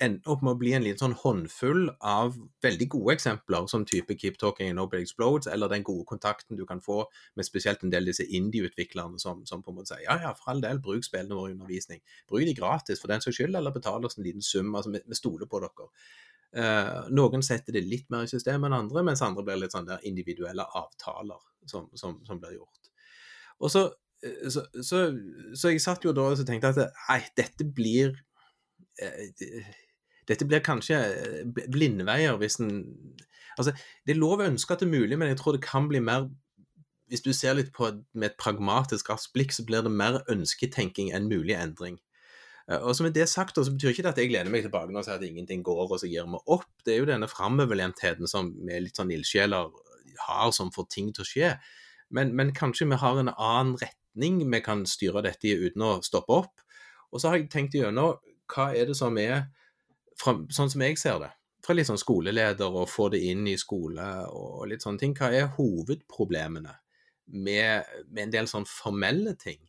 ende 0.00 0.32
opp 0.32 0.42
med 0.44 0.54
å 0.54 0.58
bli 0.60 0.72
en 0.72 0.84
liten 0.84 1.00
sånn 1.02 1.16
håndfull 1.20 1.90
av 2.00 2.36
veldig 2.64 2.86
gode 2.94 3.16
eksempler, 3.18 3.66
som 3.68 3.84
type 3.88 4.16
Keep 4.16 4.38
Talking 4.40 4.70
and 4.72 4.80
Nobody 4.80 5.04
Explodes, 5.04 5.50
eller 5.52 5.68
den 5.68 5.84
gode 5.86 6.06
kontakten 6.08 6.56
du 6.56 6.64
kan 6.68 6.80
få 6.84 7.02
med 7.36 7.46
spesielt 7.46 7.84
en 7.84 7.92
del 7.92 8.08
disse 8.08 8.24
indie-utviklerne 8.24 9.20
som, 9.20 9.44
som 9.48 9.64
på 9.64 9.72
en 9.72 9.80
måte 9.80 9.92
sier 9.92 10.06
ja, 10.06 10.16
ja, 10.24 10.32
for 10.38 10.54
all 10.54 10.64
del, 10.64 10.80
bruk 10.80 11.04
spillene 11.04 11.36
våre 11.36 11.52
i 11.52 11.56
undervisning. 11.58 12.00
Bruk 12.30 12.48
de 12.48 12.56
gratis 12.56 13.02
for 13.02 13.12
den 13.12 13.24
saks 13.24 13.40
skyld, 13.40 13.56
eller 13.60 13.76
betal 13.76 14.08
oss 14.08 14.16
en 14.18 14.26
liten 14.26 14.44
sum. 14.44 14.72
altså 14.74 14.94
Vi, 14.94 15.04
vi 15.04 15.20
stoler 15.20 15.50
på 15.50 15.60
dere. 15.66 15.90
Eh, 16.50 17.10
noen 17.14 17.44
setter 17.46 17.76
det 17.76 17.84
litt 17.86 18.08
mer 18.10 18.26
i 18.26 18.30
systemet 18.30 18.66
enn 18.66 18.78
andre, 18.80 19.04
mens 19.06 19.22
andre 19.22 19.44
blir 19.46 19.60
litt 19.60 19.74
sånn 19.74 19.86
der 19.86 20.02
individuelle 20.08 20.66
avtaler 20.78 21.38
som, 21.70 21.86
som, 21.94 22.16
som 22.26 22.40
blir 22.42 22.56
gjort. 22.56 22.90
Og 23.60 23.70
så, 23.70 23.84
eh, 24.24 24.48
så, 24.50 24.64
så, 24.82 25.04
så 25.54 25.70
jeg 25.70 25.84
satt 25.84 26.06
jo 26.06 26.14
da 26.16 26.30
og 26.32 26.42
tenkte 26.48 26.72
at 26.74 26.96
nei, 27.06 27.20
dette 27.38 27.68
blir 27.76 28.16
eh, 28.98 29.70
dette 30.30 30.46
blir 30.46 30.62
kanskje 30.64 30.98
eh, 30.98 31.66
blindveier 31.70 32.38
hvis 32.40 32.60
en 32.62 32.80
Altså, 33.58 33.74
det 34.06 34.14
er 34.14 34.20
lov 34.22 34.40
å 34.40 34.46
ønske 34.46 34.72
at 34.72 34.80
det 34.80 34.86
er 34.86 34.92
mulig, 34.94 35.16
men 35.18 35.28
jeg 35.28 35.36
tror 35.40 35.56
det 35.56 35.64
kan 35.66 35.88
bli 35.90 35.98
mer 36.00 36.28
Hvis 37.10 37.24
du 37.26 37.32
ser 37.34 37.56
litt 37.58 37.72
på 37.74 37.88
med 38.14 38.30
et 38.30 38.36
pragmatisk 38.40 39.10
raskt 39.10 39.34
blikk, 39.34 39.52
så 39.52 39.64
blir 39.66 39.82
det 39.82 39.90
mer 39.90 40.20
ønsketenking 40.30 41.10
enn 41.12 41.26
mulig 41.28 41.56
endring. 41.58 41.98
Og 42.78 42.94
så 42.94 43.02
med 43.02 43.14
det 43.16 43.26
sagt, 43.26 43.58
så 43.58 43.72
betyr 43.72 43.90
ikke 43.90 44.04
det 44.06 44.12
at 44.12 44.18
jeg 44.22 44.30
lener 44.30 44.52
meg 44.52 44.62
tilbake 44.62 44.94
og 44.94 45.02
sier 45.02 45.18
at 45.18 45.26
ingenting 45.26 45.64
går, 45.66 45.88
og 45.88 45.98
så 45.98 46.06
gir 46.06 46.28
vi 46.30 46.38
opp. 46.54 46.68
Det 46.86 46.94
er 46.94 47.00
jo 47.00 47.08
denne 47.08 47.28
framoverlentheten 47.30 48.30
som 48.30 48.52
vi 48.62 48.78
litt 48.84 48.98
sånn 48.98 49.10
ildsjeler 49.10 49.72
har, 50.28 50.50
som 50.54 50.70
får 50.74 50.86
ting 50.92 51.08
til 51.14 51.24
å 51.24 51.28
skje. 51.28 51.50
Men, 52.14 52.34
men 52.38 52.52
kanskje 52.54 52.86
vi 52.90 52.98
har 53.00 53.18
en 53.18 53.32
annen 53.32 53.74
retning 53.80 54.42
vi 54.50 54.62
kan 54.62 54.84
styre 54.86 55.24
dette 55.26 55.50
i 55.50 55.56
uten 55.58 55.82
å 55.86 55.96
stoppe 56.06 56.42
opp. 56.44 56.62
Og 57.10 57.22
så 57.22 57.30
har 57.30 57.40
jeg 57.40 57.50
tenkt 57.50 57.74
gjennom 57.74 58.18
hva 58.50 58.70
er 58.74 58.90
det 58.90 58.96
som 58.98 59.18
er, 59.18 59.48
fra, 60.18 60.36
sånn 60.50 60.70
som 60.70 60.82
jeg 60.86 60.98
ser 60.98 61.18
det, 61.22 61.30
fra 61.66 61.74
litt 61.76 61.90
sånn 61.90 62.00
skoleleder 62.00 62.70
og 62.70 62.90
få 62.90 63.08
det 63.14 63.20
inn 63.30 63.46
i 63.50 63.58
skole 63.60 64.06
og 64.30 64.68
litt 64.70 64.86
sånne 64.86 65.02
ting, 65.02 65.14
hva 65.18 65.30
er 65.34 65.50
hovedproblemene 65.58 66.72
med, 67.30 67.90
med 68.10 68.24
en 68.26 68.34
del 68.34 68.50
sånn 68.50 68.66
formelle 68.68 69.36
ting? 69.38 69.60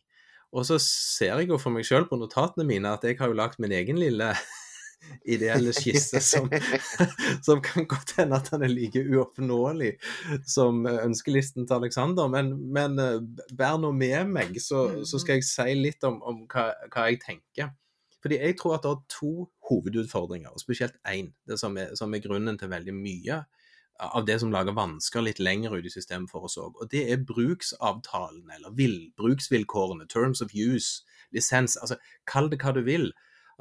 Og 0.52 0.66
så 0.68 0.78
ser 0.82 1.38
jeg 1.40 1.48
jo 1.48 1.58
for 1.60 1.72
meg 1.74 1.86
sjøl 1.88 2.04
på 2.08 2.18
notatene 2.20 2.66
mine 2.68 2.92
at 2.92 3.04
jeg 3.06 3.18
har 3.20 3.30
jo 3.32 3.38
lagt 3.38 3.60
min 3.62 3.72
egen 3.72 4.00
lille 4.00 4.32
ideelle 5.34 5.72
skisse 5.74 6.20
som, 6.22 6.50
som 7.46 7.62
kan 7.64 7.88
godt 7.90 8.14
hende 8.20 8.38
at 8.38 8.50
den 8.52 8.66
er 8.66 8.72
like 8.72 9.02
uoppnåelig 9.02 9.94
som 10.46 10.84
eh, 10.86 11.00
ønskelisten 11.06 11.66
til 11.66 11.80
Alexander, 11.80 12.28
men, 12.30 12.52
men 12.72 13.00
eh, 13.02 13.22
bær 13.58 13.80
nå 13.82 13.90
med 13.96 14.30
meg, 14.30 14.60
så, 14.62 15.02
så 15.08 15.20
skal 15.22 15.40
jeg 15.40 15.48
si 15.48 15.78
litt 15.78 16.04
om, 16.06 16.20
om 16.22 16.44
hva, 16.52 16.68
hva 16.92 17.08
jeg 17.10 17.22
tenker. 17.24 17.72
Fordi 18.22 18.38
jeg 18.38 18.54
tror 18.60 18.76
at 18.76 18.84
det 18.84 18.92
er 18.92 19.02
to 19.10 19.32
hovedutfordringer, 19.66 20.52
og 20.54 20.62
spesielt 20.62 20.94
én, 21.08 21.32
som 21.58 21.74
som 21.98 22.14
er 22.14 22.22
grunnen 22.22 22.60
til 22.60 22.70
veldig 22.70 22.94
mye 22.94 23.42
av 24.02 24.26
det 24.26 24.38
som 24.42 24.52
lager 24.52 24.74
vansker 24.76 25.24
litt 25.24 25.40
lenger 25.42 25.76
ut 25.76 25.86
i 25.86 25.92
systemet 25.92 26.30
for 26.32 26.48
oss 26.48 26.58
òg. 26.60 26.76
Og 26.80 26.90
det 26.92 27.04
er 27.12 27.22
bruksavtalene, 27.28 28.56
eller 28.56 28.74
vil, 28.78 28.96
bruksvilkårene, 29.18 30.08
terms 30.10 30.42
of 30.42 30.54
use, 30.54 31.04
lisens. 31.34 31.76
Altså, 31.78 31.98
kall 32.28 32.50
det 32.50 32.60
hva 32.62 32.74
du 32.74 32.82
vil. 32.86 33.10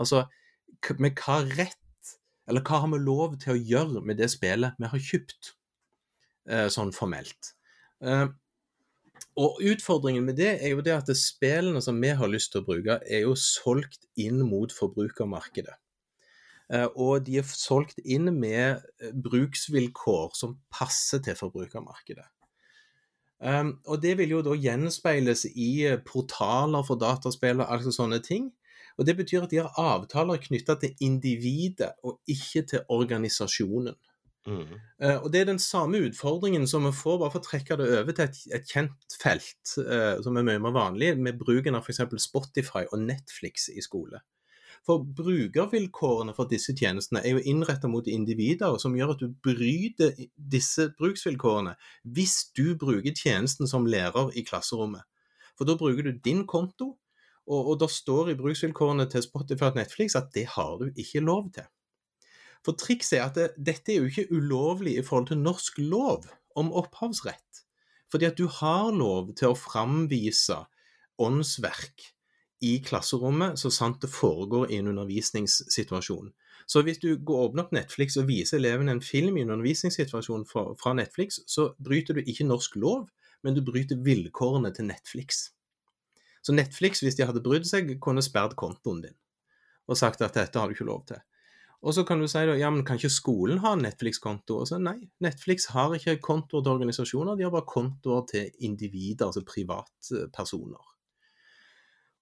Altså, 0.01 0.25
med 0.97 1.19
hva 1.21 1.41
rett, 1.45 1.77
eller 2.49 2.65
hva 2.65 2.81
har 2.83 2.91
vi 2.91 3.01
lov 3.03 3.37
til 3.41 3.55
å 3.55 3.63
gjøre 3.73 4.05
med 4.05 4.17
det 4.19 4.31
spillet 4.33 4.79
vi 4.81 4.91
har 4.91 5.07
kjøpt, 5.11 5.53
eh, 6.49 6.67
sånn 6.73 6.93
formelt. 6.95 7.53
Eh, 8.01 8.27
og 9.39 9.61
utfordringen 9.63 10.25
med 10.27 10.35
det 10.41 10.57
er 10.57 10.73
jo 10.73 10.81
det 10.83 10.95
at 10.97 11.11
spillene 11.15 11.81
som 11.83 12.01
vi 12.01 12.09
har 12.17 12.27
lyst 12.27 12.51
til 12.51 12.63
å 12.63 12.67
bruke, 12.67 12.97
er 13.05 13.23
jo 13.23 13.37
solgt 13.37 14.09
inn 14.19 14.41
mot 14.47 14.73
forbrukermarkedet. 14.73 15.77
Eh, 16.71 16.87
Og 16.95 17.25
de 17.27 17.39
er 17.41 17.47
solgt 17.47 17.99
inn 18.03 18.31
med 18.37 18.79
eh, 19.01 19.11
bruksvilkår 19.11 20.31
som 20.37 20.55
passer 20.71 21.23
til 21.23 21.35
forbrukermarkedet. 21.35 22.27
Um, 23.41 23.79
og 23.89 24.03
det 24.03 24.19
vil 24.19 24.35
jo 24.35 24.43
da 24.45 24.53
gjenspeiles 24.53 25.47
i 25.49 25.71
eh, 25.89 25.97
portaler 26.05 26.83
for 26.85 27.01
dataspill 27.01 27.63
og 27.63 27.71
altså 27.73 27.93
sånne 27.95 28.21
ting. 28.21 28.51
Og 28.99 29.07
det 29.07 29.15
betyr 29.17 29.47
at 29.47 29.53
de 29.53 29.63
har 29.63 29.73
avtaler 29.81 30.37
knytta 30.43 30.75
til 30.77 30.93
individet 31.01 31.89
og 32.05 32.19
ikke 32.29 32.61
til 32.69 32.85
organisasjonen. 32.93 33.97
Mm. 34.45 34.77
Uh, 35.01 35.17
og 35.23 35.31
Det 35.33 35.41
er 35.41 35.49
den 35.49 35.59
samme 35.61 35.99
utfordringen 36.05 36.67
som 36.69 36.85
vi 36.85 36.93
får, 36.93 37.17
bare 37.17 37.33
for 37.33 37.41
å 37.41 37.47
trekke 37.49 37.79
det 37.81 37.89
over 37.97 38.13
til 38.13 38.29
et, 38.29 38.39
et 38.57 38.69
kjent 38.69 39.17
felt 39.21 39.73
uh, 39.81 40.21
som 40.21 40.37
er 40.37 40.45
mye 40.45 40.61
mer 40.61 40.77
vanlig, 40.77 41.15
med 41.17 41.41
bruken 41.41 41.77
av 41.77 41.85
f.eks. 41.85 42.05
Spotify 42.21 42.85
og 42.91 43.01
Netflix 43.03 43.71
i 43.73 43.81
skole. 43.81 44.21
For 44.85 45.03
brukervilkårene 45.05 46.33
for 46.33 46.49
disse 46.49 46.73
tjenestene 46.73 47.21
er 47.21 47.35
jo 47.35 47.43
innretta 47.51 47.89
mot 47.91 48.07
individer, 48.09 48.79
som 48.81 48.95
gjør 48.97 49.13
at 49.13 49.21
du 49.21 49.29
bryter 49.45 50.15
disse 50.35 50.87
bruksvilkårene 50.97 51.75
hvis 52.15 52.37
du 52.57 52.73
bruker 52.81 53.13
tjenesten 53.13 53.69
som 53.69 53.85
lærer 53.85 54.33
i 54.33 54.43
klasserommet. 54.47 55.05
For 55.53 55.69
da 55.69 55.77
bruker 55.77 56.07
du 56.07 56.17
din 56.25 56.47
konto, 56.49 56.95
og, 57.45 57.61
og 57.73 57.75
det 57.81 57.91
står 57.93 58.31
i 58.31 58.37
bruksvilkårene 58.39 59.05
til 59.11 59.25
Spotify 59.25 59.69
og 59.69 59.77
Netflix 59.77 60.17
at 60.17 60.31
det 60.33 60.47
har 60.55 60.79
du 60.81 60.89
ikke 60.89 61.21
lov 61.25 61.51
til. 61.53 61.67
For 62.65 62.77
trikset 62.77 63.19
er 63.19 63.27
at 63.27 63.37
det, 63.37 63.47
dette 63.57 63.93
er 63.93 64.01
jo 64.01 64.09
ikke 64.09 64.33
ulovlig 64.33 64.95
i 64.97 65.05
forhold 65.05 65.29
til 65.29 65.41
norsk 65.41 65.77
lov 65.81 66.25
om 66.57 66.73
opphavsrett. 66.77 67.63
Fordi 68.11 68.27
at 68.27 68.37
du 68.37 68.47
har 68.49 68.91
lov 68.93 69.31
til 69.39 69.53
å 69.53 69.57
framvise 69.57 70.57
åndsverk 71.21 72.11
i 72.61 72.77
klasserommet 72.85 73.59
så 73.59 73.71
sant 73.73 74.01
det 74.03 74.11
foregår 74.13 74.71
i 74.71 74.77
en 74.81 74.91
undervisningssituasjon. 74.91 76.29
Så 76.69 76.83
hvis 76.85 77.01
du 77.01 77.09
åpner 77.15 77.65
opp 77.65 77.73
Netflix 77.75 78.15
og 78.21 78.29
viser 78.29 78.59
elevene 78.59 78.93
en 78.95 79.01
film 79.03 79.37
i 79.37 79.45
en 79.45 79.55
undervisningssituasjon 79.55 80.45
fra, 80.47 80.67
fra 80.79 80.93
Netflix, 80.93 81.41
så 81.49 81.71
bryter 81.81 82.15
du 82.15 82.21
ikke 82.21 82.47
norsk 82.47 82.77
lov, 82.79 83.09
men 83.43 83.57
du 83.57 83.63
bryter 83.65 83.99
vilkårene 84.05 84.71
til 84.75 84.87
Netflix. 84.91 85.49
Så 86.45 86.53
Netflix, 86.53 87.01
hvis 87.01 87.17
de 87.17 87.25
hadde 87.25 87.43
brydd 87.43 87.65
seg, 87.69 87.89
kunne 88.01 88.23
sperret 88.25 88.57
kontoen 88.59 89.03
din 89.07 89.17
og 89.89 89.97
sagt 89.99 90.21
at 90.23 90.37
dette 90.37 90.55
har 90.55 90.69
du 90.69 90.75
ikke 90.75 90.87
lov 90.87 91.01
til. 91.09 91.19
Og 91.81 91.95
så 91.97 92.03
kan 92.07 92.21
du 92.21 92.27
si 92.29 92.43
da, 92.45 92.53
ja, 92.55 92.69
men 92.71 92.85
kan 92.85 92.99
ikke 92.99 93.09
skolen 93.11 93.59
ha 93.63 93.73
Netflix-konto? 93.75 94.59
Og 94.61 94.69
så 94.69 94.77
nei, 94.79 94.99
Netflix 95.25 95.65
har 95.73 95.95
ikke 95.97 96.19
kontoer 96.23 96.61
til 96.61 96.75
organisasjoner, 96.75 97.35
de 97.35 97.47
har 97.47 97.53
bare 97.53 97.67
kontoer 97.67 98.27
til 98.29 98.67
individer, 98.67 99.25
altså 99.27 99.41
privatpersoner. 99.43 100.90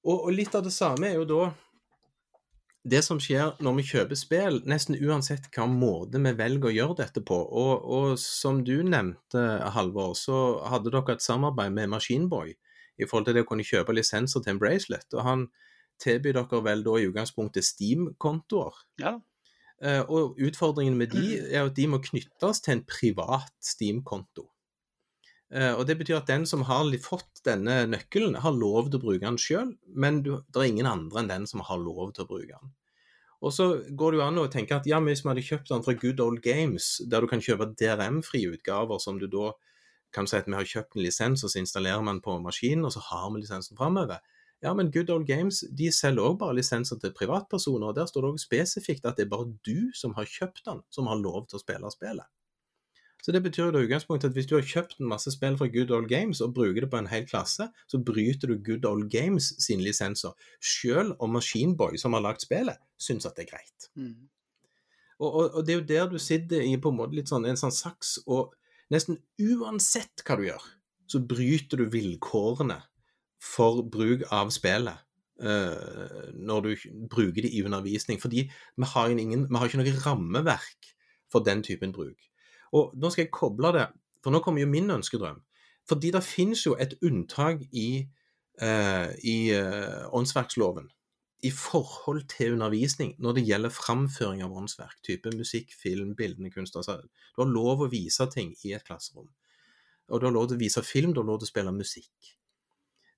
Og, 0.06 0.16
og 0.16 0.32
litt 0.34 0.56
av 0.56 0.64
det 0.64 0.74
samme 0.76 1.10
er 1.10 1.20
jo 1.20 1.28
da 1.28 1.50
det 2.90 3.02
som 3.04 3.20
skjer 3.22 3.58
når 3.64 3.76
vi 3.80 3.86
kjøper 3.90 4.18
spill, 4.18 4.62
nesten 4.70 4.98
uansett 4.98 5.50
hva 5.54 5.66
måte 5.70 6.22
vi 6.24 6.32
velger 6.38 6.70
å 6.70 6.74
gjøre 6.74 6.98
dette 7.02 7.24
på. 7.26 7.36
Og, 7.36 7.74
og 7.84 8.20
som 8.22 8.62
du 8.66 8.80
nevnte, 8.88 9.44
Halvor, 9.76 10.16
så 10.18 10.60
hadde 10.72 10.94
dere 10.94 11.18
et 11.18 11.26
samarbeid 11.26 11.76
med 11.76 11.92
Maskinboy 11.92 12.54
i 13.00 13.08
forhold 13.08 13.28
til 13.28 13.38
det 13.38 13.44
å 13.46 13.50
kunne 13.50 13.68
kjøpe 13.68 13.96
lisenser 13.96 14.44
til 14.44 14.56
en 14.56 14.62
bracelet. 14.62 15.08
Og 15.16 15.26
han 15.28 15.48
tilbyr 16.04 16.40
dere 16.40 16.62
vel 16.66 16.86
da 16.86 16.96
i 16.96 17.10
utgangspunktet 17.10 17.68
Steam-kontoer. 17.68 18.80
Ja. 19.04 19.18
Eh, 19.84 20.02
og 20.08 20.40
utfordringen 20.44 20.98
med 21.00 21.14
de 21.16 21.38
er 21.40 21.66
at 21.66 21.76
de 21.78 21.88
må 21.88 22.02
knyttes 22.04 22.64
til 22.64 22.78
en 22.78 22.86
privat 22.88 23.54
Steam-konto. 23.64 24.50
Eh, 25.50 25.74
og 25.74 25.88
Det 25.88 25.98
betyr 25.98 26.20
at 26.20 26.28
den 26.30 26.46
som 26.46 26.64
har 26.70 26.86
fått 27.02 27.42
denne 27.46 27.86
nøkkelen, 27.90 28.38
har 28.44 28.52
lov 28.52 28.90
til 28.90 29.00
å 29.00 29.06
bruke 29.06 29.26
den 29.26 29.38
sjøl, 29.38 29.78
men 29.88 30.22
det 30.24 30.56
er 30.56 30.68
ingen 30.70 30.86
andre 30.86 31.24
enn 31.24 31.32
den 31.32 31.48
som 31.48 31.62
har 31.66 31.80
lov 31.82 32.14
til 32.14 32.26
å 32.26 32.30
bruke 32.30 32.54
den. 32.54 32.76
Og 33.42 33.54
så 33.56 33.70
går 33.96 34.12
det 34.12 34.20
jo 34.20 34.26
an 34.26 34.42
å 34.42 34.50
tenke 34.52 34.76
at 34.76 34.86
ja, 34.86 35.00
men 35.00 35.14
hvis 35.14 35.24
vi 35.24 35.32
hadde 35.32 35.48
kjøpt 35.48 35.72
den 35.72 35.84
fra 35.86 35.96
Good 35.96 36.20
Old 36.20 36.42
Games, 36.44 36.98
der 37.08 37.24
du 37.24 37.28
kan 37.32 37.42
kjøpe 37.42 37.72
DRM-frie 37.80 38.52
utgaver 38.52 39.00
som 39.00 39.20
du 39.20 39.30
da 39.32 39.54
kan 40.12 40.28
si 40.28 40.36
at 40.36 40.50
vi 40.50 40.58
har 40.58 40.68
kjøpt 40.68 40.98
en 40.98 41.06
lisens, 41.06 41.46
og 41.46 41.54
så 41.54 41.62
installerer 41.62 42.04
man 42.04 42.20
på 42.22 42.36
maskinen, 42.44 42.84
og 42.86 42.94
så 42.94 43.02
har 43.08 43.30
vi 43.32 43.44
lisensen 43.44 43.80
framover. 43.80 44.20
Ja, 44.62 44.74
men 44.76 44.92
Good 44.92 45.10
Old 45.14 45.28
Games 45.30 45.62
de 45.72 45.88
selger 45.96 46.26
òg 46.26 46.40
bare 46.42 46.58
lisenser 46.58 47.00
til 47.00 47.14
privatpersoner, 47.16 47.88
og 47.88 47.96
der 47.96 48.10
står 48.10 48.26
det 48.26 48.32
òg 48.34 48.42
spesifikt 48.44 49.08
at 49.08 49.16
det 49.16 49.28
er 49.28 49.32
bare 49.32 49.54
du 49.64 49.94
som 49.96 50.18
har 50.18 50.28
kjøpt 50.28 50.66
den, 50.68 50.84
som 50.92 51.08
har 51.08 51.22
lov 51.22 51.48
til 51.48 51.62
å 51.62 51.64
spille 51.64 51.94
spillet. 51.96 52.28
Så 53.20 53.34
det 53.36 53.42
betyr 53.44 53.68
jo 53.68 53.82
i 53.82 53.86
utgangspunktet 53.86 54.32
at 54.32 54.38
hvis 54.38 54.48
du 54.48 54.56
har 54.56 54.66
kjøpt 54.66 55.02
en 55.02 55.10
masse 55.12 55.32
spill 55.34 55.58
fra 55.60 55.68
Good 55.68 55.92
Old 55.92 56.08
Games 56.08 56.40
og 56.42 56.54
bruker 56.56 56.86
det 56.86 56.92
på 56.92 57.02
en 57.02 57.10
hel 57.12 57.26
klasse, 57.28 57.68
så 57.92 58.00
bryter 58.00 58.48
du 58.48 58.62
Good 58.64 58.88
Old 58.88 59.10
Games 59.12 59.52
sine 59.60 59.84
lisenser, 59.84 60.36
selv 60.64 61.18
om 61.20 61.36
Machineboy, 61.36 62.00
som 62.00 62.16
har 62.16 62.24
lagd 62.24 62.46
spillet, 62.46 62.80
syns 63.00 63.28
at 63.28 63.36
det 63.36 63.48
er 63.48 63.52
greit. 63.52 63.90
Mm. 64.00 64.30
Og, 65.20 65.28
og, 65.28 65.44
og 65.60 65.68
det 65.68 65.74
er 65.74 65.82
jo 65.82 65.90
der 65.90 66.08
du 66.14 66.18
sitter 66.24 66.64
i 66.64 66.78
på 66.80 66.94
en 66.94 67.00
måte 67.02 67.20
litt 67.20 67.32
sånn 67.32 67.48
en 67.50 67.60
sånn 67.60 67.76
saks, 67.76 68.22
og 68.24 68.56
nesten 68.94 69.20
uansett 69.44 70.24
hva 70.24 70.40
du 70.40 70.48
gjør, 70.48 70.72
så 71.10 71.20
bryter 71.20 71.82
du 71.82 71.90
vilkårene 71.92 72.80
for 73.44 73.84
bruk 73.84 74.26
av 74.36 74.54
spillet. 74.56 75.06
Uh, 75.40 76.34
når 76.36 76.66
du 76.66 76.72
bruker 77.08 77.46
det 77.46 77.54
i 77.56 77.62
undervisning. 77.64 78.18
Fordi 78.20 78.42
vi 78.52 78.88
har, 78.92 79.08
ingen, 79.08 79.46
vi 79.48 79.56
har 79.56 79.70
ikke 79.70 79.80
noe 79.80 79.94
rammeverk 80.04 80.90
for 81.32 81.46
den 81.48 81.64
typen 81.64 81.94
bruk. 81.96 82.18
Og 82.76 82.94
nå 83.00 83.12
skal 83.12 83.26
jeg 83.26 83.34
koble 83.36 83.74
det, 83.76 83.88
for 84.24 84.34
nå 84.34 84.42
kommer 84.46 84.64
jo 84.64 84.70
min 84.72 84.90
ønskedrøm. 84.94 85.42
Fordi 85.90 86.12
det 86.14 86.22
finnes 86.26 86.62
jo 86.66 86.76
et 86.78 86.94
unntak 87.06 87.64
i, 87.72 88.06
eh, 88.62 89.10
i 89.26 89.38
eh, 89.56 90.06
åndsverksloven 90.14 90.90
i 91.48 91.52
forhold 91.56 92.26
til 92.28 92.54
undervisning 92.58 93.14
når 93.24 93.38
det 93.38 93.46
gjelder 93.48 93.74
framføring 93.74 94.44
av 94.44 94.54
åndsverk, 94.54 94.98
type 95.08 95.32
musikk, 95.38 95.72
film, 95.74 96.16
bildende 96.16 96.52
kunst. 96.52 96.76
Altså, 96.76 97.00
du 97.36 97.42
har 97.42 97.50
lov 97.50 97.86
å 97.86 97.92
vise 97.92 98.28
ting 98.34 98.52
i 98.68 98.76
et 98.76 98.86
klasserom. 98.86 99.30
Og 100.10 100.20
du 100.20 100.28
har 100.28 100.36
lov 100.36 100.50
til 100.50 100.60
å 100.60 100.64
vise 100.64 100.84
film, 100.84 101.14
du 101.14 101.22
har 101.22 101.30
lov 101.30 101.40
til 101.40 101.50
å 101.50 101.54
spille 101.54 101.74
musikk. 101.74 102.34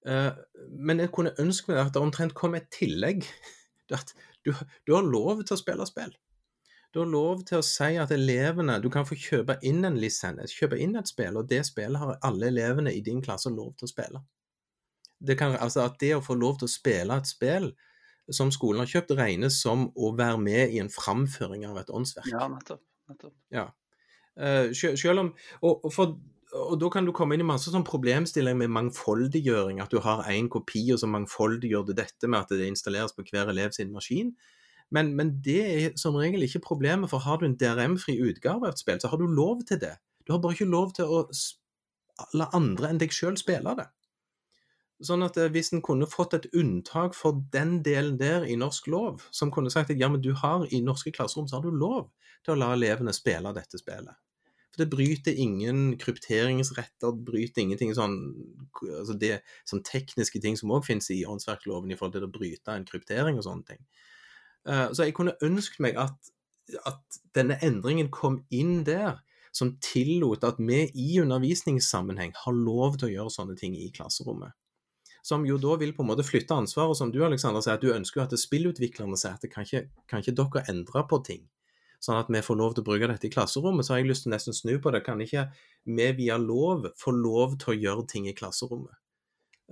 Eh, 0.05 0.31
men 0.77 1.01
jeg 1.01 1.11
kunne 1.15 1.35
ønske 1.41 1.71
meg 1.71 1.81
at 1.85 1.93
det 1.95 2.03
omtrent 2.03 2.37
kom 2.37 2.55
et 2.57 2.69
tillegg. 2.73 3.25
At 3.91 4.13
du, 4.47 4.53
du 4.87 4.93
har 4.95 5.03
lov 5.03 5.41
til 5.43 5.51
å 5.51 5.59
spille 5.59 5.83
spill. 5.83 6.13
Du 6.91 6.99
har 6.99 7.07
lov 7.07 7.45
til 7.47 7.61
å 7.61 7.63
si 7.63 7.95
at 8.01 8.11
elevene 8.11 8.75
Du 8.83 8.89
kan 8.91 9.05
få 9.07 9.15
kjøpe 9.15 9.57
inn 9.67 9.85
en 9.87 9.99
lisens, 9.99 10.51
kjøpe 10.51 10.79
inn 10.81 10.97
et 10.99 11.07
spill, 11.07 11.37
og 11.39 11.47
det 11.47 11.63
spillet 11.69 11.99
har 12.01 12.17
alle 12.27 12.49
elevene 12.51 12.91
i 12.91 13.03
din 13.05 13.21
klasse 13.23 13.51
lov 13.53 13.73
til 13.79 13.87
å 13.87 13.91
spille. 13.91 14.23
Det 15.21 15.37
kan, 15.37 15.55
altså 15.61 15.85
at 15.85 15.99
det 16.01 16.15
å 16.17 16.23
få 16.25 16.35
lov 16.35 16.59
til 16.59 16.67
å 16.67 16.73
spille 16.73 17.15
et 17.15 17.29
spill 17.29 17.71
som 18.31 18.51
skolen 18.53 18.83
har 18.83 18.89
kjøpt, 18.89 19.13
regnes 19.17 19.59
som 19.61 19.89
å 19.95 20.11
være 20.17 20.39
med 20.41 20.73
i 20.73 20.79
en 20.81 20.91
framføring 20.91 21.65
av 21.67 21.79
et 21.81 21.91
åndsverk. 21.93 22.29
Ja, 22.31 22.47
nettopp. 22.51 22.81
nettopp. 23.11 23.35
Eh, 23.51 24.71
sjø- 24.77 24.95
selv 24.99 25.23
om, 25.23 25.31
og, 25.67 25.87
for, 25.93 26.15
og 26.55 26.77
da 26.79 26.89
kan 26.93 27.07
du 27.07 27.11
komme 27.15 27.35
inn 27.35 27.43
i 27.43 27.47
masse 27.47 27.73
sånn 27.73 27.85
problemstillinger 27.87 28.63
med 28.63 28.73
mangfoldiggjøring, 28.77 29.81
at 29.83 29.91
du 29.91 29.99
har 30.03 30.23
én 30.31 30.49
kopi, 30.51 30.85
og 30.95 31.01
så 31.01 31.09
mangfoldiggjør 31.11 31.89
du 31.89 31.93
dette 31.97 32.29
med 32.31 32.39
at 32.39 32.55
det 32.55 32.69
installeres 32.71 33.15
på 33.15 33.25
hver 33.27 33.51
elev 33.51 33.75
sin 33.75 33.91
maskin. 33.93 34.33
Men, 34.91 35.13
men 35.15 35.37
det 35.43 35.61
er 35.63 35.97
som 35.99 36.17
regel 36.19 36.43
ikke 36.43 36.63
problemet, 36.65 37.09
for 37.09 37.23
har 37.23 37.39
du 37.39 37.47
en 37.47 37.57
DRM-fri 37.57 38.17
utgave 38.19 38.67
av 38.67 38.73
et 38.73 38.81
spill, 38.81 38.99
så 38.99 39.11
har 39.11 39.21
du 39.21 39.27
lov 39.27 39.63
til 39.67 39.79
det. 39.79 39.95
Du 40.27 40.33
har 40.33 40.41
bare 40.43 40.57
ikke 40.57 40.71
lov 40.71 40.91
til 40.97 41.07
å 41.07 41.23
la 42.37 42.49
andre 42.53 42.91
enn 42.91 42.99
deg 43.01 43.13
sjøl 43.15 43.39
spille 43.39 43.75
det. 43.79 43.87
Sånn 45.01 45.25
at 45.25 45.37
eh, 45.41 45.49
hvis 45.49 45.71
en 45.73 45.81
kunne 45.81 46.09
fått 46.09 46.35
et 46.37 46.49
unntak 46.57 47.15
for 47.17 47.39
den 47.53 47.79
delen 47.85 48.19
der 48.19 48.45
i 48.45 48.57
norsk 48.59 48.89
lov, 48.91 49.23
som 49.33 49.53
kunne 49.53 49.71
sagt 49.73 49.93
at 49.93 50.01
ja, 50.01 50.11
men 50.11 50.21
du 50.21 50.33
har 50.37 50.67
i 50.69 50.81
norske 50.85 51.13
klasserom 51.15 51.47
så 51.49 51.57
har 51.57 51.65
du 51.65 51.73
lov 51.73 52.11
til 52.45 52.53
å 52.53 52.59
la 52.59 52.73
elevene 52.75 53.13
spille 53.15 53.53
dette 53.55 53.81
spillet. 53.81 54.13
For 54.71 54.83
det 54.83 54.91
bryter 54.93 55.35
ingen 55.35 55.97
krypteringsretter, 55.99 57.11
det 57.11 57.25
bryter 57.27 57.63
ingenting 57.63 57.91
sånn 57.97 58.15
altså 58.85 59.17
det 59.19 59.41
sånn 59.67 59.81
tekniske 59.83 60.39
ting 60.43 60.55
som 60.59 60.71
òg 60.71 60.85
finnes 60.87 61.09
i 61.11 61.25
åndsverkloven 61.27 61.91
i 61.91 61.97
forhold 61.99 62.15
til 62.15 62.27
å 62.27 62.31
bryte 62.31 62.77
en 62.77 62.87
kryptering 62.87 63.41
og 63.41 63.47
sånne 63.49 63.73
ting. 63.73 63.81
Eh, 64.67 64.87
Så 64.93 65.03
jeg 65.07 65.15
kunne 65.17 65.37
ønsket 65.41 65.79
meg 65.79 65.97
at, 65.97 66.31
at 66.85 67.19
denne 67.35 67.57
endringen 67.65 68.11
kom 68.13 68.43
inn 68.49 68.83
der, 68.87 69.21
som 69.53 69.75
tillot 69.83 70.45
at 70.47 70.59
vi 70.63 70.85
i 70.95 71.19
undervisningssammenheng 71.19 72.31
har 72.45 72.55
lov 72.55 72.97
til 72.97 73.09
å 73.09 73.13
gjøre 73.15 73.33
sånne 73.35 73.57
ting 73.59 73.75
i 73.75 73.89
klasserommet. 73.91 74.53
Som 75.23 75.43
jo 75.45 75.57
da 75.61 75.75
vil 75.77 75.91
på 75.93 76.05
en 76.05 76.09
måte 76.09 76.25
flytte 76.25 76.55
ansvaret, 76.55 76.97
som 76.97 77.11
du 77.11 77.19
Alexander 77.25 77.61
sier, 77.61 77.75
at 77.75 77.83
du 77.83 77.91
ønsker 77.93 78.23
at 78.23 78.33
spillutviklerne 78.39 79.19
sier 79.19 79.35
at 79.35 79.49
kan 79.51 79.67
ikke, 79.67 79.83
kan 80.09 80.23
ikke 80.23 80.37
dere 80.39 80.63
endre 80.71 81.03
på 81.09 81.19
ting, 81.27 81.43
sånn 82.01 82.17
at 82.17 82.31
vi 82.31 82.41
får 82.41 82.57
lov 82.57 82.73
til 82.73 82.85
å 82.85 82.87
bruke 82.87 83.11
dette 83.11 83.27
i 83.27 83.33
klasserommet, 83.33 83.85
så 83.85 83.93
har 83.93 84.01
jeg 84.01 84.09
lyst 84.09 84.25
til 84.25 84.31
å 84.31 84.35
nesten 84.37 84.57
snu 84.57 84.73
på 84.81 84.95
det. 84.95 85.03
Kan 85.05 85.21
ikke 85.21 85.49
vi 85.85 86.09
via 86.17 86.39
lov 86.41 86.87
få 86.97 87.13
lov 87.13 87.59
til 87.61 87.75
å 87.75 87.79
gjøre 87.83 88.07
ting 88.09 88.31
i 88.31 88.37
klasserommet? 88.37 89.00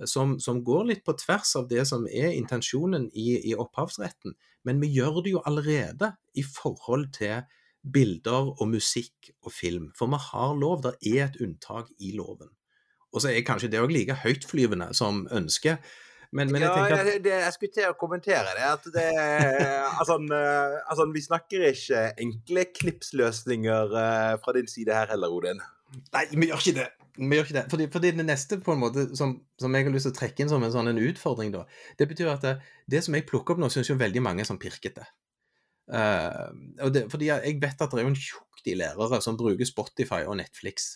Som, 0.08 0.38
som 0.40 0.62
går 0.64 0.86
litt 0.88 1.02
på 1.04 1.12
tvers 1.18 1.50
av 1.60 1.66
det 1.68 1.82
som 1.88 2.06
er 2.08 2.32
intensjonen 2.32 3.10
i, 3.12 3.34
i 3.50 3.56
opphavsretten, 3.58 4.32
men 4.64 4.80
vi 4.80 4.88
gjør 4.94 5.20
det 5.24 5.34
jo 5.34 5.42
allerede 5.44 6.12
i 6.36 6.44
forhold 6.46 7.10
til 7.16 7.42
bilder 7.80 8.52
og 8.56 8.66
musikk 8.68 9.32
og 9.44 9.52
film. 9.52 9.90
For 9.96 10.08
vi 10.12 10.20
har 10.30 10.54
lov, 10.56 10.84
det 10.84 10.94
er 11.12 11.26
et 11.26 11.40
unntak 11.44 11.92
i 12.00 12.14
loven. 12.16 12.52
Og 13.12 13.24
så 13.24 13.32
er 13.32 13.44
kanskje 13.44 13.72
det 13.72 13.80
òg 13.82 13.92
like 13.92 14.16
høytflyvende 14.22 14.92
som 14.96 15.26
ønsket, 15.34 15.84
men, 16.30 16.52
men 16.54 16.62
jeg 16.62 16.68
ja, 16.68 16.74
tenker 16.78 17.00
at 17.00 17.08
jeg, 17.10 17.20
det, 17.24 17.32
jeg 17.42 17.54
skulle 17.56 17.74
til 17.74 17.88
å 17.90 17.96
kommentere 17.98 18.52
det. 18.54 18.66
At 18.68 18.84
det 18.94 19.06
altså, 19.98 20.16
eh, 20.22 20.76
altså, 20.86 21.08
vi 21.10 21.22
snakker 21.24 21.64
ikke 21.72 22.02
enkle 22.22 22.66
knipsløsninger 22.78 23.96
eh, 23.98 24.34
fra 24.44 24.54
din 24.54 24.70
side 24.70 24.94
her 24.94 25.10
heller, 25.10 25.34
Odin. 25.34 25.62
Nei, 25.90 26.24
vi 26.32 26.50
gjør 26.50 26.62
ikke 26.62 26.76
det. 26.76 26.88
Vi 27.18 27.36
gjør 27.36 27.48
ikke 27.48 27.56
det. 27.56 27.64
Fordi, 27.72 27.86
fordi 27.92 28.12
det 28.16 28.26
neste 28.26 28.60
på 28.62 28.74
en 28.74 28.82
måte 28.82 29.06
som, 29.18 29.34
som 29.60 29.74
jeg 29.74 29.86
har 29.86 29.94
lyst 29.94 30.06
til 30.08 30.14
å 30.14 30.18
trekke 30.20 30.44
inn 30.44 30.52
som 30.52 30.62
en 30.64 30.74
sånn 30.74 30.92
en 30.92 31.02
utfordring, 31.02 31.50
da, 31.54 31.64
det 31.98 32.06
betyr 32.10 32.30
at 32.32 32.46
det, 32.46 32.54
det 32.90 33.02
som 33.06 33.16
jeg 33.16 33.26
plukker 33.28 33.56
opp 33.56 33.62
nå, 33.62 33.70
syns 33.72 33.90
jo 33.90 33.98
veldig 34.00 34.22
mange 34.24 34.44
er 34.44 34.48
sånn 34.48 34.60
pirkete. 34.62 35.08
Uh, 35.90 36.54
og 36.86 36.94
det, 36.94 37.08
fordi 37.10 37.26
jeg 37.32 37.56
vet 37.58 37.80
at 37.82 37.90
det 37.90 37.98
er 37.98 38.06
jo 38.06 38.12
en 38.12 38.20
tjukk 38.20 38.60
de 38.62 38.76
lærere 38.78 39.18
som 39.24 39.38
bruker 39.38 39.66
Spotify 39.66 40.20
og 40.22 40.36
Netflix 40.38 40.92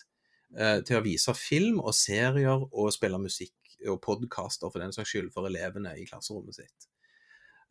uh, 0.55 0.79
til 0.87 1.01
å 1.01 1.03
vise 1.03 1.35
film 1.35 1.81
og 1.83 1.91
serier 1.97 2.63
og 2.63 2.93
spille 2.95 3.19
musikk 3.19 3.75
og 3.91 3.99
podkaster 4.05 4.71
for 4.71 4.79
den 4.79 4.95
saks 4.95 5.11
skyld 5.11 5.33
for 5.35 5.49
elevene 5.49 5.97
i 5.99 6.07
klasserommet 6.07 6.61
sitt. 6.61 6.87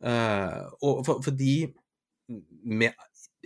Uh, 0.05 0.69
og 0.85 1.01
for, 1.07 1.23
fordi 1.25 1.65
vi, 2.29 2.89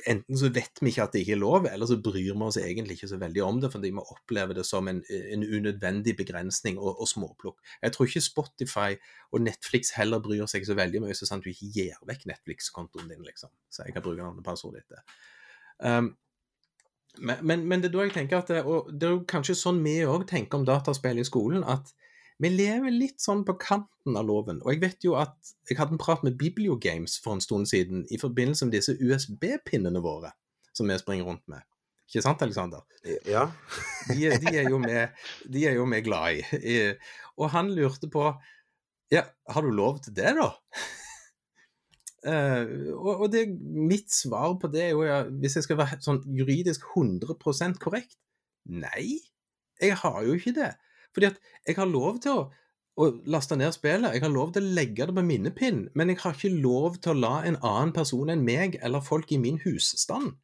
enten 0.07 0.37
så 0.37 0.49
vet 0.53 0.79
vi 0.81 0.91
ikke 0.91 1.03
at 1.03 1.15
det 1.15 1.21
ikke 1.23 1.35
er 1.35 1.41
lov, 1.41 1.67
eller 1.69 1.89
så 1.89 1.97
bryr 2.03 2.19
vi 2.27 2.45
oss 2.45 2.59
egentlig 2.61 2.97
ikke 2.97 3.09
så 3.11 3.19
veldig 3.21 3.43
om 3.45 3.59
det, 3.63 3.71
fordi 3.73 3.91
vi 3.91 4.03
opplever 4.15 4.57
det 4.57 4.65
som 4.67 4.87
en, 4.87 5.01
en 5.09 5.43
unødvendig 5.43 6.15
begrensning 6.19 6.79
og, 6.79 7.01
og 7.01 7.09
småplukk. 7.09 7.59
Jeg 7.83 7.95
tror 7.95 8.09
ikke 8.09 8.23
Spotify 8.25 8.89
og 9.31 9.43
Netflix 9.45 9.93
heller 9.97 10.23
bryr 10.23 10.45
seg 10.49 10.67
så 10.67 10.77
veldig 10.79 11.03
mye, 11.03 11.17
så 11.17 11.27
sant 11.29 11.45
du 11.45 11.51
ikke 11.51 11.71
gir 11.75 11.99
vekk 12.09 12.25
Netflix-kontoen 12.31 13.11
din, 13.11 13.23
liksom. 13.27 13.51
Så 13.69 13.85
jeg 13.85 13.95
kan 13.95 14.05
bruke 14.05 14.23
navnet 14.23 14.45
passordet 14.45 14.85
ditt. 14.85 15.15
Um, 15.79 16.13
men, 17.17 17.41
men, 17.41 17.65
men 17.67 17.81
det 17.81 17.89
er 17.89 17.97
da 17.97 18.05
jeg 18.05 18.15
tenker 18.15 18.39
at 18.39 18.51
det, 18.51 18.63
og 18.63 18.91
det 18.93 19.07
er 19.07 19.17
jo 19.17 19.23
kanskje 19.27 19.57
sånn 19.57 19.81
vi 19.83 19.99
òg 20.07 20.27
tenker 20.29 20.59
om 20.59 20.67
dataspill 20.67 21.19
i 21.19 21.27
skolen, 21.27 21.65
at 21.67 21.91
vi 22.39 22.49
lever 22.53 22.93
litt 22.93 23.19
sånn 23.19 23.41
på 23.47 23.57
kanten 23.59 24.15
av 24.17 24.27
loven. 24.27 24.61
Og 24.63 24.71
jeg 24.71 24.81
vet 24.83 25.03
jo 25.03 25.15
at 25.19 25.35
jeg 25.67 25.75
hadde 25.79 25.97
en 25.97 26.01
prat 26.01 26.21
med 26.23 26.37
Bibliogames 26.39 27.17
for 27.19 27.35
en 27.35 27.43
stund 27.43 27.67
siden 27.71 28.05
i 28.09 28.19
forbindelse 28.21 28.67
med 28.67 28.77
disse 28.77 28.95
USB-pinnene 28.95 29.99
våre 30.03 30.31
som 30.75 30.87
vi 30.87 30.95
springer 31.01 31.27
rundt 31.27 31.43
med. 31.51 31.65
Ikke 32.09 32.23
sant, 32.25 32.41
Alexander? 32.41 32.85
Ja. 33.27 33.49
De, 34.07 34.29
de, 34.41 34.53
er 34.55 34.69
jo 34.69 34.79
vi, 35.91 35.99
glad 36.05 36.39
i. 36.39 36.45
I- 36.57 36.95
Og 37.37 37.51
han 37.53 37.73
lurte 37.75 38.09
på 38.11 38.31
Ja, 39.11 39.23
har 39.49 39.65
du 39.65 39.71
lov 39.73 39.99
til 40.05 40.15
det, 40.15 40.31
da? 40.37 40.49
Uh, 42.23 42.93
og, 43.03 43.13
og 43.25 43.31
det, 43.33 43.45
mitt 43.59 44.11
svar 44.13 44.55
på 44.61 44.69
det 44.71 44.83
er 44.87 44.91
jo, 44.93 45.03
ja, 45.07 45.23
hvis 45.27 45.57
jeg 45.57 45.65
skal 45.67 45.79
være 45.81 45.99
sånn 46.05 46.23
juridisk 46.37 46.87
100% 46.95 47.79
korrekt 47.81 48.17
Nei, 48.69 49.17
jeg 49.81 49.95
har 49.97 50.19
jo 50.27 50.35
ikke 50.37 50.53
det. 50.53 50.73
Fordi 51.19 51.33
at 51.33 51.39
jeg 51.67 51.75
har 51.75 51.89
lov 51.91 52.21
til 52.23 52.31
å, 52.31 52.43
å 52.95 53.07
laste 53.27 53.57
ned 53.59 53.73
spillet, 53.75 54.13
jeg 54.15 54.23
har 54.23 54.31
lov 54.31 54.53
til 54.55 54.63
å 54.63 54.75
legge 54.77 55.09
det 55.09 55.15
på 55.17 55.23
minnepinn, 55.27 55.81
men 55.99 56.13
jeg 56.13 56.21
har 56.23 56.37
ikke 56.37 56.61
lov 56.63 57.01
til 57.03 57.11
å 57.11 57.19
la 57.19 57.33
en 57.43 57.59
annen 57.59 57.91
person 57.95 58.31
enn 58.31 58.45
meg 58.47 58.79
eller 58.79 59.03
folk 59.03 59.33
i 59.35 59.41
min 59.41 59.59
husstand 59.65 60.37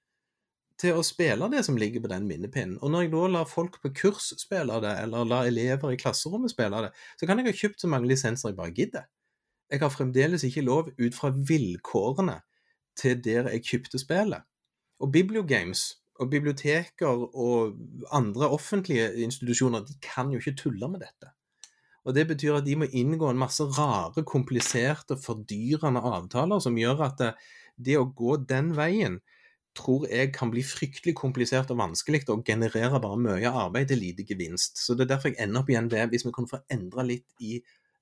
til 0.75 0.97
å 0.99 1.03
spille 1.07 1.47
det 1.53 1.61
som 1.63 1.77
ligger 1.79 2.03
på 2.03 2.11
den 2.11 2.25
minnepinnen. 2.27 2.75
Og 2.83 2.91
når 2.91 3.05
jeg 3.05 3.11
da 3.13 3.27
lar 3.31 3.47
folk 3.47 3.77
på 3.79 3.93
kurs 3.95 4.33
spille 4.35 4.81
det, 4.83 4.91
eller 5.05 5.29
lar 5.31 5.47
elever 5.47 5.95
i 5.95 5.99
klasserommet 5.99 6.51
spille 6.51 6.81
det, 6.83 6.91
så 7.15 7.29
kan 7.29 7.39
jeg 7.39 7.47
ha 7.47 7.59
kjøpt 7.61 7.85
så 7.85 7.91
mange 7.91 8.11
lisenser 8.11 8.51
jeg 8.51 8.59
bare 8.59 8.75
gidder. 8.75 9.05
Jeg 9.71 9.81
har 9.81 9.93
fremdeles 9.93 10.43
ikke 10.43 10.65
lov 10.67 10.91
ut 10.99 11.15
fra 11.15 11.31
vilkårene 11.31 12.41
til 12.99 13.23
der 13.23 13.47
jeg 13.53 13.63
kjøpte 13.69 14.03
spillet. 14.03 14.43
Og 14.99 15.15
Bibliogames 15.15 15.93
og 16.15 16.29
biblioteker 16.31 17.25
og 17.35 17.75
andre 18.15 18.49
offentlige 18.49 19.09
institusjoner 19.25 19.83
de 19.85 19.97
kan 20.03 20.31
jo 20.31 20.39
ikke 20.39 20.55
tulle 20.59 20.89
med 20.91 21.03
dette. 21.03 21.31
Og 22.05 22.13
Det 22.15 22.27
betyr 22.27 22.59
at 22.59 22.65
de 22.65 22.75
må 22.77 22.85
inngå 22.85 23.29
en 23.29 23.39
masse 23.41 23.63
rare, 23.63 24.23
kompliserte, 24.23 25.17
fordyrende 25.17 26.03
avtaler 26.05 26.59
som 26.61 26.77
gjør 26.77 27.01
at 27.07 27.17
det, 27.19 27.31
det 27.77 27.97
å 27.97 28.05
gå 28.05 28.37
den 28.45 28.75
veien 28.77 29.19
tror 29.75 30.05
jeg 30.07 30.31
kan 30.31 30.51
bli 30.53 30.63
fryktelig 30.63 31.15
komplisert 31.19 31.71
og 31.73 31.81
vanskelig 31.81 32.23
og 32.31 32.45
genererer 32.47 33.01
bare 33.03 33.19
mye 33.19 33.51
arbeid 33.51 33.89
til 33.91 33.99
lite 33.99 34.23
gevinst. 34.23 34.77
Så 34.79 34.95
Det 34.95 35.03
er 35.03 35.15
derfor 35.15 35.33
jeg 35.33 35.41
ender 35.43 35.61
opp 35.61 35.69
igjen 35.69 35.91
ved, 35.91 36.07
hvis 36.09 36.25
vi 36.25 36.31
kunne 36.31 36.51
få 36.51 36.61
endra 36.71 37.03
litt 37.03 37.27
i 37.41 37.57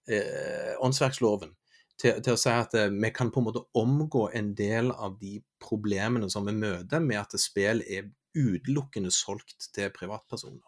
eh, 0.07 0.75
åndsverksloven, 0.83 1.55
til, 2.01 2.19
til 2.23 2.35
å 2.35 2.39
si 2.39 2.51
at 2.51 2.75
eh, 2.77 2.91
vi 2.91 3.11
kan 3.15 3.31
på 3.31 3.41
en 3.41 3.47
måte 3.47 3.63
omgå 3.79 4.27
en 4.35 4.53
del 4.57 4.91
av 4.91 5.17
de 5.21 5.37
problemene 5.63 6.29
som 6.31 6.47
vi 6.49 6.55
møter 6.57 7.03
med 7.03 7.21
at 7.21 7.37
spill 7.41 7.83
er, 7.85 8.11
utelukkende 8.33 9.11
solgt 9.13 9.67
til 9.75 9.91
privatpersoner. 9.93 10.65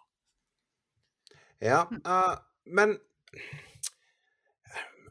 Ja, 1.65 1.85
uh, 2.05 2.35
men 2.65 2.99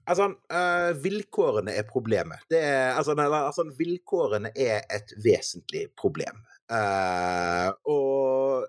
Altså, 0.04 0.26
uh, 0.52 0.90
vilkårene 1.00 1.72
er 1.80 1.86
problemet. 1.88 2.42
Det 2.52 2.58
er, 2.60 2.90
altså, 2.92 3.14
altså, 3.16 3.64
vilkårene 3.78 4.50
er 4.52 4.82
et 4.92 5.14
vesentlig 5.24 5.86
problem. 5.96 6.42
Uh, 6.68 7.72
og 7.88 8.66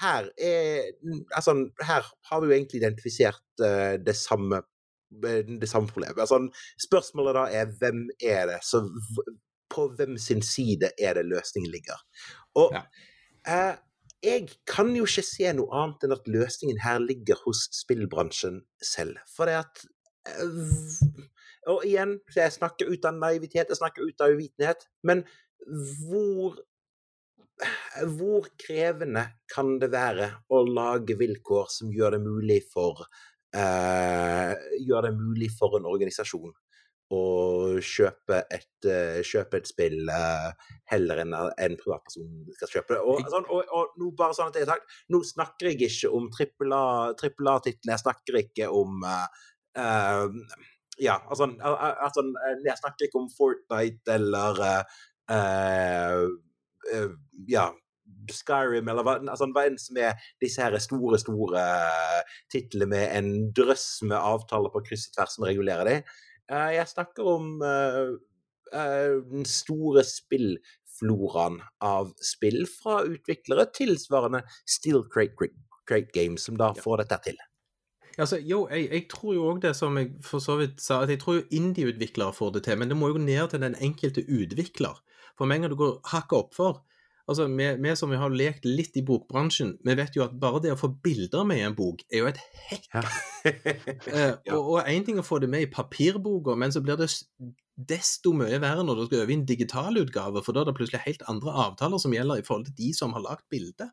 her 0.00 0.30
er 0.40 0.88
Altså, 1.36 1.54
her 1.84 2.08
har 2.30 2.40
vi 2.40 2.48
jo 2.48 2.56
egentlig 2.56 2.80
identifisert 2.80 3.44
det 4.06 4.16
samme 4.16 4.62
det 5.20 5.68
samme 5.68 5.88
problemet. 5.88 6.18
Altså, 6.18 6.38
spørsmålet 6.86 7.34
da 7.36 7.44
er 7.60 7.72
hvem 7.80 8.06
er 8.22 8.46
det 8.46 8.60
så 8.66 8.82
På 9.72 9.86
hvem 9.96 10.18
sin 10.20 10.42
side 10.44 10.90
er 11.00 11.14
det 11.14 11.24
løsningen 11.24 11.70
ligger? 11.72 11.96
Og 12.54 12.72
Ja. 12.74 12.82
eh, 13.48 13.76
jeg 14.22 14.48
kan 14.66 14.90
jo 14.96 15.04
ikke 15.04 15.24
se 15.24 15.52
noe 15.52 15.72
annet 15.72 16.04
enn 16.04 16.12
at 16.12 16.28
løsningen 16.28 16.78
her 16.84 16.98
ligger 17.00 17.40
hos 17.46 17.68
spillbransjen 17.72 18.60
selv. 18.82 19.16
For 19.36 19.46
det 19.46 19.54
at 19.64 19.84
eh, 20.28 21.22
Og 21.66 21.84
igjen, 21.86 22.18
jeg 22.36 22.52
snakker 22.52 22.90
ut 22.90 23.04
av 23.04 23.14
naivitet, 23.14 23.68
jeg 23.70 23.78
snakker 23.78 24.02
ut 24.02 24.20
av 24.20 24.34
uvitenhet, 24.34 24.86
men 25.02 25.24
hvor 26.08 26.58
hvor 28.18 28.46
krevende 28.58 29.22
kan 29.54 29.78
det 29.78 29.90
være 29.92 30.28
å 30.50 30.62
lage 30.66 31.14
vilkår 31.20 31.68
som 31.70 31.92
gjør 31.94 32.16
det 32.16 32.22
mulig 32.24 32.60
for 32.72 33.04
eh, 33.04 33.06
gjør 33.52 35.08
det 35.08 35.14
mulig 35.18 35.50
for 35.58 35.76
en 35.76 35.88
organisasjon 35.90 36.54
å 37.12 37.22
kjøpe 37.84 38.38
et, 38.48 38.86
eh, 38.88 39.20
kjøpe 39.26 39.58
et 39.60 39.68
spill 39.68 40.08
eh, 40.08 40.48
heller 40.92 41.20
enn 41.22 41.34
en 41.36 41.76
privatperson 41.80 42.30
skal 42.56 42.70
kjøpe 42.76 42.96
det. 42.96 43.00
Og, 43.04 43.20
sånn, 43.32 43.48
og, 43.52 43.68
og 43.76 43.98
nå 44.00 44.10
bare 44.16 44.36
sånn 44.36 44.48
at 44.52 44.56
jeg 44.56 44.68
sagt, 44.70 44.94
nå 45.12 45.20
snakker 45.28 45.68
jeg 45.72 45.90
ikke 45.90 46.12
om 46.16 46.30
trippel 46.32 46.72
A-titler, 46.72 47.92
jeg 47.92 48.02
snakker 48.04 48.40
ikke 48.42 48.70
om 48.72 49.04
eh, 49.08 49.42
eh, 49.82 50.60
Ja, 51.00 51.18
altså, 51.28 51.48
al- 51.64 51.78
al- 51.80 52.00
altså 52.04 52.22
Jeg 52.64 52.78
snakker 52.78 53.06
ikke 53.08 53.20
om 53.22 53.30
Fortnite 53.32 54.12
eller 54.12 54.58
uh, 54.60 54.98
uh, 55.32 56.26
eh, 56.92 57.14
ja, 57.48 57.70
Skyrim, 58.30 58.88
eller 58.88 59.06
hva, 59.06 59.16
altså, 59.22 59.48
hva 59.54 59.66
enn 59.68 59.78
som 59.80 59.98
er 60.00 60.18
disse 60.42 60.62
her 60.62 60.76
store, 60.82 61.18
store 61.20 61.62
eh, 61.62 62.36
titlene 62.52 62.90
med 62.92 63.06
en 63.18 63.32
drøss 63.56 63.86
med 64.06 64.18
avtaler 64.18 64.72
på 64.74 64.84
kryss 64.88 65.08
og 65.10 65.16
tvers 65.16 65.36
som 65.36 65.48
regulerer 65.48 65.88
de. 65.88 65.96
Eh, 66.52 66.70
jeg 66.76 66.92
snakker 66.92 67.32
om 67.34 67.50
eh, 67.66 68.12
den 68.72 69.46
store 69.48 70.04
spillfloraen 70.08 71.60
av 71.84 72.12
spill 72.24 72.64
fra 72.70 73.02
utviklere 73.04 73.68
tilsvarende 73.76 74.44
Steel 74.64 75.04
Crate, 75.12 75.58
Games, 76.14 76.46
som 76.46 76.56
da 76.56 76.70
får 76.76 77.02
dette 77.02 77.18
til. 77.26 77.40
Altså, 78.20 78.36
jo, 78.44 78.66
jeg, 78.70 78.88
jeg 78.92 79.06
tror 79.08 79.34
jo 79.34 79.44
òg 79.48 79.62
det 79.64 79.72
som 79.76 79.96
jeg 79.96 80.10
for 80.24 80.44
så 80.44 80.58
vidt 80.60 80.82
sa, 80.84 81.00
at 81.02 81.10
jeg 81.12 81.20
tror 81.22 81.38
jo 81.38 81.48
indie-utviklere 81.58 82.36
får 82.36 82.56
det 82.56 82.64
til, 82.66 82.78
men 82.80 82.92
det 82.92 82.96
må 83.00 83.08
jo 83.08 83.20
ned 83.20 83.48
til 83.52 83.62
den 83.64 83.76
enkelte 83.80 84.24
utvikler. 84.28 85.00
For 85.38 85.48
med 85.48 85.56
en 85.56 85.64
gang 85.64 85.72
du 85.72 85.78
går 85.80 85.94
hakket 86.12 86.38
oppfor 86.38 86.82
altså 87.30 87.46
vi, 87.50 87.68
vi 87.84 87.94
som 87.98 88.12
har 88.18 88.34
lekt 88.34 88.66
litt 88.68 88.96
i 88.98 89.04
bokbransjen, 89.06 89.76
vi 89.84 89.96
vet 89.98 90.16
jo 90.16 90.24
at 90.26 90.34
bare 90.40 90.60
det 90.64 90.74
å 90.74 90.78
få 90.80 90.92
bilder 91.04 91.46
med 91.48 91.60
i 91.60 91.66
en 91.66 91.76
bok, 91.78 92.04
er 92.10 92.24
jo 92.24 92.30
et 92.32 92.42
hekk. 92.68 92.88
Ja. 92.94 93.04
Eh, 93.42 94.36
Ja. 94.46 94.54
Og 94.58 94.84
én 94.86 95.02
ting 95.06 95.16
å 95.18 95.24
få 95.26 95.40
det 95.42 95.48
med 95.50 95.64
i 95.64 95.70
papirboka, 95.70 96.54
men 96.58 96.70
så 96.74 96.82
blir 96.84 96.98
det 97.00 97.08
desto 97.74 98.30
mye 98.36 98.60
verre 98.62 98.84
når 98.86 99.00
du 99.00 99.02
skal 99.06 99.24
over 99.24 99.32
i 99.32 99.38
en 99.40 99.46
digitalutgave, 99.48 100.42
for 100.44 100.54
da 100.54 100.62
er 100.62 100.70
det 100.70 100.76
plutselig 100.78 101.02
helt 101.06 101.24
andre 101.30 101.54
avtaler 101.64 101.98
som 102.02 102.14
gjelder 102.14 102.38
i 102.38 102.46
forhold 102.46 102.68
til 102.68 102.76
de 102.78 102.92
som 102.94 103.16
har 103.16 103.24
lagd 103.24 103.46
bildet. 103.50 103.90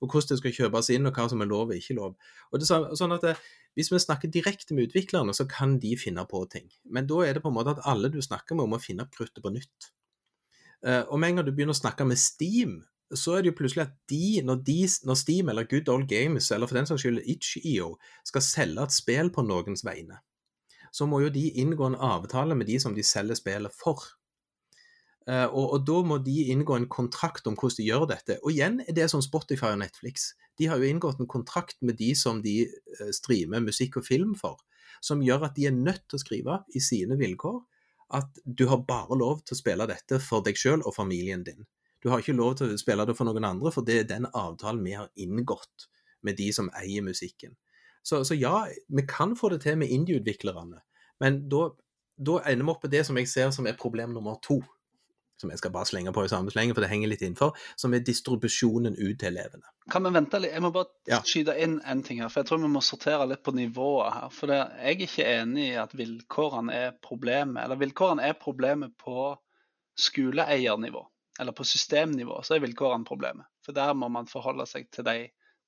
Og 0.00 0.08
hvordan 0.08 0.32
det 0.32 0.40
skal 0.40 0.54
kjøpes 0.56 0.90
inn, 0.94 1.06
og 1.06 1.14
hva 1.14 1.28
som 1.28 1.42
er 1.44 1.50
lov 1.50 1.68
og 1.68 1.76
ikke 1.76 1.98
lov. 1.98 2.14
Og 2.50 2.60
det 2.60 2.70
er 2.72 2.86
sånn 2.96 3.14
at 3.16 3.26
det, 3.26 3.36
Hvis 3.78 3.92
vi 3.92 4.00
snakker 4.02 4.32
direkte 4.32 4.74
med 4.74 4.88
utviklerne, 4.88 5.30
så 5.36 5.44
kan 5.46 5.76
de 5.78 5.92
finne 6.00 6.24
på 6.26 6.40
ting. 6.50 6.66
Men 6.90 7.06
da 7.06 7.20
er 7.22 7.36
det 7.36 7.42
på 7.44 7.52
en 7.52 7.54
måte 7.54 7.76
at 7.76 7.84
alle 7.86 8.10
du 8.10 8.18
snakker 8.18 8.56
med, 8.58 8.66
må 8.66 8.80
finne 8.82 9.04
opp 9.04 9.14
kruttet 9.14 9.44
på 9.44 9.52
nytt. 9.54 9.92
Eh, 10.86 11.02
og 11.08 11.20
med 11.20 11.30
en 11.32 11.40
gang 11.40 11.48
du 11.48 11.52
begynner 11.52 11.76
å 11.76 11.80
snakke 11.80 12.06
med 12.08 12.20
Steam, 12.20 12.78
så 13.10 13.34
er 13.34 13.42
det 13.42 13.50
jo 13.50 13.58
plutselig 13.58 13.88
at 13.88 13.94
de, 14.10 14.40
når, 14.46 14.62
de, 14.66 14.78
når 15.06 15.18
Steam 15.18 15.50
eller 15.50 15.66
Good 15.68 15.90
Old 15.90 16.06
Games, 16.08 16.50
eller 16.54 16.70
for 16.70 16.78
den 16.78 16.88
saks 16.88 17.02
skyld 17.02 17.24
Itch.io, 17.26 17.94
skal 18.26 18.44
selge 18.46 18.86
et 18.86 18.94
spill 18.94 19.32
på 19.34 19.44
noens 19.46 19.82
vegne, 19.86 20.20
så 20.94 21.06
må 21.10 21.20
jo 21.24 21.32
de 21.34 21.48
inngå 21.62 21.90
en 21.90 21.98
avtale 21.98 22.56
med 22.58 22.70
de 22.70 22.78
som 22.82 22.94
de 22.94 23.04
selger 23.06 23.38
spillet 23.38 23.74
for. 23.74 24.06
Eh, 25.28 25.46
og, 25.46 25.74
og 25.74 25.84
da 25.86 25.98
må 26.06 26.20
de 26.24 26.36
inngå 26.54 26.78
en 26.78 26.88
kontrakt 26.90 27.50
om 27.50 27.58
hvordan 27.58 27.82
de 27.82 27.88
gjør 27.90 28.06
dette. 28.10 28.38
Og 28.44 28.54
igjen 28.54 28.80
er 28.86 28.94
det 28.96 29.10
som 29.12 29.22
Spotify 29.24 29.74
og 29.74 29.82
Netflix. 29.82 30.32
De 30.58 30.70
har 30.70 30.80
jo 30.80 30.88
inngått 30.88 31.20
en 31.22 31.30
kontrakt 31.30 31.78
med 31.86 31.98
de 32.00 32.12
som 32.18 32.40
de 32.44 32.62
eh, 32.66 33.12
streamer 33.16 33.62
musikk 33.64 34.00
og 34.00 34.06
film 34.06 34.36
for, 34.38 34.62
som 35.02 35.22
gjør 35.24 35.48
at 35.50 35.58
de 35.58 35.66
er 35.68 35.76
nødt 35.76 36.06
til 36.06 36.18
å 36.18 36.22
skrive 36.22 36.62
i 36.76 36.82
sine 36.84 37.18
vilkår 37.20 37.60
at 38.16 38.40
du 38.44 38.66
har 38.70 38.82
bare 38.88 39.18
lov 39.18 39.44
til 39.44 39.54
å 39.54 39.60
spille 39.60 39.86
dette 39.90 40.18
for 40.22 40.44
deg 40.46 40.58
selv 40.58 40.88
og 40.88 40.96
familien 40.96 41.44
din. 41.46 41.66
Du 42.02 42.08
har 42.10 42.22
ikke 42.22 42.36
lov 42.36 42.56
til 42.58 42.72
å 42.72 42.80
spille 42.80 43.04
det 43.06 43.14
for 43.16 43.28
noen 43.28 43.46
andre, 43.46 43.72
for 43.74 43.86
det 43.86 43.98
er 43.98 44.08
den 44.08 44.28
avtalen 44.32 44.82
vi 44.84 44.96
har 44.96 45.10
inngått 45.20 45.88
med 46.26 46.38
de 46.40 46.48
som 46.56 46.70
eier 46.80 47.04
musikken. 47.04 47.54
Så, 48.02 48.22
så 48.24 48.36
ja, 48.36 48.64
vi 48.88 49.04
kan 49.08 49.36
få 49.36 49.52
det 49.52 49.60
til 49.64 49.76
med 49.80 49.92
indie-utviklerne, 49.92 50.80
men 51.20 51.42
da, 51.52 51.66
da 52.16 52.38
ender 52.48 52.64
vi 52.64 52.72
opp 52.72 52.82
på 52.86 52.92
det 52.92 53.04
som 53.06 53.18
jeg 53.20 53.28
ser 53.28 53.52
som 53.52 53.68
er 53.68 53.76
problem 53.80 54.14
nummer 54.16 54.40
to. 54.44 54.62
Som 55.40 55.48
jeg 55.50 55.58
skal 55.62 55.72
bare 55.72 55.88
slenge 55.88 56.12
på 56.12 56.22
i 56.26 56.28
samme 56.28 56.52
slenge, 56.52 56.74
for 56.76 56.84
det 56.84 56.90
henger 56.92 57.08
litt 57.08 57.22
innenfor, 57.24 57.54
som 57.80 57.94
er 57.96 58.02
distribusjonen 58.04 58.92
ut 58.98 59.18
til 59.22 59.30
elevene. 59.30 59.64
Kan 59.90 60.04
vi 60.04 60.12
vente 60.12 60.40
litt? 60.42 60.52
Jeg 60.52 60.60
må 60.62 60.70
bare 60.74 60.90
Ja. 61.08 61.22
skyte 61.24 61.54
inn 61.64 61.78
en 61.88 62.02
ting 62.04 62.20
her. 62.20 62.28
For 62.28 62.42
jeg 62.42 62.50
tror 62.50 62.60
vi 62.60 62.68
må 62.68 62.82
sortere 62.84 63.26
litt 63.30 63.42
på 63.42 63.54
nivået 63.56 64.12
her. 64.12 64.28
For 64.36 64.46
det, 64.52 64.58
jeg 64.84 64.96
er 65.00 65.06
ikke 65.06 65.28
enig 65.40 65.64
i 65.70 65.78
at 65.80 65.94
vilkårene 65.96 66.74
er 66.76 66.92
problemet. 67.02 67.64
Eller 67.64 67.80
vilkårene 67.80 68.28
er 68.28 68.36
problemet 68.36 68.92
på 69.00 69.32
skoleeiernivå. 69.98 71.06
Eller 71.40 71.52
på 71.56 71.64
systemnivå, 71.64 72.42
så 72.44 72.54
er 72.58 72.64
vilkårene 72.66 73.06
problemet. 73.08 73.46
For 73.64 73.72
der 73.76 73.94
må 73.96 74.08
man 74.12 74.28
forholde 74.28 74.66
seg 74.68 74.90
til 74.92 75.06
de 75.06 75.16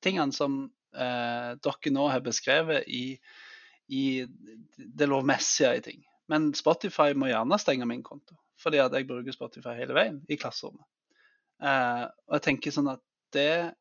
tingene 0.05 0.35
som 0.37 0.67
eh, 0.95 1.53
dere 1.63 1.93
nå 1.95 2.09
har 2.13 2.21
beskrevet 2.25 2.85
i, 2.93 3.19
i 3.89 4.05
det 4.77 5.09
lovmessige 5.09 5.77
i 5.79 5.85
ting. 5.85 6.03
Men 6.29 6.53
Spotify 6.57 7.13
må 7.19 7.31
gjerne 7.31 7.59
stenge 7.61 7.87
min 7.89 8.03
konto, 8.05 8.37
fordi 8.62 8.81
at 8.83 8.94
jeg 8.96 9.09
bruker 9.11 9.35
Spotify 9.35 9.77
hele 9.79 9.96
veien 9.96 10.20
i 10.31 10.38
klasserommet. 10.40 10.87
Eh, 11.62 12.05
og 12.29 12.38
jeg 12.38 12.46
tenker 12.48 12.75
sånn 12.75 12.90
at 12.94 13.03
det 13.35 13.75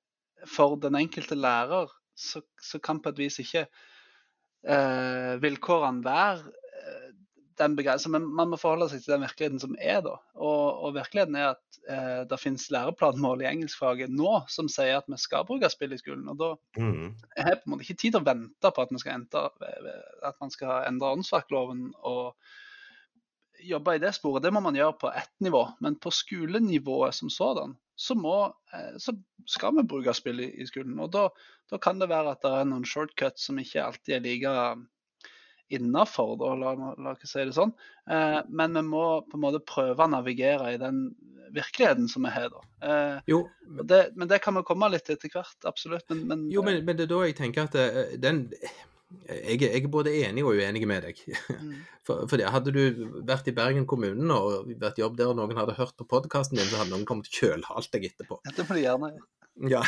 for 0.49 0.77
den 0.81 0.97
enkelte 0.97 1.37
lærer 1.37 1.91
så, 2.17 2.41
så 2.61 2.79
kan 2.81 2.99
på 3.01 3.11
et 3.13 3.21
vis 3.21 3.39
ikke 3.41 3.65
eh, 3.65 5.35
vilkårene 5.41 6.05
være 6.05 6.51
eh, 6.81 7.09
den 7.61 7.75
begrenset, 7.77 8.09
men 8.13 8.25
man 8.25 8.49
må 8.49 8.57
forholde 8.57 8.87
seg 8.89 9.03
til 9.03 9.13
den 9.15 9.25
virkeligheten 9.25 9.61
som 9.61 9.75
er 9.77 9.99
da. 10.05 10.15
Og, 10.39 10.63
og 10.87 10.95
virkeligheten 10.95 11.37
er 11.37 11.51
at 11.51 11.79
eh, 11.93 12.23
det 12.29 12.39
finnes 12.41 12.69
læreplanmål 12.73 13.43
i 13.43 13.49
engelskfaget 13.51 14.13
nå 14.13 14.39
som 14.49 14.69
sier 14.71 14.97
at 14.97 15.09
vi 15.11 15.19
skal 15.21 15.45
bruke 15.45 15.69
spill 15.69 15.93
i 15.93 15.99
skolen. 16.01 16.29
og 16.31 16.39
da 16.41 16.51
Mm. 16.81 17.13
er 17.35 17.49
det 17.49 17.59
på 17.61 17.67
en 17.67 17.73
måte 17.75 17.85
ikke 17.85 18.01
tid 18.01 18.15
å 18.17 18.23
vente 18.25 18.71
på 18.71 18.81
at, 18.81 18.91
vi 18.93 19.01
skal 19.01 19.19
endre, 19.19 19.49
at 20.23 20.37
man 20.41 20.53
skal 20.53 20.85
endre 20.87 21.13
åndsverkloven 21.17 21.89
og 22.07 22.35
jobbe 23.67 23.95
i 23.95 24.01
det 24.01 24.13
sporet. 24.17 24.43
Det 24.43 24.51
må 24.53 24.61
man 24.63 24.77
gjøre 24.77 24.97
på 25.01 25.11
ett 25.13 25.33
nivå, 25.43 25.65
men 25.83 25.97
på 26.01 26.13
skolenivået 26.13 27.15
som 27.17 27.29
sådan, 27.29 27.75
så, 27.95 28.15
må, 28.17 28.35
eh, 28.73 28.95
så 28.97 29.13
skal 29.49 29.75
vi 29.77 29.87
bruke 29.87 30.13
spill 30.17 30.41
i, 30.45 30.65
skolen. 30.69 30.99
Og 30.99 31.11
da, 31.13 31.27
da 31.71 31.79
kan 31.81 32.01
det 32.01 32.09
være 32.11 32.35
at 32.35 32.41
det 32.45 32.53
er 32.57 32.69
noen 32.69 32.87
shortcuts 32.87 33.45
som 33.47 33.59
ikke 33.61 33.83
alltid 33.85 34.17
er 34.17 34.25
like 34.25 34.55
innafor, 35.71 36.35
la, 36.59 36.73
la 36.75 37.13
oss 37.13 37.31
si 37.31 37.43
det 37.47 37.55
sånn. 37.55 37.71
Eh, 38.11 38.39
men 38.49 38.75
vi 38.75 38.83
må 38.87 39.05
på 39.27 39.37
en 39.37 39.45
måte 39.45 39.63
prøve 39.63 40.03
å 40.03 40.11
navigere 40.11 40.73
i 40.73 40.79
den 40.81 41.05
virkeligheten 41.55 42.07
som 42.11 42.27
vi 42.27 42.33
har 42.33 42.49
da. 42.51 42.61
Eh, 42.87 43.17
Jo, 43.31 43.41
det, 43.87 44.03
men 44.15 44.27
det 44.27 44.41
kan 44.43 44.55
vi 44.57 44.65
komme 44.67 44.89
litt 44.91 45.09
etter 45.09 45.31
hvert, 45.31 45.57
absolutt. 45.67 46.07
Men, 46.11 46.25
men, 46.27 46.45
jo 46.51 46.63
men, 46.65 46.83
men 46.87 46.99
det 46.99 47.07
er 47.07 47.13
da 47.13 47.21
jeg 47.27 47.37
tenker 47.39 47.69
at 47.69 47.77
eh, 47.79 48.17
den 48.21 48.45
jeg, 49.27 49.61
jeg 49.61 49.83
er 49.83 49.91
både 49.91 50.13
enig 50.25 50.43
og 50.45 50.57
uenig 50.57 50.83
med 50.89 51.07
deg. 51.07 51.21
Mm. 51.49 51.73
For, 52.07 52.25
for 52.25 52.41
det, 52.41 52.47
Hadde 52.49 52.71
du 52.73 52.79
vært 53.29 53.45
i 53.45 53.53
Bergen 53.53 53.83
kommune 53.85 54.33
og 54.33 54.71
vært 54.81 54.97
jobb 54.97 55.19
der, 55.19 55.29
og 55.29 55.37
noen 55.37 55.53
hadde 55.53 55.75
hørt 55.77 55.93
på 55.99 56.07
podkasten 56.09 56.57
din, 56.57 56.65
så 56.65 56.79
hadde 56.79 56.95
noen 56.95 57.05
kommet 57.05 57.29
kjølhalt 57.29 57.91
deg 57.93 58.07
etterpå. 58.07 58.39
Det 58.57 58.65
får 58.65 58.79
de 58.79 58.85
gjerne. 58.87 59.11
Ja. 59.69 59.83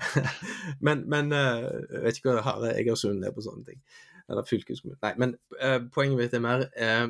men, 0.86 1.04
men 1.06 1.30
eh, 1.36 1.68
jeg 1.92 2.02
vet 2.08 2.18
ikke 2.18 2.34
hva 2.34 2.42
harde 2.42 2.72
Egersund 2.74 3.22
er 3.22 3.36
på 3.36 3.44
sånne 3.46 3.68
ting. 3.68 3.78
Eller 4.26 4.48
fylkeskommune. 4.48 4.98
Nei, 5.04 5.12
men 5.22 5.36
eh, 5.62 5.78
poenget 5.94 6.18
mitt 6.18 6.34
er 6.34 6.42
mer 6.42 6.66
eh, 6.74 7.06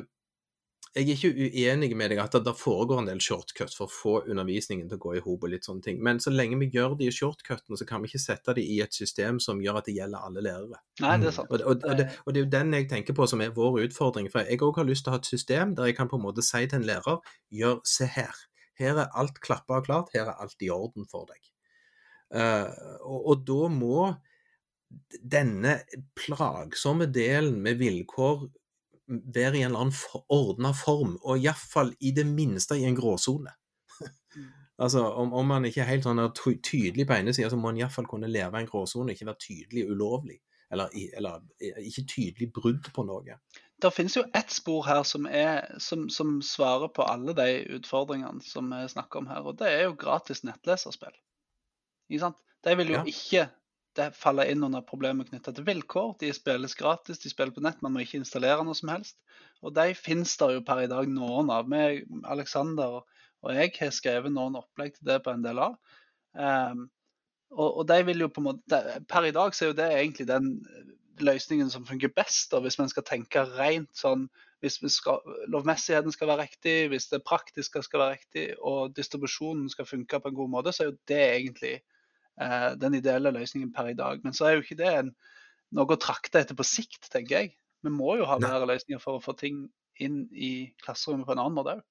Jeg 0.97 1.05
er 1.05 1.11
ikke 1.13 1.29
uenig 1.53 1.89
med 1.93 2.09
deg 2.09 2.19
at 2.23 2.33
det, 2.41 2.51
foregår 2.57 3.03
en 3.03 3.07
del 3.11 3.19
shortcuts 3.21 3.75
for 3.77 3.85
å 3.85 3.93
få 3.93 4.13
undervisningen 4.33 4.87
til 4.89 4.97
å 4.97 5.01
gå 5.03 5.11
i 5.19 5.21
hop 5.21 5.43
og 5.45 5.51
litt 5.53 5.67
sånne 5.67 5.85
ting. 5.85 5.99
Men 6.01 6.17
så 6.23 6.33
lenge 6.33 6.57
vi 6.63 6.71
gjør 6.73 6.95
de 6.97 7.11
shortcutene, 7.13 7.77
så 7.77 7.85
kan 7.85 8.01
vi 8.01 8.09
ikke 8.09 8.21
sette 8.23 8.55
de 8.57 8.63
i 8.65 8.79
et 8.81 8.97
system 8.97 9.37
som 9.43 9.61
gjør 9.61 9.77
at 9.83 9.85
det 9.85 9.93
gjelder 9.99 10.25
alle 10.25 10.41
lærere. 10.47 10.79
Nei, 11.03 11.11
det 11.21 11.27
Mm. 11.27 11.27
er 11.29 11.35
sant. 11.37 11.51
Og, 11.53 11.61
og, 11.61 11.85
og, 11.85 11.93
det, 11.99 12.07
og 12.25 12.33
det 12.33 12.41
er 12.41 12.45
jo 12.47 12.51
den 12.57 12.73
jeg 12.73 12.89
tenker 12.89 13.13
på 13.13 13.27
som 13.29 13.41
er 13.45 13.53
vår 13.53 13.83
utfordring. 13.85 14.31
For 14.33 14.41
jeg 14.49 14.63
òg 14.65 14.81
har 14.81 14.89
lyst 14.89 15.05
til 15.05 15.13
å 15.13 15.17
ha 15.17 15.21
et 15.21 15.29
system 15.29 15.75
der 15.77 15.91
jeg 15.91 15.97
kan 15.99 16.09
på 16.09 16.17
en 16.17 16.25
måte 16.25 16.41
si 16.41 16.65
til 16.65 16.81
en 16.81 16.89
lærer 16.89 17.21
gjør 17.53 17.77
se 17.85 18.09
her. 18.09 18.41
Her 18.81 19.03
er 19.05 19.13
alt 19.13 19.37
klappa 19.45 19.77
og 19.83 19.85
klart, 19.85 20.09
her 20.17 20.25
er 20.25 20.41
alt 20.41 20.57
i 20.65 20.71
orden 20.73 21.05
for 21.11 21.29
deg. 21.29 21.39
Uh, 22.33 22.69
og, 23.05 23.21
og 23.29 23.45
da 23.45 23.69
må 23.73 24.09
denne 25.21 25.79
plagsomme 26.17 27.05
delen 27.13 27.59
med 27.61 27.77
vilkår 27.77 28.47
være 29.09 29.57
i 29.57 29.63
en 29.63 29.71
eller 29.71 29.85
annen 29.85 30.25
ordna 30.29 30.71
form, 30.77 31.17
og 31.23 31.39
iallfall 31.41 31.93
i 31.99 32.11
det 32.15 32.25
minste 32.27 32.77
i 32.77 32.85
en 32.87 32.97
gråsone. 32.97 33.51
altså, 34.83 35.05
om, 35.09 35.33
om 35.33 35.47
man 35.49 35.65
ikke 35.65 35.81
er 35.83 35.91
helt 35.93 36.05
sånn 36.07 36.21
er 36.21 36.33
tydelig 36.35 37.07
på 37.09 37.17
ene 37.17 37.33
sida, 37.33 37.49
så 37.49 37.57
må 37.57 37.69
man 37.69 37.81
iallfall 37.81 38.07
kunne 38.09 38.29
leve 38.31 38.57
i 38.59 38.65
en 38.65 38.69
gråsone, 38.69 39.15
ikke 39.15 39.31
være 39.31 39.43
tydelig 39.47 39.87
ulovlig. 39.89 40.39
Eller, 40.69 40.91
eller 41.17 41.39
eh, 41.57 41.79
ikke 41.89 42.05
tydelig 42.11 42.51
brudd 42.53 42.91
på 42.93 43.03
noe. 43.07 43.39
Det 43.81 43.89
finnes 43.95 44.13
jo 44.19 44.25
ett 44.37 44.51
spor 44.53 44.83
her 44.85 45.01
som, 45.07 45.25
er, 45.25 45.63
som, 45.81 46.03
som 46.13 46.35
svarer 46.45 46.91
på 46.93 47.07
alle 47.09 47.33
de 47.33 47.47
utfordringene 47.79 48.43
som 48.45 48.69
vi 48.69 48.83
snakker 48.91 49.23
om 49.23 49.31
her, 49.31 49.47
og 49.49 49.57
det 49.61 49.71
er 49.71 49.87
jo 49.87 49.95
gratis 49.97 50.43
nettleserspill. 50.45 51.15
Ikke 52.09 52.27
sant? 52.27 52.37
De 52.65 52.75
vil 52.75 52.93
jo 52.93 52.99
Ja. 52.99 53.05
ikke 53.07 53.47
det 53.99 54.09
faller 54.17 54.49
inn 54.51 54.63
under 54.65 54.85
problemer 54.85 55.27
knytta 55.27 55.53
til 55.55 55.67
vilkår. 55.67 56.15
De 56.23 56.31
spilles 56.35 56.75
gratis, 56.79 57.21
de 57.21 57.31
spiller 57.31 57.53
på 57.55 57.63
nett, 57.65 57.81
man 57.85 57.93
må 57.95 58.03
ikke 58.03 58.21
installere 58.21 58.63
noe 58.65 58.77
som 58.77 58.91
helst. 58.93 59.19
Og 59.61 59.75
de 59.75 59.91
finnes 59.97 60.35
der 60.39 60.55
jo 60.55 60.65
per 60.65 60.85
i 60.85 60.91
dag 60.91 61.09
noen 61.11 61.51
av. 61.53 61.67
Vi, 61.69 62.03
Alexander 62.31 63.01
og 63.39 63.55
jeg 63.55 63.73
har 63.79 63.91
skrevet 63.95 64.33
noen 64.35 64.57
opplegg 64.59 64.97
til 64.97 65.07
det 65.11 65.21
på 65.23 65.33
en 65.33 65.43
del 65.45 65.61
av. 65.63 65.77
Um, 66.35 66.87
og, 67.55 67.69
og 67.81 67.83
de 67.89 67.99
vil 68.09 68.25
jo 68.25 68.29
på 68.31 68.43
en 68.43 68.49
måte 68.51 68.79
Per 69.09 69.25
i 69.25 69.33
dag 69.33 69.55
så 69.57 69.65
er 69.65 69.71
jo 69.71 69.77
det 69.79 69.87
egentlig 69.95 70.27
den 70.29 70.51
løsningen 71.19 71.71
som 71.71 71.87
fungerer 71.87 72.13
best, 72.15 72.51
da, 72.51 72.61
hvis 72.63 72.77
man 72.79 72.91
skal 72.91 73.05
tenke 73.07 73.43
rent 73.57 73.91
sånn 73.97 74.27
hvis 74.63 74.77
vi 74.83 74.89
skal, 74.91 75.23
lovmessigheten 75.51 76.11
skal 76.11 76.27
være 76.33 76.45
riktig, 76.49 76.89
hvis 76.91 77.07
det 77.11 77.21
praktiske 77.27 77.79
skal 77.85 78.01
være 78.01 78.15
riktig, 78.17 78.45
og 78.59 78.91
distribusjonen 78.95 79.69
skal 79.71 79.87
funke 79.87 80.19
på 80.19 80.31
en 80.31 80.35
god 80.35 80.51
måte, 80.51 80.73
så 80.75 80.83
er 80.83 80.89
jo 80.89 80.97
det 81.07 81.19
egentlig 81.23 81.73
den 82.79 82.95
ideelle 82.95 83.33
løsningen 83.35 83.73
per 83.75 83.89
i 83.91 83.97
dag. 83.99 84.21
Men 84.23 84.35
så 84.35 84.45
er 84.47 84.53
jo 84.55 84.63
ikke 84.63 84.77
det 84.79 84.91
en, 84.95 85.09
noe 85.75 85.95
å 85.95 85.99
trakte 85.99 86.39
etter 86.39 86.55
på 86.55 86.63
sikt, 86.63 87.09
tenker 87.11 87.35
jeg. 87.35 87.49
Vi 87.83 87.91
må 87.91 88.15
jo 88.19 88.27
ha 88.29 88.37
bedre 88.39 88.67
løsninger 88.69 89.01
for 89.03 89.19
å 89.19 89.23
få 89.23 89.35
ting 89.39 89.65
inn 89.99 90.21
i 90.31 90.69
klasserommet 90.83 91.27
på 91.27 91.35
en 91.35 91.41
annen 91.43 91.57
måte 91.57 91.75
òg. 91.77 91.83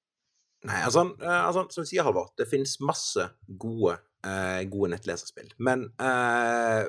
Nei, 0.67 0.81
altså, 0.83 1.05
eh, 1.23 1.43
altså 1.47 1.69
som 1.71 1.85
du 1.85 1.91
sier, 1.91 2.03
Halvard, 2.03 2.33
det 2.39 2.49
finnes 2.51 2.79
masse 2.83 3.29
gode, 3.63 3.95
eh, 4.27 4.65
gode 4.71 4.91
nettleserspill. 4.95 5.53
Men 5.63 5.87
eh, 6.03 6.89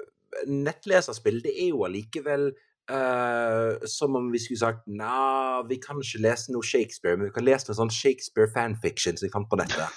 nettleserspill, 0.49 1.43
det 1.45 1.53
er 1.53 1.69
jo 1.69 1.83
allikevel 1.85 2.47
eh, 2.49 3.87
som 3.89 4.17
om 4.17 4.31
vi 4.33 4.41
skulle 4.41 4.63
sagt 4.63 4.87
Nei, 4.89 5.61
vi 5.69 5.77
kan 5.83 6.01
ikke 6.01 6.23
lese 6.25 6.55
noe 6.55 6.65
Shakespeare, 6.65 7.19
men 7.19 7.29
vi 7.29 7.35
kan 7.35 7.45
lese 7.45 7.69
noe 7.69 7.77
sånn 7.77 7.93
Shakespeare 7.93 8.49
fanfiction 8.55 9.19
som 9.19 9.27
vi 9.27 9.33
fant 9.35 9.49
på 9.51 9.59
nettet. 9.61 9.89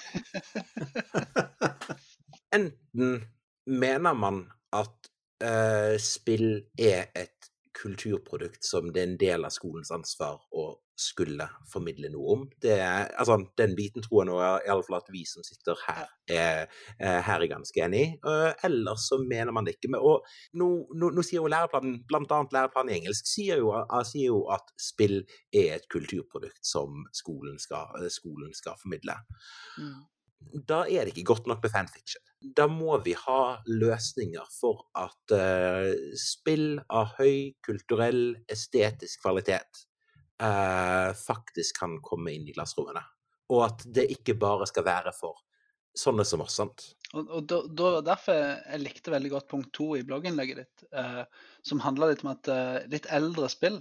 Enten 2.57 3.23
mener 3.65 4.13
man 4.17 4.43
at 4.73 5.09
uh, 5.43 5.95
spill 6.01 6.63
er 6.79 7.11
et 7.15 7.51
kulturprodukt 7.73 8.65
som 8.65 8.91
det 8.93 9.01
er 9.01 9.11
en 9.11 9.19
del 9.19 9.45
av 9.47 9.53
skolens 9.53 9.91
ansvar 9.93 10.39
å 10.53 10.69
skulle 10.99 11.45
formidle 11.71 12.09
noe 12.13 12.35
om. 12.35 12.43
Det 12.61 12.75
er, 12.75 13.07
altså, 13.19 13.39
den 13.57 13.73
biten 13.77 14.03
tror 14.05 14.21
jeg 14.21 14.29
nå 14.29 14.37
iallfall 14.43 14.99
at 14.99 15.09
vi 15.13 15.23
som 15.27 15.45
sitter 15.45 15.79
her, 15.87 16.05
er, 16.29 16.69
er, 16.99 17.19
her 17.25 17.41
er 17.41 17.49
ganske 17.49 17.83
enig 17.85 18.03
i. 18.03 18.11
Eh, 18.29 18.65
ellers 18.69 19.07
så 19.09 19.17
mener 19.21 19.55
man 19.55 19.65
det 19.65 19.75
ikke. 19.77 19.89
Men, 19.95 20.05
og 20.05 20.27
nå, 20.59 20.69
nå, 20.93 21.09
nå 21.17 21.25
sier 21.25 21.41
jo 21.41 21.51
læreplanen, 21.51 22.03
annet 22.13 22.55
læreplanen 22.55 22.93
i 22.93 22.99
engelsk, 23.01 23.29
sier 23.29 23.61
jo, 23.63 23.73
sier 24.07 24.29
jo 24.29 24.43
at 24.53 24.69
spill 24.79 25.23
er 25.49 25.79
et 25.79 25.89
kulturprodukt 25.91 26.61
som 26.67 27.07
skolen 27.15 27.57
skal, 27.61 27.89
eh, 27.99 28.11
skolen 28.13 28.53
skal 28.57 28.77
formidle 28.81 29.17
da 30.51 30.83
er 30.85 31.05
det 31.05 31.13
ikke 31.13 31.29
godt 31.31 31.47
nok 31.49 31.63
med 31.63 31.73
fanfiction. 31.73 32.23
Da 32.57 32.67
må 32.67 32.97
vi 33.05 33.15
ha 33.17 33.39
løsninger 33.69 34.49
for 34.51 34.83
at 34.99 35.35
uh, 35.35 35.93
spill 36.19 36.77
av 36.91 37.15
høy 37.19 37.53
kulturell, 37.65 38.35
estetisk 38.51 39.23
kvalitet 39.23 39.85
uh, 40.43 41.13
faktisk 41.17 41.79
kan 41.83 41.97
komme 42.05 42.35
inn 42.35 42.49
i 42.49 42.55
klasserommene. 42.55 43.03
Og 43.53 43.65
at 43.67 43.87
det 43.95 44.09
ikke 44.11 44.37
bare 44.39 44.67
skal 44.69 44.87
være 44.87 45.15
for 45.15 45.39
sånne 45.97 46.25
som 46.25 46.41
oss, 46.43 46.57
sant? 46.57 46.85
Og, 47.13 47.27
og 47.29 47.47
da, 47.47 47.61
da, 47.69 47.89
derfor 48.13 48.39
jeg 48.39 48.81
likte 48.81 49.13
veldig 49.13 49.33
godt 49.35 49.49
punkt 49.51 49.73
to 49.77 49.91
i 49.95 50.05
blogginnlegget 50.07 50.63
ditt, 50.63 50.85
uh, 50.97 51.23
som 51.65 51.83
handla 51.85 52.11
litt 52.11 52.25
om 52.25 52.33
at 52.33 52.53
litt 52.91 53.09
eldre 53.13 53.49
spill 53.51 53.79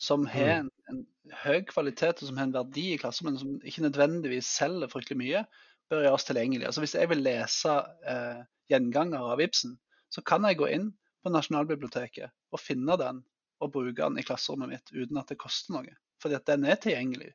som 0.00 0.24
har 0.32 0.62
en, 0.62 0.70
en 0.88 1.02
høy 1.42 1.60
kvalitet 1.68 2.22
og 2.22 2.30
som 2.30 2.38
har 2.40 2.48
en 2.48 2.54
verdi 2.54 2.86
i 2.94 3.00
klasserommet, 3.00 3.42
som 3.42 3.58
ikke 3.66 3.84
nødvendigvis 3.84 4.48
selger 4.48 4.90
fryktelig 4.90 5.18
mye, 5.20 5.42
bør 5.90 6.04
gjøres 6.06 6.26
tilgjengelig. 6.28 6.66
Altså 6.68 6.84
Hvis 6.84 6.94
jeg 6.96 7.10
vil 7.10 7.24
lese 7.24 7.74
eh, 8.08 8.40
gjenganger 8.70 9.32
av 9.34 9.42
Ibsen, 9.42 9.76
så 10.10 10.22
kan 10.26 10.46
jeg 10.48 10.58
gå 10.60 10.70
inn 10.70 10.88
på 11.22 11.32
Nasjonalbiblioteket 11.34 12.32
og 12.50 12.62
finne 12.62 12.96
den 13.00 13.20
og 13.60 13.74
bruke 13.74 13.98
den 13.98 14.18
i 14.18 14.24
klasserommet 14.24 14.70
mitt 14.72 14.94
uten 14.94 15.20
at 15.20 15.28
det 15.30 15.38
koster 15.40 15.76
noe. 15.76 15.94
Fordi 16.22 16.38
at 16.38 16.48
den 16.48 16.64
er 16.68 16.80
tilgjengelig. 16.80 17.34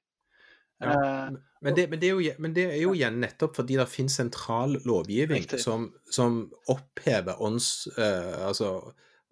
Ja. 0.83 0.91
Eh, 0.91 1.35
Men 1.65 1.75
det, 1.77 1.87
men, 1.89 2.01
det 2.01 2.09
er 2.09 2.17
jo, 2.19 2.33
men 2.43 2.53
det 2.55 2.65
er 2.73 2.81
jo 2.81 2.91
igjen 2.93 3.21
nettopp 3.23 3.55
fordi 3.57 3.77
det 3.79 3.87
finnes 3.89 4.17
sentral 4.19 4.75
lovgivning 4.85 5.47
som, 5.61 5.89
som 6.11 6.43
opphever 6.69 7.39
ånds... 7.41 7.87
uh, 7.97 8.47
altså 8.49 8.75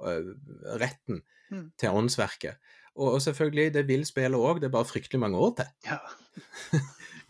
uh, 0.02 0.34
retten 0.82 1.22
Mm. 1.54 1.72
til 1.78 1.90
åndsverket. 1.90 2.56
Og, 2.96 3.14
og 3.14 3.22
selvfølgelig, 3.22 3.74
det 3.74 3.88
vil 3.88 4.06
spille 4.06 4.38
òg, 4.38 4.60
det 4.62 4.70
er 4.70 4.74
bare 4.74 4.90
fryktelig 4.90 5.20
mange 5.20 5.38
år 5.38 5.56
til. 5.60 5.66
ja. 5.86 5.98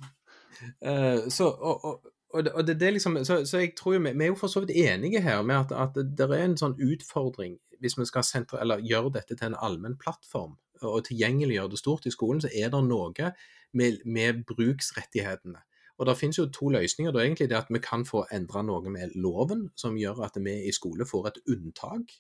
Eh, 0.82 1.30
så, 1.30 1.48
og, 1.50 1.86
og, 1.86 2.10
og, 2.34 2.68
det, 2.68 2.80
det, 2.80 2.94
liksom, 2.94 3.20
så, 3.26 3.46
så 3.46 3.62
jeg 3.62 3.74
tror 3.78 3.94
jo, 3.94 4.00
vi, 4.00 4.14
vi 4.18 4.26
er 4.28 4.34
jo 4.34 4.40
for 4.40 4.52
så 4.52 4.64
vidt 4.64 4.76
enige 4.76 5.22
her 5.22 5.42
med 5.42 5.56
at, 5.56 5.72
at 5.72 6.18
det 6.18 6.30
er 6.30 6.46
en 6.46 6.58
sånn 6.58 6.78
utfordring 6.82 7.60
hvis 7.84 7.98
vi 8.00 8.06
skal 8.08 8.24
sentre, 8.24 8.62
eller 8.64 8.84
gjøre 8.84 9.12
dette 9.18 9.36
til 9.36 9.52
en 9.52 9.60
allmenn 9.60 10.00
plattform 10.00 10.56
og 10.84 11.06
tilgjengeliggjøre 11.08 11.72
det 11.72 11.80
stort 11.80 12.08
i 12.08 12.12
skolen, 12.12 12.42
så 12.44 12.50
er 12.56 12.72
det 12.72 12.82
noe 12.88 13.32
med, 13.74 14.02
med 14.06 14.44
bruksrettighetene. 14.48 15.62
Og 15.98 16.08
Det 16.10 16.18
finnes 16.18 16.38
jo 16.40 16.50
to 16.50 16.70
løsninger. 16.74 17.12
Det 17.12 17.20
er 17.22 17.26
egentlig 17.26 17.50
det 17.50 17.58
at 17.58 17.70
Vi 17.70 17.80
kan 17.80 18.06
få 18.06 18.26
endra 18.34 18.64
noe 18.66 18.90
med 18.90 19.14
loven, 19.16 19.70
som 19.76 19.98
gjør 19.98 20.24
at 20.26 20.40
vi 20.42 20.56
i 20.68 20.72
skole 20.72 21.06
får 21.06 21.28
et 21.28 21.40
unntak. 21.54 22.16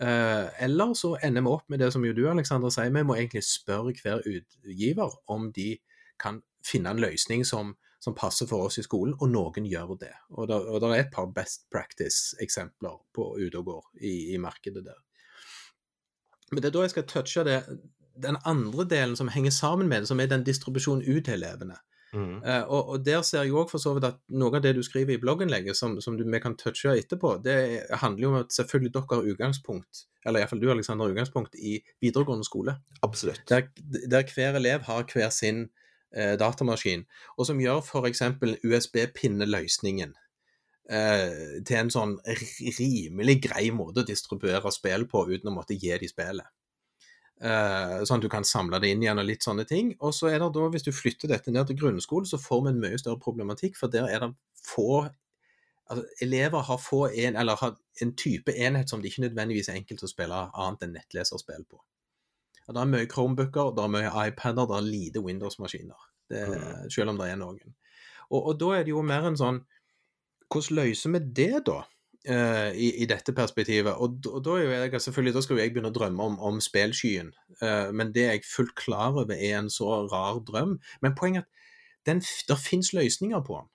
Eh, 0.00 0.64
eller 0.64 0.94
så 0.94 1.16
ender 1.24 1.42
vi 1.42 1.48
opp 1.48 1.66
med 1.68 1.78
det 1.78 1.92
som 1.92 2.04
jo 2.04 2.12
du 2.12 2.28
Alexander, 2.28 2.70
sier, 2.70 2.92
vi 2.92 3.02
må 3.02 3.16
egentlig 3.16 3.44
spørre 3.44 3.92
hver 4.02 4.22
utgiver 4.24 5.16
om 5.28 5.50
de 5.52 5.78
kan 6.20 6.42
finne 6.66 6.92
en 6.92 7.02
løsning 7.02 7.44
som, 7.46 7.74
som 8.02 8.16
passer 8.16 8.48
for 8.50 8.68
oss 8.68 8.80
i 8.80 8.84
skolen, 8.86 9.14
og 9.20 9.32
noen 9.32 9.68
gjør 9.68 9.94
det. 10.00 10.12
Og 10.36 10.48
det, 10.50 10.58
er 10.90 10.96
et 10.98 11.14
par 11.14 11.30
best 11.34 11.66
practice-eksempler 11.72 12.98
på 13.16 13.30
ute 13.38 13.62
og 13.62 13.70
går 13.70 13.86
i, 14.00 14.14
i 14.34 14.40
markedet 14.40 14.84
der. 14.86 14.98
Men 16.50 16.62
det 16.62 16.70
er 16.70 16.74
da 16.78 16.86
jeg 16.86 16.94
skal 16.96 17.06
touche 17.06 17.46
det, 17.46 17.60
den 18.20 18.36
andre 18.44 18.84
delen 18.88 19.16
som 19.16 19.30
henger 19.30 19.54
sammen 19.54 19.88
med 19.88 20.02
det, 20.02 20.10
som 20.10 20.20
er 20.20 20.30
den 20.30 20.44
distribusjonen 20.44 21.06
ut 21.06 21.24
til 21.24 21.38
elevene. 21.38 21.78
Eh, 22.12 22.62
og, 22.66 22.88
og 22.88 23.02
der 23.06 23.22
ser 23.22 23.44
jeg 23.46 23.54
òg 23.54 23.70
for 23.70 23.82
så 23.82 23.92
vidt 23.94 24.08
at 24.08 24.18
noe 24.34 24.58
av 24.58 24.64
det 24.64 24.72
du 24.74 24.82
skriver 24.82 25.14
i 25.14 25.20
blogginnlegget, 25.22 25.78
som, 25.78 25.94
som 26.02 26.16
du, 26.18 26.24
vi 26.26 26.42
kan 26.42 26.56
touche 26.58 26.96
etterpå, 26.98 27.36
det 27.44 27.56
handler 28.02 28.24
jo 28.24 28.32
om 28.32 28.38
at 28.40 28.54
selvfølgelig 28.54 28.94
dere 28.96 29.18
har 29.20 29.28
utgangspunkt, 29.32 30.04
eller 30.26 30.42
iallfall 30.42 30.62
du 30.62 30.70
Alexander, 30.72 31.06
har 31.06 31.14
utgangspunkt 31.14 31.54
i 31.54 31.78
videregående 32.02 32.46
skole. 32.46 32.76
Absolutt. 33.06 33.44
Der, 33.50 33.68
der 34.10 34.34
hver 34.34 34.58
elev 34.58 34.88
har 34.88 35.06
hver 35.12 35.30
sin 35.34 35.68
eh, 36.14 36.34
datamaskin, 36.40 37.06
og 37.36 37.48
som 37.48 37.60
gjør 37.62 37.82
f.eks. 37.84 38.22
USB-pinneløsningen 38.64 40.14
eh, 40.90 41.60
til 41.66 41.78
en 41.80 41.92
sånn 41.92 42.16
rimelig 42.78 43.40
grei 43.48 43.68
måte 43.74 44.04
å 44.04 44.08
distribuere 44.08 44.72
spill 44.74 45.06
på 45.10 45.26
uten 45.30 45.52
å 45.52 45.56
måtte 45.60 45.78
gi 45.78 45.94
de 46.00 46.10
spillet. 46.10 46.48
Eh, 47.40 48.02
sånn 48.04 48.20
at 48.20 48.24
du 48.24 48.28
kan 48.32 48.44
samle 48.44 48.82
det 48.82 48.90
inn 48.92 49.02
igjen 49.04 49.20
og 49.22 49.28
litt 49.28 49.46
sånne 49.46 49.64
ting. 49.68 49.94
Og 50.04 50.12
så 50.16 50.28
er 50.28 50.42
det 50.42 50.50
da, 50.56 50.66
hvis 50.72 50.84
du 50.84 50.92
flytter 50.92 51.30
dette 51.32 51.52
ned 51.54 51.70
til 51.70 51.78
grunnskolen, 51.80 52.28
så 52.28 52.40
får 52.40 52.66
vi 52.66 52.72
en 52.74 52.82
mye 52.82 53.00
større 53.00 53.20
problematikk, 53.22 53.78
for 53.80 53.92
der 53.92 54.10
er 54.12 54.26
det 54.26 54.34
få 54.60 55.06
altså, 55.88 56.04
Elever 56.20 56.66
har 56.68 56.82
få 56.82 57.06
en, 57.08 57.38
eller 57.40 57.56
har 57.62 57.78
en 58.04 58.12
type 58.16 58.52
enhet 58.52 58.92
som 58.92 59.00
det 59.00 59.12
ikke 59.12 59.24
nødvendigvis 59.28 59.70
er 59.70 59.80
enkelt 59.80 60.04
å 60.04 60.10
spille 60.10 60.42
annet 60.52 60.84
enn 60.84 60.94
nettleserspill 60.98 61.64
på. 61.64 61.80
Og 62.68 62.76
det 62.76 62.82
er 62.82 62.90
mye 62.90 63.08
Chromebooker, 63.10 63.72
det 63.76 63.84
er 63.84 63.94
mye 63.94 64.10
iPader, 64.28 64.68
det 64.70 64.76
er 64.76 64.88
lite 64.88 65.22
Windows-maskiner. 65.24 66.08
Mm. 66.30 66.90
Selv 66.92 67.10
om 67.10 67.18
det 67.18 67.30
er 67.30 67.38
noen. 67.40 67.58
Og, 68.30 68.40
og 68.40 68.52
da 68.60 68.74
er 68.76 68.84
det 68.86 68.92
jo 68.92 69.02
mer 69.02 69.26
en 69.26 69.38
sånn 69.38 69.64
Hvordan 70.50 70.76
løser 70.80 71.12
vi 71.14 71.18
det, 71.34 71.64
da? 71.66 71.80
eh, 72.24 72.72
i, 72.74 73.02
i 73.02 73.06
dette 73.08 73.32
perspektivet. 73.36 73.92
Og, 73.94 74.20
og 74.28 74.44
da, 74.44 74.56
er 74.60 74.86
jeg, 74.86 75.00
selvfølgelig, 75.00 75.34
da 75.34 75.42
skal 75.44 75.56
jo 75.56 75.62
jeg 75.62 75.72
begynne 75.74 75.92
å 75.92 75.96
drømme 75.96 76.30
om, 76.30 76.40
om 76.52 76.64
spelskyen, 76.64 77.34
Uh, 77.60 77.90
men 77.92 78.08
det 78.14 78.22
er 78.24 78.30
jeg 78.38 78.46
fullt 78.48 78.70
klar 78.78 79.18
over 79.20 79.34
er 79.34 79.58
en 79.58 79.66
så 79.68 79.84
rar 80.08 80.38
drøm. 80.48 80.78
Men 81.04 81.12
poenget 81.12 81.44
er 82.08 82.14
at 82.16 82.28
det 82.48 82.56
finnes 82.56 82.94
løsninger 82.96 83.42
på 83.44 83.58
den. 83.58 83.66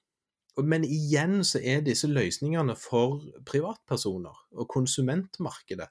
Men 0.72 0.88
igjen 0.90 1.44
så 1.46 1.62
er 1.62 1.84
disse 1.86 2.10
løsningene 2.10 2.74
for 2.82 3.22
privatpersoner 3.46 4.40
og 4.58 4.70
konsumentmarkedet. 4.74 5.86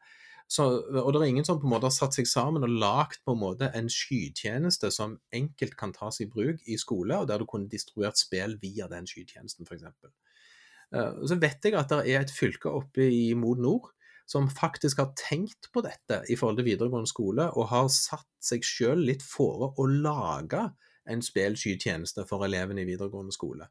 Så, 0.51 0.65
og 1.01 1.09
det 1.15 1.21
er 1.23 1.31
ingen 1.33 1.47
som 1.47 1.59
på 1.59 1.67
en 1.67 1.73
måte 1.73 1.89
har 1.89 1.95
satt 1.95 2.15
seg 2.19 2.29
sammen 2.29 2.67
og 2.67 2.75
lagd 2.83 3.23
på 3.25 3.33
en 3.33 3.41
måte 3.41 3.71
en 3.75 3.89
skytjeneste 3.91 4.91
som 4.93 5.17
enkelt 5.35 5.75
kan 5.81 5.95
tas 5.97 6.21
i 6.21 6.29
bruk 6.31 6.61
i 6.69 6.77
skole, 6.79 7.17
og 7.17 7.31
der 7.31 7.41
du 7.41 7.49
kunne 7.49 7.71
distribuert 7.73 8.21
spill 8.21 8.59
via 8.63 8.87
den 8.93 9.09
skytjenesten, 9.09 9.67
f.eks. 9.67 9.89
Uh, 10.95 11.25
så 11.27 11.41
vet 11.41 11.65
jeg 11.65 11.79
at 11.81 11.91
det 11.91 12.03
er 12.13 12.23
et 12.23 12.33
fylke 12.33 12.71
oppe 12.71 13.09
i 13.09 13.33
Mod 13.39 13.63
Nord 13.65 13.91
som 14.31 14.47
faktisk 14.49 15.01
har 15.03 15.13
tenkt 15.19 15.69
på 15.73 15.83
dette 15.85 16.23
i 16.33 16.37
forhold 16.37 16.61
til 16.61 16.69
videregående 16.71 17.11
skole, 17.11 17.49
og 17.53 17.69
har 17.73 17.91
satt 17.93 18.29
seg 18.41 18.65
sjøl 18.65 19.05
litt 19.05 19.25
fore 19.25 19.73
å 19.77 19.89
lage 19.89 20.63
en 21.11 21.25
spillskytjeneste 21.25 22.25
for 22.29 22.47
elevene 22.47 22.85
i 22.85 22.89
videregående 22.89 23.35
skole. 23.37 23.69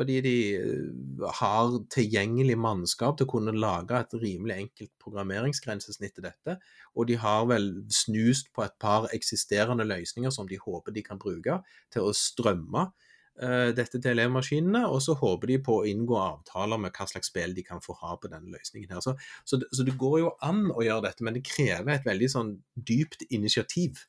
Fordi 0.00 0.16
de 0.24 0.34
eh, 0.56 1.24
har 1.42 1.74
tilgjengelig 1.92 2.54
mannskap 2.56 3.18
til 3.18 3.26
å 3.28 3.32
kunne 3.34 3.52
lage 3.52 3.98
et 4.00 4.14
rimelig 4.16 4.54
enkelt 4.62 4.92
programmeringsgrensesnitt 5.02 6.14
til 6.16 6.24
dette. 6.24 6.56
Og 6.96 7.10
de 7.10 7.18
har 7.20 7.44
vel 7.50 7.68
snust 7.92 8.48
på 8.56 8.64
et 8.64 8.78
par 8.80 9.10
eksisterende 9.12 9.84
løsninger 9.84 10.32
som 10.32 10.48
de 10.48 10.56
håper 10.62 10.96
de 10.96 11.04
kan 11.04 11.20
bruke 11.20 11.58
til 11.92 12.08
å 12.08 12.14
strømme 12.16 12.86
uh, 12.88 13.68
dette 13.76 14.00
til 14.00 14.14
elevmaskinene. 14.14 14.86
Og 14.88 15.04
så 15.04 15.18
håper 15.20 15.52
de 15.52 15.60
på 15.68 15.82
å 15.82 15.84
inngå 15.92 16.16
avtaler 16.16 16.80
med 16.80 16.96
hva 16.96 17.10
slags 17.12 17.28
spill 17.28 17.52
de 17.58 17.66
kan 17.68 17.84
få 17.84 17.98
ha 18.00 18.16
på 18.16 18.32
denne 18.32 18.56
løsningen. 18.56 18.96
her. 18.96 19.04
Så, 19.04 19.18
så, 19.44 19.60
så 19.68 19.84
det 19.84 19.98
går 20.00 20.18
jo 20.24 20.32
an 20.48 20.70
å 20.72 20.80
gjøre 20.86 21.10
dette, 21.10 21.28
men 21.28 21.36
det 21.36 21.44
krever 21.44 21.92
et 21.98 22.08
veldig 22.08 22.32
sånn 22.38 22.56
dypt 22.72 23.28
initiativ 23.28 24.06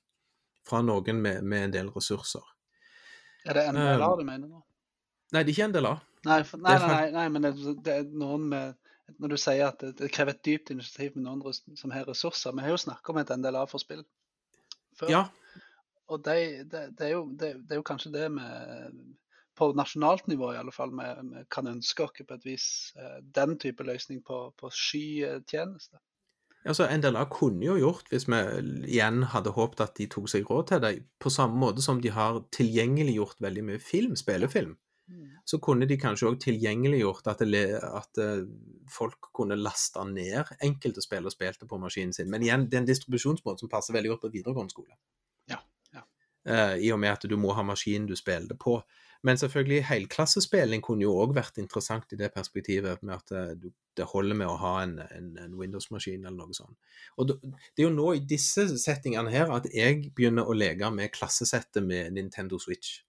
fra 0.63 0.79
noen 0.87 1.19
med, 1.19 1.43
med 1.43 1.67
en 1.67 1.79
del 1.81 1.91
ressurser. 1.91 2.47
Er 3.43 3.57
det 3.57 3.71
NDLA 3.73 4.13
du 4.15 4.23
mener 4.23 4.47
nå? 4.47 4.63
Nei, 5.31 5.43
det 5.43 5.53
er 5.53 5.55
ikke 5.55 5.67
en 5.69 5.75
Nei, 6.21 6.41
for, 6.45 6.61
nei, 6.61 6.75
er 6.75 6.83
nei, 6.83 6.87
nei, 6.91 7.11
nei, 7.15 7.27
men 7.33 7.45
det, 7.47 7.53
det 7.85 7.93
er 7.93 8.09
noen 8.13 8.43
med 8.51 8.75
Når 9.17 9.31
du 9.33 9.37
sier 9.41 9.63
at 9.71 9.79
det, 9.81 9.95
det 9.97 10.11
krever 10.13 10.35
et 10.35 10.43
dypt 10.45 10.69
initiativ 10.71 11.15
med 11.15 11.25
noen 11.25 11.77
som 11.79 11.91
har 11.91 12.05
ressurser. 12.07 12.53
Vi 12.55 12.63
har 12.63 12.71
jo 12.71 12.79
snakket 12.79 13.09
om 13.11 13.19
et 13.19 13.33
NDLA 13.37 13.63
for 13.67 13.83
spill 13.83 14.03
før. 14.99 15.09
Ja, 15.11 15.23
Og 16.07 16.21
det, 16.23 16.35
det, 16.71 16.85
det, 16.99 17.07
er 17.07 17.11
jo, 17.15 17.25
det, 17.39 17.55
er 17.71 17.79
jo 17.79 17.87
kanskje 17.87 18.13
det 18.13 18.29
vi 18.35 18.45
på 19.61 19.71
nasjonalt 19.77 20.29
nivå 20.31 20.53
i 20.53 20.59
alle 20.61 20.71
fall, 20.73 20.93
vi, 20.95 21.43
kan 21.51 21.67
ønske 21.69 22.05
oss 22.05 22.23
på 22.27 22.37
et 22.37 22.47
vis 22.47 22.67
eh, 22.97 23.19
den 23.35 23.57
type 23.59 23.83
løsning 23.83 24.23
på, 24.25 24.45
på 24.57 24.71
skytjeneste. 24.73 25.99
Altså, 26.61 26.85
NDLA 26.85 27.25
kunne 27.33 27.65
jo 27.65 27.75
gjort, 27.79 28.09
hvis 28.13 28.27
vi 28.29 28.39
igjen 28.93 29.23
hadde 29.33 29.53
håpet 29.55 29.81
at 29.81 29.95
de 29.97 30.07
tok 30.11 30.29
seg 30.29 30.45
råd 30.49 30.67
til 30.69 30.81
det, 30.83 30.91
på 31.21 31.31
samme 31.33 31.57
måte 31.57 31.81
som 31.81 32.01
de 32.01 32.11
har 32.13 32.43
tilgjengeliggjort 32.53 33.41
veldig 33.41 33.63
mye 33.69 33.81
film, 33.81 34.15
spillefilm, 34.19 34.75
så 35.45 35.59
kunne 35.59 35.87
de 35.89 35.97
kanskje 35.99 36.29
òg 36.29 36.39
tilgjengeliggjort 36.43 37.27
at, 37.31 37.43
det, 37.43 37.65
at 37.83 38.21
eh, 38.21 38.45
folk 38.91 39.31
kunne 39.35 39.57
laste 39.59 40.03
ned 40.07 40.53
enkelte 40.63 41.03
spill 41.03 41.27
og 41.27 41.33
spilte 41.33 41.67
på 41.67 41.79
maskinen 41.81 42.15
sin. 42.15 42.29
Men 42.31 42.45
igjen, 42.45 42.67
det 42.69 42.79
er 42.79 42.83
en 42.85 42.89
distribusjonsmåte 42.89 43.65
som 43.65 43.71
passer 43.71 43.95
veldig 43.97 44.13
godt 44.13 44.25
på 44.25 44.33
videregående 44.37 44.73
skole. 44.73 44.95
Ja, 45.51 45.59
ja. 45.95 46.05
Uh, 46.47 46.75
I 46.79 46.91
og 46.95 47.01
med 47.03 47.15
at 47.17 47.27
du 47.29 47.37
må 47.39 47.53
ha 47.57 47.65
maskinen 47.65 48.07
du 48.09 48.15
spiller 48.19 48.57
på. 48.59 48.79
Men 49.21 49.37
selvfølgelig, 49.37 49.83
helklassespilling 49.85 50.81
kunne 50.81 51.05
jo 51.05 51.13
òg 51.21 51.35
vært 51.37 51.59
interessant 51.61 52.09
i 52.13 52.17
det 52.17 52.31
perspektivet 52.33 53.03
med 53.05 53.13
at 53.19 53.33
eh, 53.37 53.51
du, 53.53 53.67
det 53.97 54.07
holder 54.09 54.39
med 54.39 54.49
å 54.49 54.55
ha 54.57 54.71
en, 54.81 54.95
en, 55.13 55.27
en 55.43 55.53
Windows-maskin 55.59 56.25
eller 56.25 56.39
noe 56.39 56.57
sånt. 56.57 56.73
Og 57.21 57.29
det 57.29 57.35
er 57.77 57.85
jo 57.85 57.93
nå 57.93 58.07
i 58.17 58.23
disse 58.25 58.65
settingene 58.81 59.29
her 59.29 59.53
at 59.53 59.69
jeg 59.75 60.09
begynner 60.17 60.49
å 60.49 60.57
leke 60.57 60.89
med 60.95 61.13
klassesettet 61.13 61.85
med 61.85 62.17
Nintendo 62.17 62.57
Switch. 62.57 63.03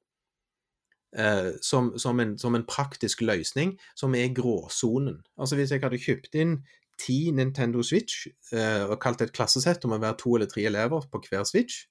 Eh, 1.12 1.50
som, 1.60 1.92
som, 2.00 2.20
en, 2.20 2.38
som 2.38 2.54
en 2.56 2.64
praktisk 2.64 3.20
løsning 3.20 3.74
som 3.98 4.14
er 4.16 4.32
gråsonen. 4.32 5.20
Altså 5.36 5.58
hvis 5.58 5.74
jeg 5.74 5.82
hadde 5.84 6.00
kjøpt 6.00 6.38
inn 6.40 6.62
ti 7.00 7.30
Nintendo 7.34 7.82
Switch 7.84 8.28
eh, 8.52 8.84
og 8.86 8.98
kalt 9.02 9.20
det 9.20 9.30
et 9.30 9.36
klassesett 9.36 9.84
om 9.84 9.92
å 9.92 10.00
være 10.00 10.20
to 10.22 10.36
eller 10.36 10.48
tre 10.48 10.64
elever 10.70 11.04
på 11.12 11.20
hver 11.28 11.44
Switch, 11.48 11.84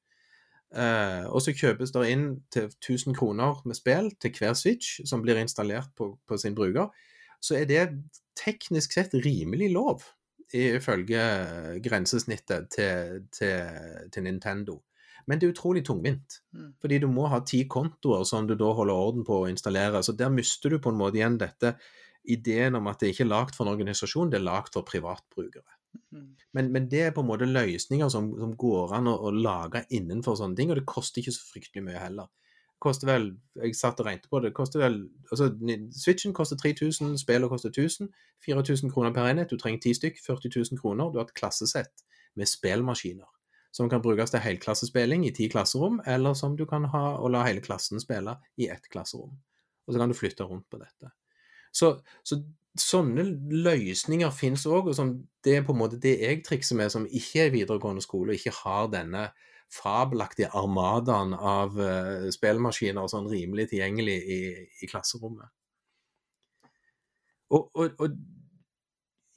Eh, 0.71 1.25
og 1.27 1.41
så 1.43 1.51
kjøpes 1.51 1.91
det 1.91 2.05
inn 2.13 2.27
til 2.53 2.69
1000 2.69 3.15
kroner 3.19 3.59
med 3.67 3.75
spill 3.75 4.07
til 4.23 4.31
hver 4.37 4.53
Switch 4.55 5.01
som 5.07 5.23
blir 5.23 5.39
installert 5.41 5.91
på, 5.97 6.13
på 6.27 6.37
sin 6.39 6.55
bruker, 6.55 6.87
så 7.43 7.57
er 7.59 7.67
det 7.67 7.81
teknisk 8.39 8.95
sett 8.95 9.13
rimelig 9.25 9.71
lov, 9.73 10.05
ifølge 10.55 11.23
grensesnittet 11.83 12.69
til, 12.71 13.25
til, 13.35 14.07
til 14.13 14.23
Nintendo. 14.23 14.79
Men 15.31 15.39
det 15.39 15.47
er 15.47 15.53
utrolig 15.53 15.85
tungvint, 15.87 16.41
Mm. 16.51 16.73
fordi 16.83 16.99
du 16.99 17.07
må 17.07 17.29
ha 17.31 17.39
ti 17.47 17.63
kontoer 17.71 18.25
som 18.27 18.47
du 18.47 18.55
da 18.59 18.73
holder 18.75 18.93
orden 18.93 19.23
på 19.23 19.41
å 19.41 19.49
installere. 19.49 20.03
Så 20.03 20.15
der 20.17 20.29
mister 20.29 20.69
du 20.69 20.79
på 20.83 20.91
en 20.91 20.99
måte 20.99 21.15
igjen 21.21 21.37
dette 21.39 21.77
ideen 22.27 22.75
om 22.75 22.87
at 22.91 22.99
det 22.99 23.13
ikke 23.13 23.23
er 23.23 23.31
lagd 23.31 23.55
for 23.55 23.65
en 23.65 23.73
organisasjon, 23.73 24.29
det 24.29 24.41
er 24.41 24.45
lagd 24.45 24.75
for 24.75 24.83
privatbrukere. 24.83 25.77
Mm. 26.11 26.27
Men, 26.53 26.71
men 26.71 26.89
det 26.91 27.01
er 27.07 27.15
på 27.15 27.23
en 27.23 27.29
måte 27.31 27.47
løsninger 27.47 28.11
som, 28.11 28.29
som 28.39 28.53
går 28.59 28.93
an 28.99 29.07
å, 29.07 29.15
å 29.27 29.31
lage 29.31 29.85
innenfor 29.89 30.35
sånne 30.39 30.59
ting, 30.59 30.69
og 30.71 30.79
det 30.79 30.85
koster 30.85 31.23
ikke 31.23 31.35
så 31.35 31.47
fryktelig 31.53 31.85
mye 31.87 32.03
heller. 32.03 32.29
Koster 32.81 33.07
vel, 33.07 33.27
Jeg 33.61 33.75
satt 33.77 33.99
og 34.01 34.07
regnet 34.07 34.29
på 34.29 34.39
det, 34.41 34.53
koster 34.57 34.81
vel, 34.81 34.95
altså 35.29 35.51
Switchen 35.93 36.33
koster 36.33 36.57
3000, 36.57 37.13
spillet 37.21 37.51
koster 37.51 37.69
1000, 37.69 38.09
4000 38.45 38.91
kroner 38.93 39.13
per 39.13 39.29
enhet, 39.29 39.51
du 39.51 39.61
trenger 39.61 39.83
10 39.85 39.99
stykk, 39.99 40.17
40 40.25 40.55
000 40.73 40.81
kroner, 40.81 41.11
du 41.13 41.21
har 41.21 41.29
et 41.29 41.37
klassesett 41.37 42.05
med 42.35 42.49
spillmaskiner. 42.49 43.29
Som 43.71 43.89
kan 43.89 44.01
brukes 44.03 44.33
til 44.33 44.43
helklassespilling 44.43 45.23
i 45.27 45.33
ti 45.35 45.47
klasserom, 45.51 46.01
eller 46.05 46.35
som 46.35 46.57
du 46.59 46.65
kan 46.67 46.89
ha 46.91 47.03
og 47.17 47.31
la 47.31 47.45
hele 47.47 47.63
klassen 47.63 48.01
spille 48.03 48.35
i 48.59 48.67
ett 48.67 48.89
klasserom. 48.91 49.37
Og 49.87 49.93
så 49.93 50.01
kan 50.01 50.11
du 50.11 50.17
flytte 50.17 50.47
rundt 50.47 50.67
på 50.69 50.79
dette. 50.81 51.13
Så, 51.71 51.93
så 52.27 52.41
sånne 52.79 53.23
løsninger 53.51 54.31
finnes 54.35 54.65
òg, 54.67 54.91
og 54.91 54.97
som 54.97 55.13
det 55.43 55.57
er 55.57 55.63
på 55.67 55.75
en 55.75 55.79
måte 55.81 55.99
det 56.01 56.17
jeg 56.19 56.43
trikser 56.47 56.77
med, 56.79 56.91
som 56.93 57.07
ikke 57.07 57.45
er 57.45 57.55
videregående 57.55 58.03
skole, 58.03 58.33
og 58.33 58.39
ikke 58.39 58.57
har 58.61 58.91
denne 58.91 59.29
fabelaktige 59.71 60.51
armadaen 60.57 61.33
av 61.33 61.77
uh, 61.79 62.27
spillmaskiner 62.33 63.07
sånn 63.07 63.29
rimelig 63.31 63.69
tilgjengelig 63.71 64.17
i, 64.19 64.39
i 64.83 64.91
klasserommet. 64.91 65.47
Og, 67.51 67.67
og, 67.75 67.95
og 67.99 68.15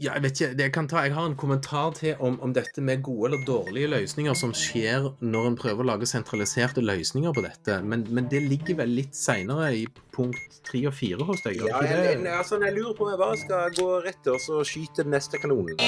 ja, 0.03 0.16
jeg 0.16 0.22
vet 0.24 0.40
ikke, 0.40 0.55
det 0.59 0.64
jeg, 0.66 0.72
kan 0.74 0.88
ta, 0.90 1.03
jeg 1.07 1.14
har 1.14 1.28
en 1.28 1.36
kommentar 1.38 1.92
til 1.95 2.18
om, 2.18 2.34
om 2.42 2.51
dette 2.55 2.82
med 2.82 3.05
gode 3.07 3.28
eller 3.28 3.45
dårlige 3.47 3.90
løsninger 3.92 4.34
som 4.34 4.51
skjer 4.57 5.07
når 5.22 5.47
en 5.53 5.59
prøver 5.61 5.84
å 5.84 5.88
lage 5.92 6.09
sentraliserte 6.11 6.82
løsninger 6.82 7.36
på 7.36 7.45
dette, 7.45 7.78
men, 7.86 8.03
men 8.11 8.26
det 8.32 8.42
ligger 8.42 8.80
vel 8.82 8.90
litt 8.99 9.14
seinere 9.14 9.70
i 9.78 9.84
punkt 10.16 10.59
tre 10.66 10.82
og 10.90 10.97
fire 10.99 11.28
hos 11.28 11.47
deg? 11.47 11.62
Ja, 11.62 11.84
jeg, 11.86 12.03
jeg, 12.11 12.26
altså, 12.26 12.59
jeg 12.64 12.74
lurer 12.74 12.99
på 12.99 13.07
om 13.07 13.14
jeg 13.14 13.22
bare 13.22 13.38
skal 13.45 13.78
gå 13.78 13.88
rett 14.09 14.34
og 14.34 14.42
så 14.42 14.66
skyte 14.66 15.07
den 15.07 15.14
neste 15.14 15.38
kanonen. 15.38 15.78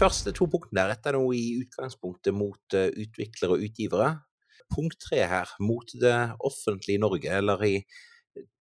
Første 0.00 0.32
to 0.36 0.48
punktene 0.50 0.82
der 0.82 0.92
retter 0.94 1.16
nå 1.16 1.24
i 1.36 1.44
utgangspunktet 1.60 2.36
mot 2.36 2.76
eh, 2.76 2.90
utviklere 2.90 3.56
og 3.56 3.64
utgivere. 3.66 4.12
Punkt 4.70 5.00
tre 5.02 5.24
her, 5.26 5.50
mot 5.60 5.92
det 6.00 6.14
offentlige 6.46 7.02
Norge, 7.02 7.32
eller 7.40 7.64
i 7.66 7.74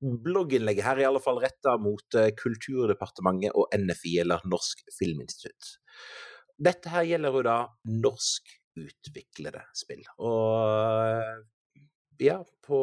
blogginnlegget 0.01 0.87
her 0.87 0.97
er 0.97 1.05
i 1.05 1.09
alle 1.11 1.23
fall 1.23 1.41
retta 1.43 1.77
mot 1.81 2.17
eh, 2.19 2.33
Kulturdepartementet 2.39 3.55
og 3.55 3.69
NFI, 3.77 4.17
eller 4.25 4.43
Norsk 4.49 4.83
Filminstitutt. 4.97 5.77
Dette 6.59 6.91
her 6.91 7.07
gjelder 7.07 7.37
jo 7.37 7.45
da 7.47 7.59
norskutviklede 7.93 9.63
spill. 9.79 10.03
Og 10.25 10.65
eh, 11.05 11.37
ja, 12.25 12.41
på, 12.67 12.81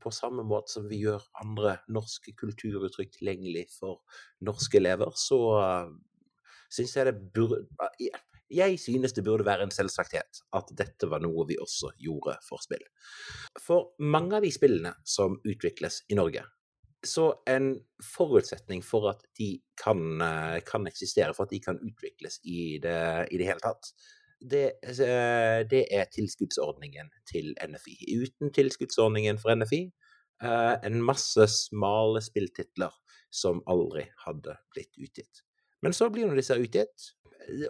på 0.00 0.14
samme 0.14 0.46
måte 0.48 0.72
som 0.78 0.88
vi 0.88 1.02
gjør 1.02 1.26
andre 1.42 1.76
norske 1.92 2.32
kulturuttrykk 2.38 3.18
tilgjengelig 3.18 3.66
for 3.74 4.00
norske 4.46 4.80
elever, 4.80 5.12
så 5.20 5.40
syns 6.74 6.96
jeg 6.98 7.08
det 7.08 7.14
burde 7.34 7.62
Jeg 8.52 8.78
synes 8.78 9.14
det 9.16 9.24
burde 9.24 9.46
være 9.46 9.64
en 9.64 9.72
selvsagthet 9.74 10.42
at 10.54 10.74
dette 10.76 11.08
var 11.10 11.22
noe 11.24 11.46
vi 11.48 11.56
også 11.58 11.94
gjorde 11.98 12.36
for 12.44 12.62
spill. 12.62 12.82
For 13.62 13.94
mange 14.04 14.36
av 14.36 14.44
de 14.44 14.52
spillene 14.54 14.92
som 15.08 15.38
utvikles 15.48 16.02
i 16.12 16.18
Norge, 16.18 16.44
så 17.04 17.30
en 17.50 17.74
forutsetning 18.04 18.82
for 18.84 19.08
at 19.10 19.24
de 19.38 19.58
kan, 19.80 20.20
eh, 20.22 20.60
kan 20.64 20.86
eksistere, 20.86 21.34
for 21.34 21.44
at 21.44 21.50
de 21.50 21.60
kan 21.60 21.78
utvikles 21.78 22.40
i 22.44 22.78
det, 22.82 23.28
i 23.30 23.38
det 23.38 23.46
hele 23.46 23.60
tatt, 23.60 23.92
det, 24.40 24.64
eh, 24.84 25.64
det 25.68 25.86
er 25.90 26.04
tilskuddsordningen 26.12 27.10
til 27.30 27.54
NFI. 27.60 27.96
Uten 28.20 28.52
tilskuddsordningen 28.52 29.38
for 29.40 29.54
NFI, 29.54 29.92
eh, 30.42 30.76
en 30.84 31.02
masse 31.02 31.46
smale 31.48 32.20
spilltitler 32.20 32.92
som 33.30 33.62
aldri 33.66 34.06
hadde 34.26 34.56
blitt 34.74 34.92
utgitt. 34.98 35.42
Men 35.84 35.94
så 35.96 36.08
blir 36.12 36.28
nå 36.28 36.36
disse 36.38 36.56
utgitt, 36.56 37.10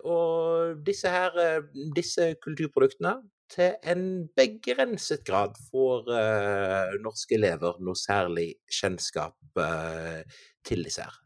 og 0.07 0.85
disse 0.87 1.11
her, 1.11 1.35
eh, 1.43 1.85
disse 1.97 2.29
kulturproduktene 2.45 3.17
til 3.51 3.75
en 3.91 4.05
begrenset 4.37 5.25
grad 5.27 5.59
får 5.71 6.09
uh, 6.09 6.95
norske 7.05 7.37
elever 7.37 7.77
noe 7.85 7.99
særlig 7.99 8.55
kjennskap 8.73 9.61
uh, 9.61 10.23
til 10.67 10.87
disse 10.87 11.05
her. 11.05 11.19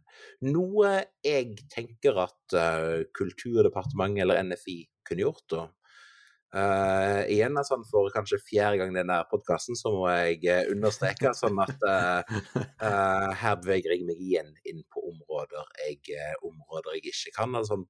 Noe 0.48 0.90
jeg 1.24 1.56
tenker 1.72 2.18
at 2.24 2.56
uh, 2.58 3.04
Kulturdepartementet 3.16 4.24
eller 4.24 4.42
NFI 4.50 4.80
kunne 5.08 5.24
gjort, 5.24 5.56
og 5.56 5.77
eh, 6.56 7.20
igjen 7.34 7.58
sånn 7.66 7.84
for 7.88 8.08
kanskje 8.14 8.40
fjerde 8.40 8.80
gang 8.80 8.94
denne 8.96 9.18
podkasten, 9.30 9.76
så 9.78 9.92
må 9.94 10.06
jeg 10.12 10.40
eh, 10.48 10.70
understreke 10.72 11.34
sånn 11.36 11.58
at 11.64 11.84
uh, 11.84 12.38
uh, 12.80 13.28
her 13.36 13.58
beveger 13.60 13.94
jeg 13.94 14.06
meg 14.08 14.22
igjen 14.22 14.52
inn 14.68 14.84
på 14.92 15.04
områder 15.10 15.72
jeg, 15.84 16.16
områder 16.46 16.98
jeg 16.98 17.12
ikke 17.12 17.34
kan. 17.40 17.56
Altså 17.58 17.82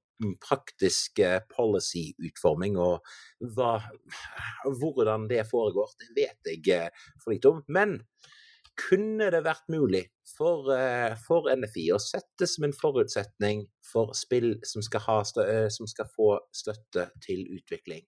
praktisk 0.43 1.21
policy-utforming 1.53 2.79
og 2.83 3.07
hva, 3.55 3.77
hvordan 4.67 5.29
det 5.31 5.45
foregår, 5.47 5.95
det 6.01 6.11
vet 6.17 6.67
jeg 6.67 6.91
for 7.23 7.35
lite 7.35 7.53
om. 7.53 7.63
Men 7.71 8.01
kunne 8.79 9.29
det 9.35 9.45
vært 9.47 9.71
mulig 9.71 10.05
for, 10.31 10.67
for 11.23 11.49
NFI 11.51 11.89
å 11.95 12.01
sette 12.03 12.47
som 12.51 12.67
en 12.67 12.75
forutsetning 12.75 13.65
for 13.87 14.13
spill 14.15 14.53
som 14.67 14.85
skal, 14.87 15.03
ha, 15.07 15.17
som 15.27 15.89
skal 15.91 16.11
få 16.15 16.29
støtte 16.55 17.09
til 17.25 17.47
utvikling, 17.57 18.05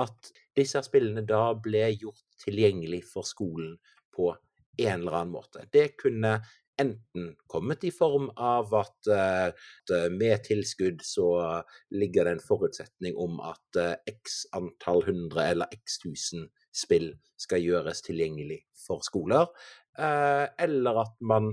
at 0.00 0.32
disse 0.56 0.82
spillene 0.86 1.24
da 1.26 1.52
ble 1.54 1.86
gjort 1.94 2.38
tilgjengelig 2.44 3.04
for 3.12 3.26
skolen 3.26 3.76
på 4.14 4.32
en 4.78 5.00
eller 5.00 5.20
annen 5.20 5.34
måte? 5.36 5.66
Det 5.72 5.92
kunne 6.00 6.38
enten 6.80 7.36
kommet 7.46 7.84
i 7.84 7.90
form 7.94 8.30
av 8.36 8.72
at 8.74 9.10
eh, 9.10 10.08
med 10.10 10.42
tilskudd 10.46 11.02
så 11.06 11.28
ligger 11.94 12.26
det 12.26 12.36
en 12.36 12.44
forutsetning 12.48 13.18
om 13.20 13.38
at 13.44 13.80
eh, 13.80 13.94
x 14.10 14.44
antall 14.56 15.04
hundre 15.06 15.46
eller 15.52 15.78
x 15.78 16.00
tusen 16.02 16.48
spill 16.74 17.12
skal 17.38 17.62
gjøres 17.62 18.02
tilgjengelig 18.06 18.64
for 18.86 19.04
skoler, 19.06 19.46
eh, 19.98 20.46
eller 20.66 21.04
at 21.04 21.16
man 21.22 21.52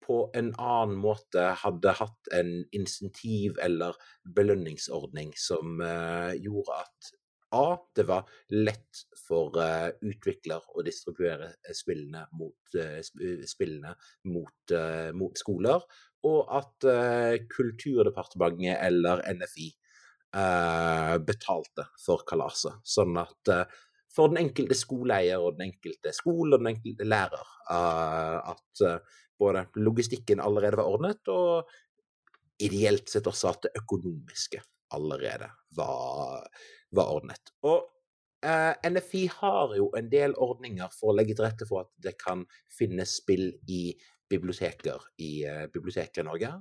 på 0.00 0.22
en 0.34 0.54
annen 0.56 0.96
måte 0.98 1.42
hadde 1.60 1.92
hatt 2.00 2.30
en 2.34 2.64
insentiv- 2.74 3.60
eller 3.62 3.94
belønningsordning 4.34 5.30
som 5.38 5.78
gjorde 6.40 6.78
at 6.80 7.10
A. 7.50 7.76
Det 7.94 8.04
var 8.06 8.28
lett 8.54 9.02
for 9.18 9.56
uh, 9.58 9.90
utvikler 10.06 10.62
å 10.74 10.84
distribuere 10.86 11.50
eh, 11.66 11.74
spillene 11.74 12.24
mot, 12.38 12.76
uh, 12.78 13.00
spillene 13.48 13.94
mot, 14.30 14.74
uh, 14.74 15.10
mot 15.16 15.38
skoler, 15.38 15.84
og 16.28 16.40
at 16.52 16.84
Kulturdepartementet 17.48 18.76
eller 18.84 19.22
NFI 19.38 19.70
betalte 21.24 21.86
for 21.98 22.20
kalaset. 22.28 22.76
Sånn 22.84 23.16
at 23.16 23.50
for 24.12 24.28
den 24.28 24.42
enkelte 24.42 24.76
skoleeier 24.76 25.40
og 25.40 25.56
den 25.56 25.70
enkelte 25.70 26.12
skole 26.12 26.58
og 26.58 26.60
den 26.60 26.74
enkelte 26.74 27.08
lærer 27.08 27.48
at 28.52 28.84
både 29.40 29.64
logistikken 29.80 30.44
allerede 30.44 30.82
var 30.82 30.92
ordnet, 30.92 31.32
og 31.32 31.72
ideelt 32.60 33.08
sett 33.08 33.32
også 33.32 33.54
at 33.54 33.64
det 33.64 33.72
økonomiske 33.80 34.60
allerede 34.92 35.48
var, 35.76 36.44
var 36.96 37.12
ordnet. 37.14 37.52
Og 37.66 37.84
eh, 38.44 38.90
NFI 38.90 39.26
har 39.40 39.76
jo 39.76 39.90
en 39.96 40.10
del 40.12 40.34
ordninger 40.38 40.90
for 40.96 41.12
å 41.12 41.16
legge 41.18 41.36
til 41.36 41.46
rette 41.46 41.68
for 41.68 41.84
at 41.84 41.92
det 42.02 42.16
kan 42.20 42.46
finnes 42.78 43.18
spill 43.20 43.50
i 43.68 43.82
biblioteker 44.30 45.06
i 45.18 45.32
eh, 45.44 45.66
biblioteker 45.72 46.22
i 46.22 46.28
Norge. 46.28 46.52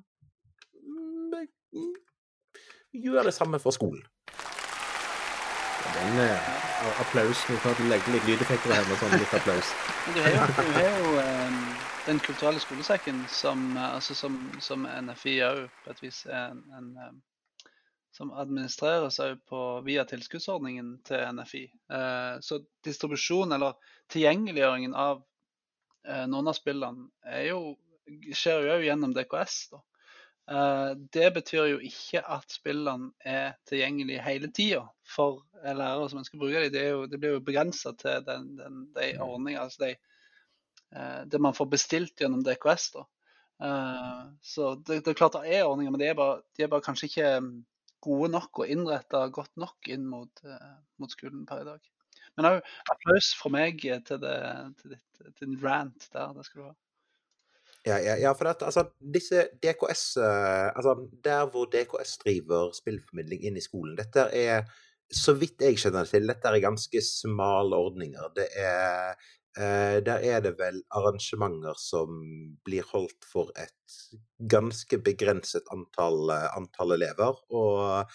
Mm, 0.83 1.47
mm, 1.73 1.93
Gjør 3.03 3.29
det 3.29 3.33
samme 3.33 3.59
for 3.61 3.75
skolen. 3.75 4.01
Den 5.93 6.19
eh, 6.23 7.01
applaus. 7.01 7.49
Vi 7.49 7.57
kan 7.63 7.89
legger 7.89 8.13
litt 8.13 8.27
lydeffekter 8.27 8.73
her 8.73 8.85
med 8.89 8.99
sånn 9.01 9.15
litt 9.17 9.33
applaus. 9.35 9.73
Du 10.13 10.19
har 10.23 10.35
jo, 10.35 10.45
du 10.57 10.79
er 10.81 10.99
jo 11.03 11.13
eh, 11.21 11.57
Den 12.07 12.19
kulturelle 12.25 12.61
skolesekken 12.63 13.25
som, 13.29 13.65
eh, 13.77 13.95
altså 13.95 14.15
som, 14.17 14.37
som 14.63 14.87
NFI 14.87 15.35
òg 15.45 15.65
på 15.83 15.93
et 15.93 16.01
vis 16.05 16.23
er 16.25 16.53
en, 16.53 16.63
en 16.77 16.87
eh, 16.97 17.11
Som 18.19 18.33
administreres 18.35 19.17
på 19.47 19.59
via 19.85 20.03
tilskuddsordningen 20.03 20.87
til 21.07 21.21
NFI. 21.37 21.61
Eh, 21.87 22.39
så 22.43 22.57
distribusjon, 22.83 23.53
eller 23.55 23.77
tilgjengeliggjøringen 24.11 24.91
av 24.91 25.21
eh, 26.03 26.25
noen 26.27 26.49
av 26.51 26.57
spillene, 26.57 27.07
jo, 27.47 27.61
skjer 28.35 28.65
jo 28.65 28.73
òg 28.73 28.83
gjennom 28.89 29.13
DKS. 29.15 29.55
da. 29.71 29.79
Eh, 30.51 30.89
Det 31.15 31.29
betyr 31.37 31.69
jo 31.71 31.79
ikke 31.87 32.25
at 32.35 32.51
spillene 32.51 33.13
er 33.23 33.55
tilgjengelige 33.71 34.27
hele 34.27 34.51
tida 34.51 34.83
for 35.07 35.45
lærere 35.63 36.11
som 36.11 36.19
ønsker 36.19 36.35
å 36.35 36.43
bruke 36.43 36.65
dem. 36.65 36.75
Det, 36.75 36.83
jo, 36.89 37.07
det 37.07 37.21
blir 37.23 37.37
jo 37.37 37.47
begrensa 37.53 37.95
til 38.03 38.27
den, 38.27 38.51
den, 38.59 38.83
de 38.99 39.13
ordningene, 39.15 39.63
altså 39.63 39.85
de, 39.85 39.93
det 41.31 41.39
man 41.39 41.55
får 41.55 41.71
bestilt 41.71 42.19
gjennom 42.19 42.43
DKS. 42.43 42.91
da. 42.99 43.07
Så 44.43 44.75
det, 44.83 45.05
det 45.07 45.15
er 45.15 45.19
klart 45.23 45.39
det 45.39 45.55
er 45.55 45.71
ordninger, 45.71 45.95
men 45.95 46.03
de 46.03 46.11
er 46.11 46.19
bare, 46.19 46.41
de 46.59 46.67
er 46.67 46.75
bare 46.75 46.83
kanskje 46.83 47.13
ikke 47.13 47.33
mm, 47.47 47.51
gode 48.03 48.31
nok 48.33 48.63
og 48.63 48.73
innretta 48.73 49.25
godt 49.33 49.55
nok 49.61 49.89
inn 49.91 50.05
mot, 50.09 50.43
eh, 50.45 50.75
mot 51.01 51.11
skolen 51.11 51.45
per 51.49 51.63
i 51.63 51.69
dag. 51.69 51.89
Men 52.37 52.47
òg 52.49 52.59
applaus 52.91 53.33
fra 53.35 53.51
meg 53.51 53.81
til, 53.83 54.21
det, 54.21 54.35
til, 54.79 54.95
ditt, 54.95 55.23
til 55.35 55.49
din 55.49 55.57
rant 55.63 56.07
der. 56.13 56.35
Det 56.37 56.45
skal 56.47 56.61
du 56.61 56.67
ha. 56.69 56.75
Ja, 57.87 57.97
ja, 58.03 58.15
ja 58.19 58.33
for 58.35 58.51
at, 58.51 58.63
altså, 58.67 58.89
disse 58.99 59.45
DKS 59.63 60.03
eh, 60.19 60.67
Altså, 60.75 60.97
der 61.23 61.45
hvor 61.51 61.69
DKS 61.71 62.17
driver 62.23 62.73
spillformidling 62.75 63.45
inn 63.47 63.59
i 63.59 63.63
skolen 63.63 63.95
Dette 63.95 64.25
er, 64.35 64.67
så 65.09 65.33
vidt 65.39 65.63
jeg 65.63 65.79
kjenner 65.79 66.07
til, 66.07 66.27
dette 66.27 66.51
er 66.51 66.59
ganske 66.61 67.01
smale 67.01 67.79
ordninger. 67.79 68.27
Det 68.35 68.49
er 68.59 69.13
eh, 69.13 69.29
Der 69.57 70.19
er 70.23 70.41
det 70.45 70.55
vel 70.59 70.81
arrangementer 70.95 71.73
som 71.81 72.19
blir 72.63 72.85
holdt 72.91 73.25
for 73.25 73.49
et 73.57 73.95
ganske 74.47 74.99
begrenset 75.03 75.65
antall, 75.73 76.29
eh, 76.29 76.49
antall 76.55 76.93
elever. 76.95 77.39
Og 77.49 78.05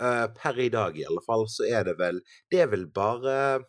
eh, 0.00 0.26
per 0.38 0.60
i 0.62 0.68
dag, 0.72 0.96
i 0.96 1.04
alle 1.08 1.24
fall, 1.26 1.48
så 1.50 1.66
er 1.68 1.84
det 1.84 1.98
vel 1.98 2.22
Det 2.52 2.60
er 2.62 2.70
vel 2.72 2.86
bare 2.86 3.64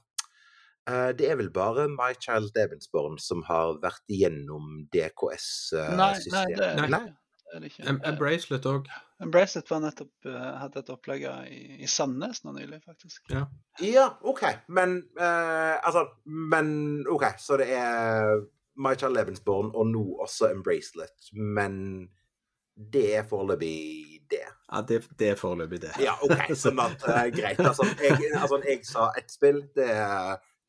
Eh, 0.88 1.12
Det 1.20 1.30
er 1.32 1.36
vel 1.40 1.50
bare 1.52 1.88
My 1.92 2.14
Child 2.20 2.54
Lebensborn 2.56 3.18
som 3.20 3.44
har 3.48 3.78
vært 3.84 4.04
igjennom 4.08 4.68
Nei, 4.70 4.86
nei, 4.88 4.88
det 4.88 5.10
DKS-systemet? 5.12 6.84
er 6.86 6.94
Nei. 6.94 7.04
Det 7.48 7.56
er 7.56 7.64
det 7.64 7.72
ikke. 7.72 7.88
En, 7.92 8.00
en 8.08 8.20
bracelet 8.20 8.68
òg. 8.68 8.88
Bracelet 9.26 9.72
var 9.72 9.82
nettopp 9.82 10.28
eh, 10.30 10.52
hadde 10.62 10.84
et 10.84 10.90
opplegg 10.94 11.24
i, 11.50 11.62
i 11.82 11.88
Sandnes 11.90 12.44
nå 12.46 12.54
nylig, 12.54 12.84
faktisk. 12.86 13.32
Ja, 13.82 14.06
OK. 14.22 14.44
Men 14.70 15.00
uh, 15.18 15.78
altså 15.82 16.04
Men 16.26 16.70
OK, 17.10 17.26
så 17.42 17.58
det 17.58 17.72
er 17.74 18.44
My 18.78 18.94
Child 18.94 19.18
Lebensborn 19.18 19.72
og 19.74 19.90
nå 19.90 20.04
også 20.22 20.52
Embracelet. 20.54 21.32
men 21.34 22.08
det 22.78 23.16
er 23.18 23.24
foreløpig 23.26 24.20
det. 24.30 24.44
Ja, 24.72 24.82
det, 24.86 25.00
det 25.18 25.30
er 25.32 25.36
foreløpig 25.40 25.80
det. 25.82 25.96
Ja, 26.04 26.14
OK. 26.22 26.52
Sånn 26.64 26.78
at 26.84 27.02
uh, 27.08 27.24
greit. 27.34 27.58
Altså 27.58 27.88
jeg, 27.98 28.20
altså, 28.38 28.60
jeg 28.68 28.84
sa 28.86 29.08
ett 29.18 29.34
spill, 29.34 29.64
det, 29.74 29.88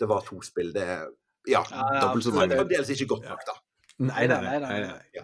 det 0.00 0.08
var 0.08 0.24
to 0.24 0.40
spill. 0.42 0.72
Det 0.72 0.86
Ja. 0.88 1.60
Ja, 1.68 1.84
ja, 1.94 2.00
dobbelt 2.06 2.24
så 2.24 2.30
Det 2.30 2.36
er 2.36 2.40
mange. 2.40 2.56
fremdeles 2.62 2.94
ikke 2.96 3.06
godt 3.12 3.28
nok, 3.28 3.44
da. 3.48 3.58
Nei, 3.98 4.24
nei, 4.30 4.40
nei. 4.40 4.56
nei, 4.64 4.80
nei. 4.86 4.98
Ja. 5.16 5.22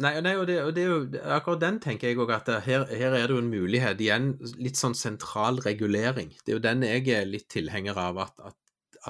Nei, 0.00 0.14
nei 0.24 0.32
og, 0.38 0.46
det, 0.48 0.56
og 0.64 0.72
det 0.76 0.84
er 0.84 0.90
jo 0.90 1.00
akkurat 1.34 1.60
den 1.60 1.78
tenker 1.82 2.08
jeg 2.10 2.20
òg 2.22 2.32
at 2.32 2.48
her, 2.64 2.86
her 2.88 3.16
er 3.16 3.26
det 3.28 3.34
jo 3.34 3.42
en 3.42 3.50
mulighet. 3.52 4.00
Igjen 4.00 4.32
litt 4.62 4.80
sånn 4.80 4.96
sentral 4.96 5.60
regulering. 5.64 6.32
Det 6.40 6.54
er 6.54 6.58
jo 6.58 6.64
den 6.64 6.86
jeg 6.86 7.04
er 7.14 7.28
litt 7.28 7.50
tilhenger 7.52 7.98
av. 8.00 8.20
At, 8.24 8.40
at, 8.50 8.56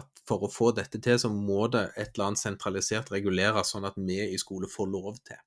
at 0.00 0.24
for 0.26 0.46
å 0.46 0.50
få 0.50 0.72
dette 0.76 0.98
til, 1.02 1.20
så 1.22 1.30
må 1.30 1.68
det 1.72 1.86
et 1.94 2.14
eller 2.14 2.30
annet 2.30 2.42
sentralisert 2.42 3.12
reguleres, 3.14 3.70
sånn 3.74 3.86
at 3.86 3.98
vi 4.00 4.18
i 4.24 4.40
skole 4.40 4.70
får 4.70 4.90
lov 4.90 5.22
til. 5.30 5.38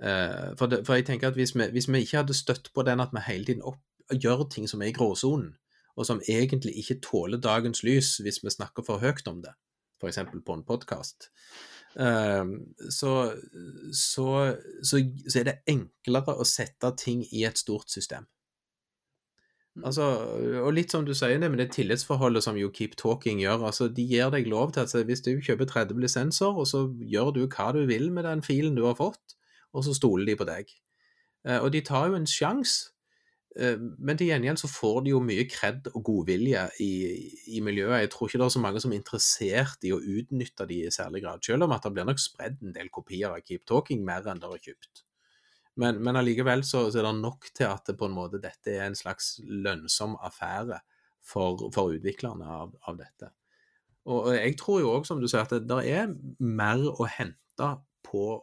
Eh, 0.00 0.52
for, 0.58 0.66
det, 0.72 0.82
for 0.86 0.96
jeg 0.96 1.06
tenker 1.08 1.30
at 1.30 1.38
hvis 1.38 1.54
vi, 1.56 1.68
hvis 1.74 1.88
vi 1.90 2.04
ikke 2.04 2.22
hadde 2.22 2.36
støtt 2.36 2.70
på 2.74 2.84
den 2.88 3.02
at 3.04 3.12
vi 3.16 3.24
hele 3.26 3.48
tiden 3.48 3.66
opp, 3.68 3.82
gjør 4.10 4.46
ting 4.50 4.66
som 4.68 4.82
er 4.82 4.90
i 4.90 4.96
gråsonen, 4.96 5.52
og 5.96 6.06
som 6.08 6.22
egentlig 6.28 6.72
ikke 6.80 7.00
tåler 7.04 7.40
dagens 7.42 7.84
lys 7.86 8.16
hvis 8.24 8.40
vi 8.42 8.52
snakker 8.52 8.86
for 8.86 9.02
høyt 9.02 9.28
om 9.30 9.42
det, 9.44 9.52
f.eks. 10.00 10.22
på 10.46 10.56
en 10.56 10.64
podkast, 10.66 11.28
så, 11.94 13.12
så, 13.92 14.26
så, 14.82 15.00
så 15.00 15.40
er 15.40 15.48
det 15.48 15.56
enklere 15.68 16.36
å 16.38 16.46
sette 16.46 16.92
ting 17.00 17.24
i 17.34 17.42
et 17.48 17.58
stort 17.58 17.90
system. 17.90 18.28
Altså, 19.86 20.04
og 20.64 20.72
litt 20.74 20.92
som 20.92 21.04
du 21.06 21.12
sier, 21.14 21.38
det 21.40 21.48
med 21.50 21.60
det 21.62 21.70
tillitsforholdet 21.76 22.42
som 22.44 22.58
jo 22.58 22.72
Keep 22.74 22.96
Talking 23.00 23.40
gjør. 23.40 23.64
altså 23.70 23.88
De 23.88 24.02
gir 24.02 24.30
deg 24.34 24.48
lov 24.50 24.74
til 24.74 24.82
at 24.82 24.94
hvis 25.06 25.22
du 25.24 25.32
kjøper 25.38 25.68
30 25.70 26.00
lisenser, 26.02 26.50
og 26.50 26.66
så 26.68 26.84
gjør 27.06 27.30
du 27.36 27.44
hva 27.46 27.70
du 27.76 27.84
vil 27.88 28.10
med 28.12 28.26
den 28.26 28.42
filen 28.42 28.76
du 28.76 28.84
har 28.88 28.98
fått, 28.98 29.36
og 29.72 29.86
så 29.86 29.94
stoler 29.94 30.26
de 30.26 30.36
på 30.36 30.46
deg. 30.48 30.72
Eh, 31.46 31.60
Og 31.62 31.70
de 31.72 31.80
tar 31.86 32.10
jo 32.10 32.18
en 32.18 32.26
sjanse, 32.26 32.89
men 33.56 34.18
til 34.18 34.28
gjengjeld 34.30 34.60
så 34.62 34.68
får 34.70 35.00
de 35.04 35.10
jo 35.10 35.20
mye 35.24 35.42
kred 35.50 35.88
og 35.90 36.04
godvilje 36.06 36.62
i, 36.84 36.92
i 37.56 37.62
miljøet. 37.66 38.04
Jeg 38.04 38.10
tror 38.12 38.28
ikke 38.28 38.38
det 38.38 38.46
er 38.46 38.54
så 38.54 38.62
mange 38.62 38.82
som 38.82 38.92
er 38.94 39.00
interessert 39.00 39.86
i 39.88 39.90
å 39.94 39.98
utnytte 39.98 40.68
de 40.70 40.84
i 40.84 40.92
særlig 40.94 41.24
grad, 41.24 41.42
selv 41.44 41.66
om 41.66 41.74
at 41.74 41.86
det 41.86 41.92
blir 41.96 42.06
nok 42.06 42.22
spredd 42.22 42.60
en 42.62 42.76
del 42.76 42.92
kopier 42.94 43.34
av 43.34 43.42
Keep 43.42 43.66
Talking 43.66 44.04
mer 44.06 44.28
enn 44.30 44.42
det 44.42 44.52
er 44.54 44.62
kjøpt. 44.68 45.02
Men, 45.80 45.98
men 46.04 46.18
allikevel 46.20 46.62
så, 46.66 46.86
så 46.92 47.00
er 47.00 47.08
det 47.08 47.16
nok 47.18 47.50
til 47.56 47.70
at 47.70 47.86
det 47.88 47.96
på 47.98 48.06
en 48.06 48.14
måte 48.14 48.40
dette 48.42 48.74
er 48.74 48.86
en 48.86 48.98
slags 48.98 49.38
lønnsom 49.46 50.16
affære 50.22 50.80
for, 51.24 51.68
for 51.74 51.94
utviklerne 51.96 52.46
av, 52.46 52.74
av 52.86 52.98
dette. 53.00 53.32
Og 54.10 54.28
og 54.30 54.34
jeg 54.34 54.56
tror 54.58 54.80
jo 54.80 54.92
òg, 54.94 55.06
som 55.06 55.20
du 55.20 55.28
sier, 55.28 55.44
at 55.44 55.66
det, 55.68 55.80
er 55.90 56.14
mer 56.38 56.86
å 56.90 57.06
hente 57.10 57.68
på 58.06 58.22
å 58.34 58.38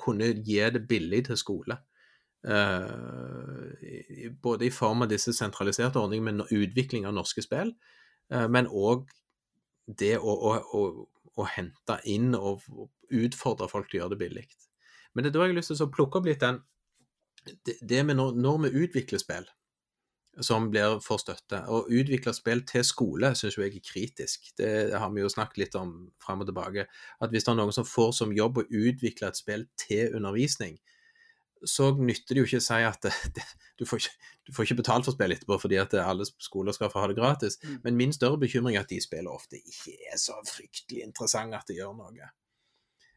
kunne 0.00 0.32
gi 0.44 0.58
det 0.72 0.82
billig 0.88 1.26
til 1.28 1.38
skole. 1.40 1.78
Eh, 2.46 4.30
både 4.42 4.66
i 4.66 4.70
form 4.70 5.02
av 5.02 5.10
disse 5.10 5.32
sentraliserte 5.34 5.98
ordningene 5.98 6.44
med 6.44 6.52
utvikling 6.54 7.06
av 7.08 7.16
norske 7.16 7.42
spill, 7.42 7.72
eh, 8.32 8.46
men 8.48 8.68
òg 8.70 9.08
det 9.86 10.14
å, 10.18 10.30
å, 10.30 10.54
å, 10.78 10.84
å 11.42 11.48
hente 11.50 11.98
inn 12.06 12.34
og 12.38 12.62
utfordre 13.10 13.68
folk 13.70 13.90
til 13.90 13.98
å 13.98 14.04
gjøre 14.04 14.14
det 14.14 14.22
billig. 14.22 14.46
Men 15.14 15.24
det 15.24 15.32
er 15.32 15.36
da 15.38 15.44
jeg 15.46 15.54
har 15.54 15.58
lyst 15.58 15.72
til 15.74 15.86
å 15.86 15.92
plukke 15.92 16.20
opp 16.20 16.28
litt 16.28 16.42
den 16.44 16.62
det, 17.46 17.76
det 17.82 18.02
med 18.02 18.18
når, 18.18 18.34
når 18.42 18.64
vi 18.64 18.84
utvikler 18.84 19.22
spill 19.22 19.46
som 20.44 20.66
blir 20.68 20.98
for 21.00 21.20
støtte, 21.22 21.62
å 21.72 21.86
utvikle 21.88 22.34
spill 22.36 22.60
til 22.68 22.82
skole 22.84 23.30
syns 23.38 23.56
jeg 23.56 23.70
er 23.70 23.84
kritisk. 23.84 24.50
Det 24.58 24.70
har 24.92 25.12
vi 25.14 25.22
jo 25.22 25.30
snakket 25.32 25.62
litt 25.62 25.78
om 25.78 25.94
fram 26.22 26.42
og 26.44 26.50
tilbake. 26.50 26.84
At 27.24 27.32
hvis 27.32 27.46
det 27.46 27.54
er 27.54 27.58
noen 27.62 27.72
som 27.72 27.86
får 27.88 28.12
som 28.18 28.34
jobb 28.36 28.60
å 28.60 28.66
utvikle 28.66 29.30
et 29.30 29.38
spill 29.38 29.64
til 29.80 30.18
undervisning, 30.18 30.76
så 31.64 31.90
nytter 31.96 32.34
det 32.34 32.42
jo 32.42 32.48
ikke 32.48 32.60
å 32.60 32.66
si 32.66 32.80
at 32.86 33.08
det, 33.36 33.44
du, 33.78 33.84
får 33.88 34.02
ikke, 34.02 34.32
du 34.48 34.54
får 34.56 34.66
ikke 34.66 34.78
betalt 34.82 35.08
for 35.08 35.16
spill 35.16 35.34
etterpå 35.34 35.58
fordi 35.62 35.78
at 35.80 35.94
alle 36.02 36.26
skoler 36.28 36.76
skal 36.76 36.90
få 36.92 37.02
ha 37.02 37.10
det 37.10 37.18
gratis. 37.18 37.60
Mm. 37.62 37.78
Men 37.84 38.00
min 38.00 38.16
større 38.16 38.40
bekymring 38.42 38.76
er 38.76 38.84
at 38.84 38.92
de 38.92 39.00
spillene 39.02 39.34
ofte 39.34 39.60
ikke 39.60 39.96
er 40.12 40.20
så 40.20 40.36
fryktelig 40.48 41.06
interessante 41.06 41.58
at 41.58 41.70
det 41.70 41.78
gjør 41.78 41.96
noe. 41.98 42.32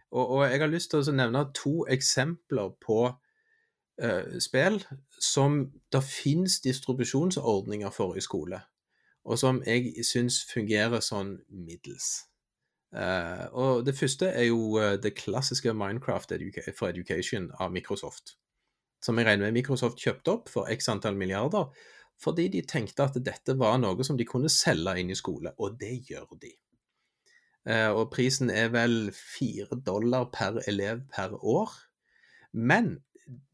Og, 0.10 0.24
og 0.24 0.46
jeg 0.48 0.62
har 0.62 0.72
lyst 0.72 0.92
til 0.92 1.04
å 1.04 1.16
nevne 1.16 1.44
to 1.58 1.74
eksempler 1.92 2.72
på 2.82 3.02
uh, 3.12 4.40
spill 4.42 4.82
som 5.22 5.62
det 5.94 6.02
finnes 6.08 6.60
distribusjonsordninger 6.66 7.94
for 7.94 8.18
i 8.18 8.24
skole, 8.26 8.64
og 9.28 9.38
som 9.38 9.62
jeg 9.68 9.94
syns 10.08 10.42
fungerer 10.50 11.04
sånn 11.06 11.36
middels. 11.52 12.29
Eh, 12.90 13.46
og 13.54 13.86
Det 13.86 13.94
første 13.98 14.32
er 14.34 14.50
jo 14.50 14.78
eh, 14.82 14.98
det 15.02 15.16
klassiske 15.18 15.74
Minecraft 15.74 16.32
educa 16.32 16.64
for 16.74 16.90
Education 16.90 17.52
av 17.60 17.72
Microsoft. 17.72 18.38
Som 19.02 19.18
jeg 19.18 19.28
regner 19.28 19.48
med 19.48 19.60
Microsoft 19.60 20.02
kjøpte 20.02 20.34
opp 20.34 20.50
for 20.50 20.70
x 20.74 20.90
antall 20.90 21.16
milliarder, 21.16 21.70
fordi 22.20 22.50
de 22.52 22.66
tenkte 22.68 23.06
at 23.06 23.20
dette 23.24 23.56
var 23.56 23.78
noe 23.80 24.04
som 24.04 24.18
de 24.18 24.28
kunne 24.28 24.50
selge 24.52 24.98
inn 25.00 25.14
i 25.14 25.16
skole, 25.16 25.54
og 25.58 25.78
det 25.80 25.94
gjør 26.10 26.34
de. 26.42 26.52
Uh, 27.70 27.92
og 27.94 28.10
prisen 28.12 28.50
er 28.50 28.72
vel 28.74 29.14
fire 29.16 29.78
dollar 29.86 30.26
per 30.34 30.60
elev 30.68 31.06
per 31.14 31.38
år. 31.38 31.72
Men 32.52 32.98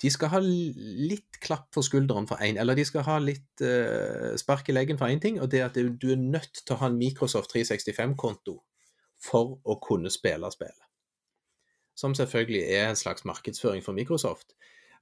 de 0.01 0.09
skal 0.09 0.31
ha 0.31 0.39
litt 0.41 1.37
klapp 1.43 1.67
for 1.75 1.85
skulderen 1.85 2.25
for 2.29 2.41
én, 2.41 2.57
eller 2.57 2.77
de 2.79 2.85
skal 2.87 3.05
ha 3.05 3.19
litt 3.21 3.61
uh, 3.61 4.33
spark 4.39 4.71
i 4.71 4.77
leggen 4.77 4.97
for 4.97 5.13
én 5.13 5.21
ting, 5.21 5.37
og 5.41 5.51
det 5.51 5.61
er 5.61 5.69
at 5.69 5.77
du 5.77 6.07
er 6.15 6.21
nødt 6.21 6.63
til 6.63 6.73
å 6.73 6.79
ha 6.81 6.89
en 6.89 6.97
Microsoft 6.97 7.53
365-konto 7.53 8.57
for 9.25 9.57
å 9.65 9.77
kunne 9.83 10.11
spille 10.13 10.51
spillet. 10.53 10.81
Som 11.95 12.15
selvfølgelig 12.17 12.63
er 12.75 12.89
en 12.89 12.99
slags 12.99 13.25
markedsføring 13.25 13.83
for 13.83 13.95
Microsoft. 13.95 14.55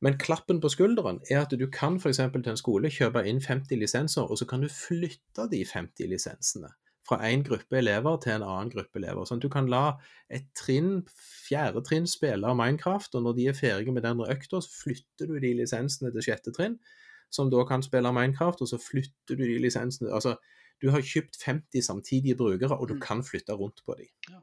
Men 0.03 0.17
klappen 0.19 0.59
på 0.61 0.69
skulderen 0.69 1.21
er 1.31 1.41
at 1.41 1.53
du 1.57 1.65
kan 1.71 1.95
f.eks. 1.97 2.19
til 2.19 2.51
en 2.51 2.59
skole 2.59 2.91
kjøpe 2.91 3.23
inn 3.29 3.41
50 3.41 3.79
lisenser, 3.79 4.27
og 4.27 4.37
så 4.37 4.45
kan 4.45 4.61
du 4.61 4.69
flytte 4.69 5.47
de 5.51 5.63
50 5.65 6.11
lisensene 6.11 6.73
fra 7.07 7.19
en 7.27 7.43
gruppe 7.43 7.77
elever 7.77 8.17
til 8.23 8.37
en 8.37 8.45
annen 8.47 8.71
gruppe 8.71 8.99
elever. 8.99 9.25
Sånn 9.27 9.41
at 9.41 9.45
du 9.45 9.51
kan 9.51 9.67
la 9.71 9.83
et 10.31 10.45
trinn, 10.59 11.01
fjerde 11.47 11.83
trinn 11.87 12.07
spille 12.07 12.53
Minecraft, 12.55 13.17
og 13.19 13.25
når 13.25 13.37
de 13.39 13.47
er 13.51 13.57
ferdige 13.57 13.95
med 13.95 14.05
den 14.07 14.23
økta, 14.23 14.61
så 14.63 14.83
flytter 14.83 15.31
du 15.31 15.37
de 15.43 15.53
lisensene 15.59 16.13
til 16.13 16.27
sjette 16.29 16.53
trinn, 16.55 16.77
som 17.33 17.51
da 17.51 17.65
kan 17.67 17.83
spille 17.83 18.11
Minecraft, 18.15 18.63
og 18.63 18.71
så 18.71 18.79
flytter 18.79 19.35
du 19.35 19.43
de 19.43 19.59
lisensene 19.59 20.13
Altså, 20.13 20.37
du 20.83 20.89
har 20.91 21.05
kjøpt 21.05 21.39
50 21.45 21.85
samtidige 21.87 22.35
brukere, 22.35 22.75
og 22.77 22.89
du 22.89 22.97
Mm. 22.97 23.01
kan 23.01 23.23
flytte 23.23 23.55
rundt 23.55 23.81
på 23.85 23.95
dem. 23.97 24.11
Ja. 24.29 24.41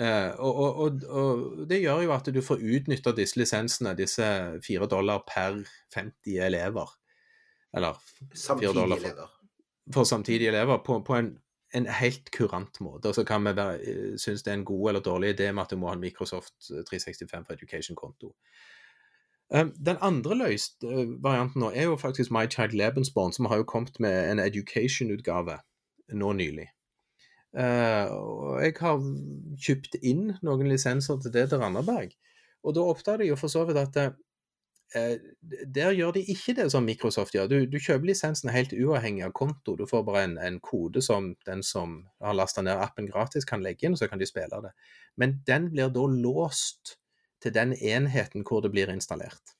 Uh, 0.00 0.40
og, 0.40 0.54
og, 0.54 1.02
og, 1.08 1.68
det 1.68 1.80
gjør 1.82 2.04
jo 2.06 2.12
at 2.14 2.28
du 2.32 2.40
får 2.40 2.62
utnytta 2.62 3.12
disse 3.12 3.36
lisensene, 3.36 3.92
disse 3.98 4.24
fire 4.64 4.86
dollar 4.88 5.24
per 5.26 5.64
50 5.94 6.38
elever. 6.46 6.88
Eller 7.76 7.98
fire 8.32 8.72
dollar 8.74 9.02
for, 9.02 9.30
for 9.92 10.08
samtidige 10.08 10.48
elever 10.54 10.78
på, 10.86 11.00
på 11.04 11.18
en, 11.18 11.34
en 11.74 11.86
helt 11.86 12.30
kurant 12.30 12.80
måte. 12.80 13.10
Og 13.10 13.18
så 13.18 13.24
kan 13.24 13.44
vi 13.44 13.52
være, 13.56 13.82
eh, 13.82 14.16
synes 14.16 14.42
det 14.46 14.54
er 14.54 14.58
en 14.60 14.64
god 14.64 14.88
eller 14.88 15.04
dårlig 15.04 15.34
idé 15.34 15.50
med 15.52 15.62
at 15.62 15.70
du 15.70 15.76
må 15.76 15.90
ha 15.90 15.98
en 15.98 16.00
Microsoft 16.00 16.54
365 16.70 17.46
for 17.46 17.52
Education-konto. 17.58 18.32
Um, 19.50 19.72
Den 19.74 19.98
andre 20.00 20.36
løst 20.38 20.84
eh, 20.86 21.08
varianten 21.22 21.64
nå 21.64 21.72
er 21.74 21.88
jo 21.90 21.96
faktisk 21.98 22.30
My 22.30 22.44
Child 22.46 22.76
Lebensborn, 22.78 23.32
som 23.34 23.48
har 23.50 23.58
jo 23.58 23.66
kommet 23.66 23.98
med 23.98 24.30
en 24.30 24.38
education-utgave 24.38 25.58
nå 26.14 26.32
nylig. 26.38 26.68
Eh, 27.58 28.06
og 28.14 28.60
jeg 28.62 28.76
har 28.78 29.00
kjøpt 29.58 29.96
inn 30.06 30.36
noen 30.46 30.70
lisenser 30.70 31.18
til 31.22 31.34
det 31.34 31.48
til 31.50 31.62
Randaberg. 31.62 32.14
Og 32.62 32.76
da 32.76 32.84
oppdaget 32.86 33.26
jeg 33.26 33.32
jo 33.32 33.40
for 33.40 33.50
så 33.50 33.64
vidt 33.66 33.80
at 33.80 33.98
eh, 34.94 35.18
der 35.66 35.96
gjør 35.98 36.14
de 36.14 36.22
ikke 36.30 36.54
det 36.60 36.68
som 36.70 36.86
Microsoft 36.86 37.34
gjør. 37.34 37.50
Du, 37.50 37.58
du 37.66 37.78
kjøper 37.78 38.12
lisensen 38.12 38.52
helt 38.54 38.74
uavhengig 38.76 39.26
av 39.26 39.34
konto. 39.34 39.74
Du 39.74 39.86
får 39.90 40.06
bare 40.06 40.24
en, 40.28 40.38
en 40.38 40.60
kode 40.62 41.02
som 41.02 41.32
den 41.46 41.64
som 41.66 42.04
har 42.22 42.38
lasta 42.38 42.62
ned 42.62 42.78
appen 42.78 43.10
gratis, 43.10 43.48
kan 43.48 43.66
legge 43.66 43.88
inn, 43.88 43.98
og 43.98 44.02
så 44.02 44.10
kan 44.10 44.22
de 44.22 44.30
spille 44.30 44.62
det. 44.62 44.74
Men 45.18 45.40
den 45.46 45.70
blir 45.74 45.90
da 45.94 46.06
låst 46.06 47.00
til 47.42 47.54
den 47.54 47.72
enheten 47.74 48.44
hvor 48.46 48.62
det 48.64 48.72
blir 48.74 48.92
installert. 48.92 49.56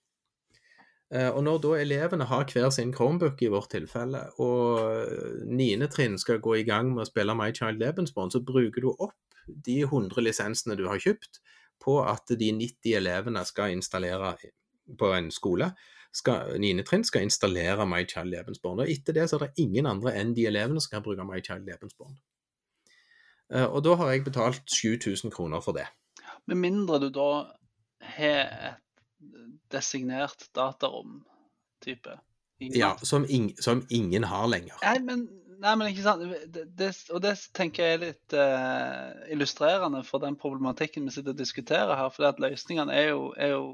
Eh, 1.11 1.31
Og 1.31 1.43
når 1.45 1.59
da 1.65 1.73
elevene 1.81 2.25
har 2.31 2.45
hver 2.47 2.71
sin 2.71 2.93
Chromebook 2.95 3.43
i 3.43 3.51
vårt 3.51 3.71
tilfelle, 3.75 4.27
og 4.39 5.45
niende 5.47 5.89
trinn 5.91 6.19
skal 6.19 6.39
gå 6.41 6.61
i 6.61 6.67
gang 6.69 6.93
med 6.95 7.05
å 7.05 7.11
spille 7.11 7.35
My 7.35 7.51
Child 7.53 7.81
Lebensborn, 7.83 8.31
så 8.31 8.43
bruker 8.45 8.81
du 8.81 8.93
opp 8.93 9.17
de 9.47 9.81
100 9.83 10.21
lisensene 10.23 10.77
du 10.79 10.87
har 10.89 11.01
kjøpt, 11.03 11.41
på 11.81 11.97
at 12.05 12.29
de 12.29 12.53
90 12.53 12.93
elevene 12.99 13.43
skal 13.49 13.73
installere 13.73 14.35
på 15.01 15.13
en 15.17 15.31
skole. 15.33 15.71
Skal, 16.13 16.59
9. 16.61 16.83
trinn 16.85 17.05
skal 17.07 17.23
installere 17.25 17.87
My 17.89 18.05
Child 18.05 18.35
Lebensborn. 18.35 18.83
Og 18.83 18.91
etter 18.91 19.17
det 19.17 19.29
så 19.31 19.39
er 19.39 19.47
det 19.47 19.65
ingen 19.65 19.87
andre 19.87 20.13
enn 20.19 20.35
de 20.37 20.45
elevene 20.51 20.83
som 20.83 20.97
kan 20.97 21.05
bruke 21.07 21.25
My 21.25 21.41
Child 21.41 21.65
Lebensborn. 21.71 22.19
Eh, 23.51 23.65
Og 23.67 23.83
da 23.87 23.97
har 23.97 24.11
jeg 24.13 24.25
betalt 24.27 24.63
7000 24.69 25.33
kroner 25.35 25.63
for 25.65 25.73
det. 25.73 25.87
Med 26.47 26.61
mindre 26.61 27.01
du 27.01 27.09
da 27.15 27.31
har 28.01 28.41
et 28.71 28.87
designert 29.71 30.49
datarom-type. 30.57 32.17
Ja, 32.61 32.97
som, 33.03 33.27
ing, 33.29 33.55
som 33.61 33.87
ingen 33.89 34.25
har 34.25 34.49
lenger. 34.49 34.77
Nei, 34.83 34.99
men, 35.05 35.23
nei, 35.63 35.77
men 35.77 35.89
ikke 35.89 36.05
sant. 36.05 36.25
Det, 36.53 36.67
det, 36.77 36.91
og 37.15 37.23
det 37.25 37.37
tenker 37.57 37.87
jeg 37.87 37.97
er 37.97 38.03
litt 38.03 38.37
uh, 38.37 39.31
illustrerende 39.33 40.03
for 40.05 40.21
den 40.25 40.37
problematikken 40.41 41.07
vi 41.09 41.15
sitter 41.15 41.33
og 41.33 41.41
diskuterer 41.41 41.97
her. 41.97 42.11
For 42.13 42.29
at 42.29 42.43
løsningene 42.43 42.97
er 42.97 43.13
jo, 43.15 43.31
er 43.39 43.55
jo 43.55 43.65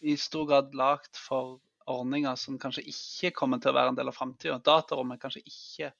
i 0.00 0.14
stor 0.20 0.46
grad 0.50 0.76
lagt 0.78 1.18
for 1.18 1.58
ordninger 1.90 2.36
som 2.38 2.58
kanskje 2.60 2.86
ikke 2.92 3.34
kommer 3.40 3.58
til 3.58 3.72
å 3.72 3.78
være 3.80 3.94
en 3.94 3.98
del 3.98 4.12
av 4.12 4.16
framtida. 4.16 4.60
Datarommet 4.62 5.18
er 5.18 5.24
kanskje 5.24 5.42
ikke 5.42 5.90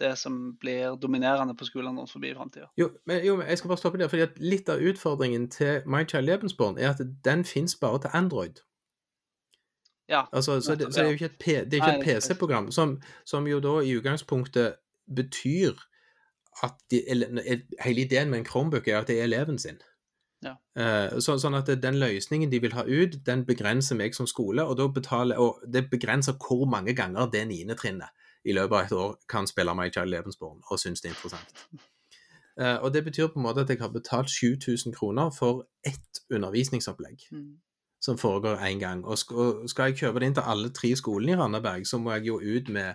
det 0.00 0.18
som 0.18 0.56
blir 0.60 0.96
dominerende 1.02 1.54
på 1.56 1.68
skolene 1.68 2.00
rundt 2.00 2.12
forbi 2.12 2.30
i 2.30 2.34
framtida. 2.34 2.70
Jo 2.80 2.90
jo, 3.26 3.36
men 3.36 3.46
jeg 3.48 3.58
skal 3.58 3.68
bare 3.68 3.78
stoppe 3.78 4.00
der, 4.00 4.08
fordi 4.08 4.22
at 4.22 4.40
litt 4.40 4.68
av 4.68 4.80
utfordringen 4.80 5.48
til 5.50 5.86
My 5.86 6.04
Child 6.08 6.26
Lebensborn 6.26 6.78
er 6.78 6.94
at 6.94 7.02
den 7.24 7.44
finnes 7.44 7.76
bare 7.76 8.00
til 8.00 8.10
Android. 8.12 8.62
Ja. 10.08 10.24
Altså, 10.32 10.60
så, 10.60 10.74
det, 10.74 10.94
så 10.94 11.00
det 11.00 11.06
er 11.06 11.10
jo 11.10 11.18
ikke 11.18 11.24
et, 11.24 11.38
P, 11.38 11.46
det 11.70 11.78
er 11.78 11.86
Nei, 11.86 11.98
et 11.98 12.04
PC-program, 12.04 12.70
som, 12.74 12.96
som 13.24 13.46
jo 13.46 13.60
da 13.62 13.76
i 13.80 13.94
utgangspunktet 13.98 14.80
betyr 15.16 15.78
at 16.64 16.74
de, 16.90 17.04
hele 17.84 18.00
ideen 18.00 18.30
med 18.30 18.38
en 18.38 18.46
Chromebook 18.46 18.88
er 18.88 18.98
at 18.98 19.08
det 19.08 19.20
er 19.20 19.28
eleven 19.28 19.58
sin. 19.58 19.78
Ja. 20.42 20.56
Eh, 20.76 21.20
så, 21.20 21.36
sånn 21.38 21.54
at 21.54 21.68
den 21.82 22.00
løsningen 22.00 22.50
de 22.50 22.58
vil 22.64 22.74
ha 22.74 22.82
ut, 22.88 23.20
den 23.26 23.44
begrenser 23.46 23.98
meg 23.98 24.16
som 24.16 24.26
skole, 24.26 24.64
og, 24.64 24.82
betaler, 24.96 25.38
og 25.38 25.60
det 25.68 25.86
begrenser 25.92 26.34
hvor 26.40 26.66
mange 26.66 26.96
ganger 26.96 27.30
det 27.30 27.46
niende 27.46 27.78
trinnet 27.78 28.10
i 28.44 28.52
løpet 28.52 28.76
av 28.76 28.84
et 28.84 28.92
år 28.92 29.16
kan 29.28 29.46
spille 29.46 29.90
Child 29.92 30.10
Lebensborn 30.10 30.62
og 30.70 30.78
synes 30.78 31.00
det 31.00 31.10
er 31.10 31.14
interessant. 31.14 31.64
Uh, 32.60 32.82
og 32.84 32.94
det 32.94 33.04
betyr 33.04 33.26
på 33.26 33.38
en 33.38 33.42
måte 33.42 33.60
at 33.60 33.70
jeg 33.70 33.78
har 33.80 33.88
betalt 33.88 34.30
7000 34.30 34.94
kroner 34.94 35.30
for 35.30 35.66
ett 35.86 36.20
undervisningsopplegg 36.30 37.18
Mm. 37.30 37.58
som 38.00 38.18
foregår 38.18 38.56
én 38.56 38.78
gang. 38.78 39.04
Og 39.04 39.18
skal, 39.18 39.68
jeg 39.78 39.96
kjøpe 39.96 40.20
det 40.20 40.26
inn 40.26 40.34
til 40.34 40.42
alle 40.46 40.70
tre 40.70 40.96
skolene 40.96 41.32
i 41.32 41.36
Randaberg, 41.36 41.86
så 41.86 41.98
må 41.98 42.12
jeg 42.12 42.26
jo 42.26 42.40
ut 42.40 42.68
med 42.68 42.94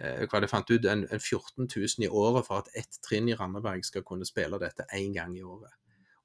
uh, 0.00 0.26
hva 0.26 0.40
det 0.40 0.50
fant 0.50 0.70
ut, 0.70 0.84
en, 0.84 1.06
en 1.10 1.20
14 1.20 1.68
000 1.76 2.04
i 2.04 2.08
året 2.08 2.46
for 2.46 2.54
at 2.58 2.68
ett 2.74 2.98
trinn 3.08 3.28
i 3.28 3.34
Randaberg 3.34 3.84
skal 3.84 4.02
kunne 4.02 4.26
spille 4.26 4.58
dette 4.58 4.86
én 4.92 5.14
gang 5.14 5.38
i 5.38 5.42
året. 5.42 5.70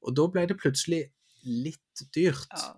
Og 0.02 0.16
da 0.18 0.28
ble 0.28 0.48
det 0.48 0.58
plutselig 0.58 1.04
litt 1.44 2.06
dyrt. 2.16 2.48
ja, 2.54 2.74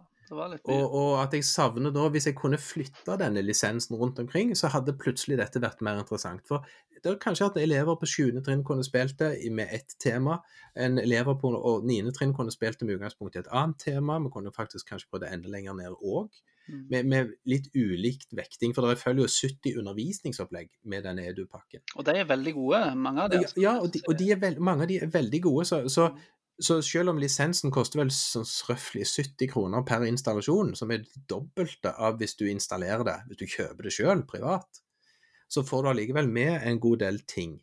litt 0.51 0.69
Og, 0.71 0.95
og 0.97 1.11
at 1.21 1.33
jeg 1.35 1.47
savner 1.47 1.93
da, 1.95 2.07
hvis 2.11 2.29
jeg 2.29 2.37
kunne 2.37 2.59
flytte 2.61 3.17
denne 3.19 3.43
lisensen 3.45 3.97
rundt 3.99 4.19
omkring, 4.23 4.53
så 4.57 4.71
hadde 4.73 4.97
plutselig 4.99 5.39
dette 5.41 5.61
vært 5.63 5.83
mer 5.85 6.01
interessant. 6.01 6.45
For 6.47 6.65
det 7.01 7.09
er 7.09 7.19
kanskje 7.21 7.49
at 7.49 7.59
elever 7.61 7.97
på 7.97 8.09
7. 8.09 8.41
trinn 8.45 8.63
kunne 8.67 8.85
spilt 8.85 9.17
det 9.19 9.33
med 9.51 9.73
ett 9.73 9.97
tema, 9.99 10.39
en 10.75 11.01
elever 11.01 11.37
på 11.41 11.51
9. 11.83 12.15
trinn 12.17 12.35
kunne 12.37 12.53
spilt 12.53 12.79
det 12.79 12.87
med 12.87 12.99
utgangspunkt 12.99 13.35
i 13.35 13.43
et 13.43 13.51
annet 13.51 13.79
tema, 13.81 14.19
vi 14.21 14.33
kunne 14.33 14.53
faktisk 14.55 14.89
kanskje 14.93 15.09
prøvd 15.11 15.25
det 15.25 15.33
enda 15.35 15.53
lenger 15.55 15.77
ned 15.79 15.99
òg, 16.01 16.29
Mm. 16.69 16.85
med, 16.89 17.05
med 17.05 17.31
litt 17.49 17.69
ulikt 17.75 18.35
vekting. 18.37 18.73
For 18.75 18.85
det 18.85 18.99
følger 19.01 19.25
jo 19.25 19.31
70 19.33 19.79
undervisningsopplegg 19.81 20.69
med 20.91 21.07
denne 21.07 21.25
Edu-pakken. 21.31 21.83
Og 21.97 22.05
de 22.07 22.15
er 22.21 22.29
veldig 22.29 22.53
gode, 22.55 22.81
mange 22.95 23.25
av 23.25 23.31
de. 23.31 23.39
Ja, 23.39 23.47
altså. 23.47 23.63
ja 23.63 23.73
og, 23.79 23.89
de, 23.93 24.03
og 24.07 24.19
de 24.19 24.29
er 24.31 24.39
vel, 24.41 24.59
mange 24.63 24.85
av 24.85 24.91
de 24.91 24.99
er 25.01 25.11
veldig 25.11 25.41
gode, 25.47 25.65
så, 25.67 25.81
så, 25.91 26.11
Så 26.61 26.77
selv 26.85 27.09
om 27.09 27.17
lisensen 27.17 27.73
koster 27.73 28.03
vel 28.03 28.11
sånn 28.13 28.45
røftlig 28.69 29.07
70 29.09 29.49
kroner 29.49 29.85
per 29.87 30.03
installasjon, 30.05 30.75
som 30.77 30.91
er 30.93 31.07
dobbelte 31.29 31.93
av 31.97 32.19
hvis 32.19 32.35
du 32.37 32.45
installerer 32.51 33.05
det, 33.07 33.17
hvis 33.29 33.39
du 33.39 33.47
kjøper 33.49 33.87
det 33.87 33.93
selv 33.95 34.27
privat, 34.29 34.81
så 35.51 35.63
får 35.67 35.83
du 35.83 35.89
allikevel 35.91 36.29
med 36.31 36.53
en 36.67 36.77
god 36.79 37.01
del 37.01 37.17
ting 37.27 37.55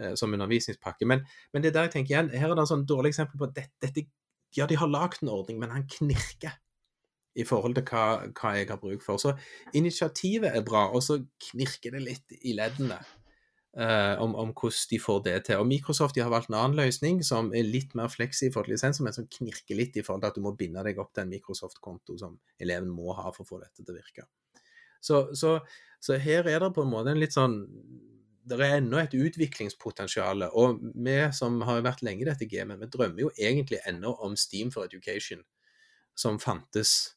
eh, 0.00 0.14
som 0.18 0.32
undervisningspakke. 0.32 1.06
Men, 1.06 1.26
men 1.52 1.62
det 1.62 1.70
er 1.70 1.76
der 1.76 1.90
jeg 1.90 1.94
tenker 1.98 2.14
igjen, 2.14 2.32
her 2.32 2.48
er 2.48 2.56
det 2.56 2.64
et 2.64 2.72
sånn 2.72 2.88
dårlig 2.88 3.12
eksempel 3.12 3.42
på 3.42 3.50
at 3.50 3.60
dette, 3.60 3.76
dette 3.84 4.08
Ja, 4.56 4.64
de 4.64 4.78
har 4.80 4.88
lagd 4.88 5.20
en 5.20 5.28
ordning, 5.28 5.58
men 5.60 5.74
han 5.74 5.84
knirker 5.92 6.56
i 7.38 7.44
forhold 7.44 7.76
til 7.76 7.84
hva, 7.90 8.04
hva 8.32 8.54
jeg 8.56 8.70
har 8.70 8.80
bruk 8.80 9.04
for. 9.04 9.20
Så 9.20 9.34
initiativet 9.76 10.56
er 10.56 10.64
bra, 10.64 10.86
og 10.88 11.04
så 11.04 11.20
knirker 11.50 11.94
det 11.94 12.00
litt 12.06 12.38
i 12.40 12.54
leddene. 12.56 12.96
Eh, 13.78 14.14
om, 14.22 14.34
om 14.34 14.52
hvordan 14.52 14.90
de 14.90 14.98
får 15.02 15.22
det 15.26 15.36
til. 15.48 15.62
Og 15.62 15.68
Microsoft 15.68 16.18
har 16.18 16.32
valgt 16.32 16.50
en 16.50 16.58
annen 16.58 16.78
løsning 16.78 17.22
som 17.26 17.52
er 17.54 17.66
litt 17.66 17.94
mer 17.98 18.10
fleksi 18.12 18.48
i 18.48 18.52
forhold 18.52 18.70
til 18.70 18.76
lisenser, 18.76 19.06
men 19.06 19.16
som 19.16 19.28
knirker 19.38 19.78
litt 19.78 19.96
i 19.96 20.04
forhold 20.04 20.24
til 20.24 20.32
at 20.32 20.38
du 20.38 20.44
må 20.44 20.54
binde 20.58 20.84
deg 20.86 21.00
opp 21.00 21.12
til 21.14 21.24
en 21.24 21.32
Microsoft-konto 21.32 22.18
som 22.20 22.38
eleven 22.60 22.90
må 22.92 23.14
ha 23.18 23.30
for 23.32 23.44
å 23.44 23.50
få 23.52 23.62
dette 23.62 23.84
til 23.84 23.94
å 23.94 23.98
virke. 23.98 24.26
Så, 25.00 25.28
så, 25.38 25.58
så 26.02 26.18
her 26.18 26.48
er 26.50 26.62
det 26.64 26.72
på 26.74 26.82
en 26.82 26.90
måte 26.90 27.12
en 27.14 27.20
litt 27.22 27.36
sånn 27.36 27.60
Det 28.48 28.56
er 28.58 28.80
ennå 28.80 28.98
et 28.98 29.12
utviklingspotensial. 29.14 30.48
Og 30.56 30.80
vi 30.96 31.18
som 31.36 31.60
har 31.68 31.84
vært 31.84 32.02
lenge 32.02 32.24
i 32.24 32.28
dette 32.30 32.48
gamet, 32.48 32.80
vi 32.80 32.90
drømmer 32.90 33.26
jo 33.26 33.30
egentlig 33.36 33.82
ennå 33.86 34.14
om 34.24 34.34
Steam 34.40 34.72
for 34.74 34.88
Education, 34.88 35.44
som 36.18 36.40
fantes 36.42 37.12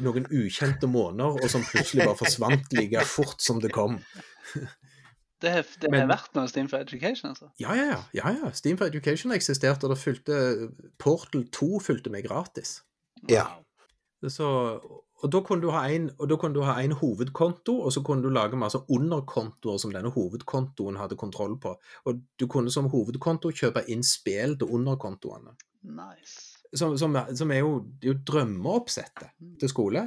noen 0.00 0.24
ukjente 0.32 0.88
måneder, 0.88 1.34
og 1.42 1.50
som 1.50 1.66
plutselig 1.66 2.06
bare 2.06 2.16
forsvant 2.16 2.72
like 2.78 3.02
fort 3.04 3.42
som 3.44 3.60
det 3.60 3.72
kom. 3.74 3.98
Det, 5.42 5.50
har- 5.50 5.66
det 5.82 5.90
Men- 5.90 6.00
har 6.06 6.12
vært 6.16 6.34
noe 6.38 6.48
Steam 6.48 6.68
for 6.70 6.78
Education, 6.84 7.30
altså. 7.34 7.50
Ja, 7.60 7.74
ja, 7.74 7.84
ja. 7.90 8.00
ja, 8.14 8.32
ja. 8.44 8.50
Steam 8.54 8.76
for 8.78 8.86
Education 8.86 9.32
eksisterte, 9.34 9.84
og 9.88 9.90
det 9.96 9.98
fulgte 9.98 10.36
Portal 11.02 11.48
2 11.50 11.80
fulgte 11.82 12.10
med 12.14 12.22
gratis. 12.28 12.76
Ja. 13.28 13.48
Så, 14.30 14.46
og 15.22 15.30
da 15.34 15.40
kunne 15.42 15.62
du 15.64 15.70
ha 15.74 15.82
en, 15.90 16.08
og 16.18 16.28
da 16.30 16.36
kunne 16.38 16.54
du 16.54 16.62
ha 16.62 16.76
en 16.82 16.94
hovedkonto, 16.94 17.74
og 17.82 17.90
så 17.94 18.02
kunne 18.06 18.22
du 18.22 18.30
lage 18.30 18.56
masse 18.58 18.78
underkontoer 18.88 19.78
som 19.82 19.92
denne 19.94 20.10
hovedkontoen 20.14 20.96
hadde 21.00 21.18
kontroll 21.18 21.56
på. 21.62 21.74
Og 22.06 22.22
du 22.38 22.46
kunne 22.50 22.70
som 22.70 22.86
hovedkonto 22.92 23.50
kjøpe 23.50 23.82
inn 23.90 24.02
spill 24.06 24.54
til 24.60 24.70
underkontoene. 24.78 25.56
Nice. 25.82 26.58
Som, 26.74 26.94
som, 26.98 27.18
som 27.36 27.50
er 27.52 27.64
jo, 27.64 27.72
jo 28.02 28.14
drømmeoppsettet 28.14 29.34
til 29.60 29.68
skole. 29.70 30.06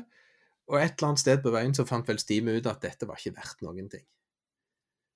Og 0.72 0.80
et 0.80 0.96
eller 0.96 1.12
annet 1.12 1.22
sted 1.22 1.44
på 1.44 1.52
veien 1.54 1.76
så 1.78 1.84
fant 1.86 2.08
vel 2.10 2.18
Steam 2.24 2.48
ut 2.50 2.66
at 2.72 2.82
dette 2.82 3.06
var 3.06 3.20
ikke 3.20 3.36
verdt 3.36 3.60
noen 3.68 3.90
ting. 3.92 4.06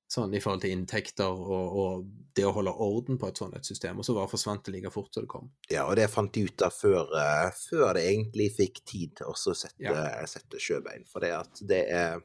Sånn 0.10 0.32
i 0.34 0.40
forhold 0.42 0.64
til 0.64 0.72
inntekter 0.74 1.30
og, 1.30 1.76
og 1.82 2.06
det 2.34 2.48
å 2.48 2.54
holde 2.56 2.72
orden 2.82 3.20
på 3.22 3.28
et 3.30 3.38
sånt 3.38 3.54
et 3.58 3.68
system. 3.68 4.00
Og 4.02 4.08
så 4.08 4.16
bare 4.18 4.32
forsvant 4.32 4.64
det 4.66 4.74
like 4.74 4.90
fort 4.94 5.14
som 5.14 5.26
det 5.26 5.30
kom. 5.30 5.52
Ja, 5.70 5.84
og 5.86 6.00
det 6.00 6.08
fant 6.10 6.34
de 6.34 6.48
ut 6.48 6.64
av 6.66 6.74
før, 6.74 7.12
eh, 7.14 7.50
før 7.54 7.94
det 7.94 8.08
egentlig 8.10 8.50
fikk 8.56 8.82
tid 8.90 9.14
til 9.20 9.30
å 9.30 9.36
sette, 9.38 9.78
Ja. 9.86 10.26
sette 10.26 10.58
sjøbein. 10.58 11.06
For 11.06 11.22
det 11.22 11.34
at 11.38 11.62
det 11.62 11.86
er 11.94 12.22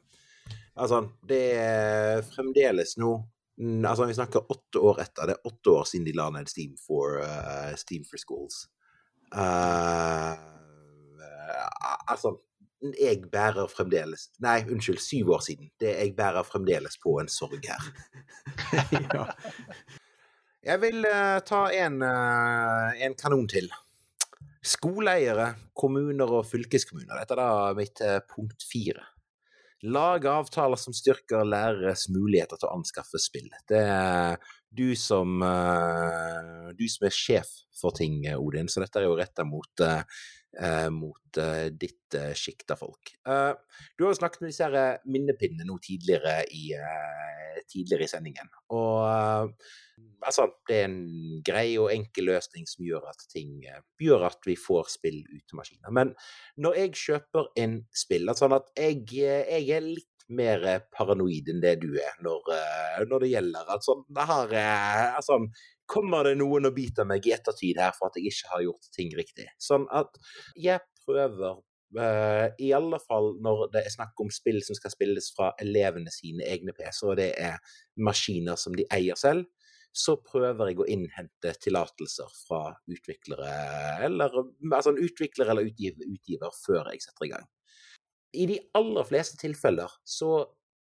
Altså, 0.74 1.04
det 1.22 1.42
er 1.54 2.22
fremdeles 2.26 2.96
nå 2.98 3.12
mm, 3.60 3.84
Altså, 3.86 4.08
vi 4.10 4.16
snakker 4.16 4.50
åtte 4.50 4.80
år 4.82 4.98
etter. 5.04 5.28
Det 5.28 5.36
er 5.36 5.50
åtte 5.52 5.70
år 5.70 5.84
siden 5.86 6.08
de 6.08 6.14
la 6.18 6.30
ned 6.34 6.48
Steam 6.50 6.74
for, 6.80 7.20
uh, 7.22 7.74
Steam 7.78 8.02
for 8.08 8.18
Schools. 8.18 8.64
Eh, 9.34 10.32
eh, 10.32 11.68
altså 12.10 12.36
jeg 12.92 13.22
bærer 13.32 13.70
fremdeles 13.72 14.28
Nei, 14.44 14.58
unnskyld, 14.68 15.00
syv 15.00 15.34
år 15.38 15.44
siden. 15.46 15.70
Det, 15.80 15.94
jeg 15.96 16.14
bærer 16.16 16.44
fremdeles 16.46 16.98
på 17.00 17.16
en 17.22 17.30
sorg 17.32 17.64
her. 17.64 17.86
ja. 19.16 19.28
Jeg 20.64 20.80
vil 20.80 21.04
uh, 21.04 21.40
ta 21.44 21.66
en, 21.76 21.98
uh, 22.00 22.92
en 23.04 23.16
kanon 23.20 23.48
til. 23.50 23.68
Skoleeiere, 24.64 25.50
kommuner 25.76 26.30
og 26.38 26.46
fylkeskommuner. 26.48 27.18
Dette 27.20 27.36
er 27.36 27.42
da 27.42 27.74
mitt 27.76 28.00
uh, 28.04 28.20
punkt 28.30 28.64
fire. 28.70 29.04
Lage 29.84 30.30
avtaler 30.32 30.80
som 30.80 30.96
styrker 30.96 31.44
læreres 31.44 32.06
muligheter 32.12 32.56
til 32.56 32.70
å 32.70 32.78
anskaffe 32.78 33.20
spill. 33.20 33.50
Det 33.68 33.82
er 33.84 34.38
du 34.72 34.94
som, 34.96 35.44
du 36.74 36.86
som 36.88 37.04
er 37.04 37.12
sjef 37.14 37.50
for 37.76 37.92
ting, 37.94 38.24
Odin, 38.32 38.70
så 38.72 38.80
dette 38.80 39.02
er 39.02 39.04
jo 39.04 39.18
retta 39.18 39.44
mot, 39.46 39.84
mot 40.94 41.38
eh, 41.40 41.68
ditt 41.74 42.14
uh, 42.18 42.32
sjikt 42.38 42.70
av 42.74 42.82
folk. 42.82 43.14
Eh, 43.26 43.52
du 43.96 44.04
har 44.04 44.12
jo 44.12 44.20
snakket 44.20 44.44
med 44.44 44.52
disse 44.52 44.66
her 44.66 44.76
eh, 44.78 45.02
minnepinnene 45.10 45.66
nå 45.68 45.78
tidligere 45.82 46.36
i, 46.54 46.68
eh, 46.78 47.60
tidligere 47.70 48.06
i 48.06 48.12
sendingen. 48.12 48.50
Og 48.76 49.02
eh, 49.08 49.74
altså, 50.26 50.48
det 50.68 50.78
er 50.78 50.88
en 50.88 51.42
grei 51.46 51.66
og 51.80 51.92
enkel 51.94 52.30
løsning 52.32 52.68
som 52.70 52.86
gjør 52.86 53.10
at 53.10 53.26
ting 53.32 53.60
eh, 53.68 53.82
gjør 54.02 54.28
at 54.30 54.48
vi 54.48 54.56
får 54.60 54.90
spill 54.96 55.20
ut 55.26 55.44
til 55.44 55.60
maskiner. 55.60 55.94
Men 55.94 56.14
når 56.60 56.80
jeg 56.82 56.96
kjøper 57.04 57.52
en 57.64 57.80
spill, 57.94 58.28
altså 58.28 58.46
sånn 58.46 58.58
at 58.60 58.70
jeg, 58.78 59.06
eh, 59.20 59.54
jeg 59.58 59.78
er 59.78 59.88
litt 59.88 60.10
mer 60.34 60.64
eh, 60.68 60.82
paranoid 60.94 61.50
enn 61.52 61.60
det 61.60 61.76
du 61.82 61.90
er 62.00 62.14
når, 62.24 62.52
eh, 62.54 63.02
når 63.10 63.24
det 63.24 63.32
gjelder 63.34 63.72
at 63.74 63.84
sånn, 63.84 64.04
det 64.16 64.28
har, 64.30 64.54
eh, 64.56 65.08
altså, 65.18 65.40
Kommer 65.90 66.24
det 66.28 66.38
noen 66.40 66.70
og 66.70 66.74
biter 66.76 67.06
meg 67.08 67.26
i 67.28 67.34
ettertid 67.36 67.78
her 67.80 67.92
for 67.96 68.08
at 68.08 68.18
jeg 68.18 68.32
ikke 68.32 68.50
har 68.54 68.64
gjort 68.64 68.90
ting 68.96 69.12
riktig? 69.16 69.46
Sånn 69.60 69.86
at 69.92 70.18
jeg 70.56 70.82
prøver 71.04 71.62
Uh, 71.94 72.48
i 72.58 72.72
alle 72.74 72.98
fall 72.98 73.36
når 73.44 73.68
det 73.70 73.84
er 73.86 73.92
snakk 73.92 74.18
om 74.18 74.30
spill 74.34 74.56
som 74.66 74.74
skal 74.74 74.90
spilles 74.90 75.28
fra 75.36 75.52
elevene 75.62 76.10
sine 76.10 76.42
egne 76.42 76.72
PC, 76.74 77.04
og 77.06 77.20
det 77.20 77.28
er 77.38 77.60
maskiner 78.02 78.58
som 78.58 78.74
de 78.74 78.82
eier 78.96 79.14
selv, 79.20 79.44
så 79.94 80.16
prøver 80.18 80.72
jeg 80.72 80.80
å 80.82 80.88
innhente 80.90 81.52
tillatelser 81.62 82.32
fra 82.48 82.72
utviklere, 82.90 83.52
eller 84.08 84.34
altså 84.72 84.90
en 84.90 84.98
utvikler 85.06 85.52
eller 85.52 85.70
utgiver, 85.70 86.02
utgiver 86.08 86.56
før 86.64 86.90
jeg 86.90 87.04
setter 87.04 87.28
i 87.28 87.32
gang. 87.36 87.46
I 88.34 88.48
de 88.50 88.58
aller 88.74 89.06
fleste 89.06 89.38
tilfeller 89.38 89.94
så 90.02 90.32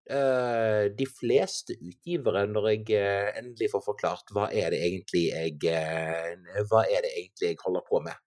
De 0.09 1.07
fleste 1.07 1.76
utgivere, 1.78 2.42
når 2.50 2.68
jeg 2.72 2.96
eh, 2.98 3.28
endelig 3.38 3.68
får 3.70 3.84
forklart 3.86 4.32
hva 4.34 4.48
er 4.50 4.74
det 4.74 4.80
egentlig 4.82 5.28
jeg 5.30 5.68
eh, 5.70 6.64
Hva 6.70 6.82
er 6.90 7.05
det 7.07 7.12
egentlig 7.14 7.53
jeg 7.53 7.61
holder 7.62 7.84
på 7.86 8.00
med, 8.03 8.18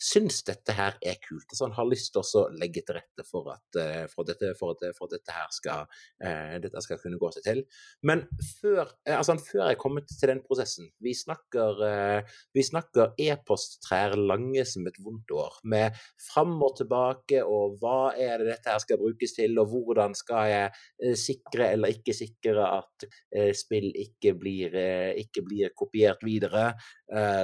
syns 0.00 0.40
dette 0.48 0.74
her 0.74 0.96
er 1.04 1.18
kult. 1.22 1.52
Så 1.52 1.66
han 1.66 1.76
har 1.76 1.88
lyst 1.88 2.14
til 2.14 2.24
å 2.24 2.44
legge 2.56 2.82
til 2.86 2.96
rette 2.96 3.24
for 3.28 3.52
at, 3.52 3.78
eh, 3.78 4.06
for 4.10 4.24
dette, 4.28 4.54
for 4.58 4.72
at, 4.74 4.84
for 4.96 5.08
at 5.10 5.18
dette 5.18 5.34
her 5.36 5.50
skal, 5.52 5.86
eh, 6.24 6.56
dette 6.62 6.82
skal 6.82 6.98
kunne 7.02 7.20
gå 7.20 7.30
seg 7.34 7.44
til. 7.44 7.62
Men 8.02 8.24
før, 8.60 8.88
eh, 9.06 9.16
altså, 9.16 9.36
før 9.38 9.66
jeg 9.66 9.76
er 9.76 9.80
kommet 9.80 10.08
til 10.08 10.32
den 10.32 10.42
prosessen 10.46 10.90
Vi 11.02 11.12
snakker, 11.14 11.82
eh, 11.84 12.22
vi 12.54 12.62
snakker 12.64 13.14
e-posttrær 13.18 14.16
lange 14.16 14.64
som 14.66 14.86
et 14.86 14.96
vondt 15.00 15.30
år, 15.30 15.60
med 15.64 15.96
fram 16.18 16.56
og 16.62 16.76
tilbake, 16.80 17.42
og 17.44 17.78
hva 17.80 18.14
er 18.16 18.38
det 18.38 18.46
dette 18.54 18.72
her 18.72 18.78
skal 18.78 18.98
brukes 18.98 19.36
til, 19.36 19.58
og 19.58 19.68
hvordan 19.68 20.14
skal 20.14 20.48
jeg 20.48 20.72
eh, 21.02 21.14
sikre 21.14 21.70
eller 21.74 21.92
ikke 21.92 22.16
sikre 22.16 22.64
at 22.78 23.08
eh, 23.34 23.52
spill 23.56 23.90
ikke 23.92 24.34
blir, 24.38 24.74
ikke 25.20 25.44
blir 25.44 25.72
kopiert 25.76 26.22
videre. 26.24 26.74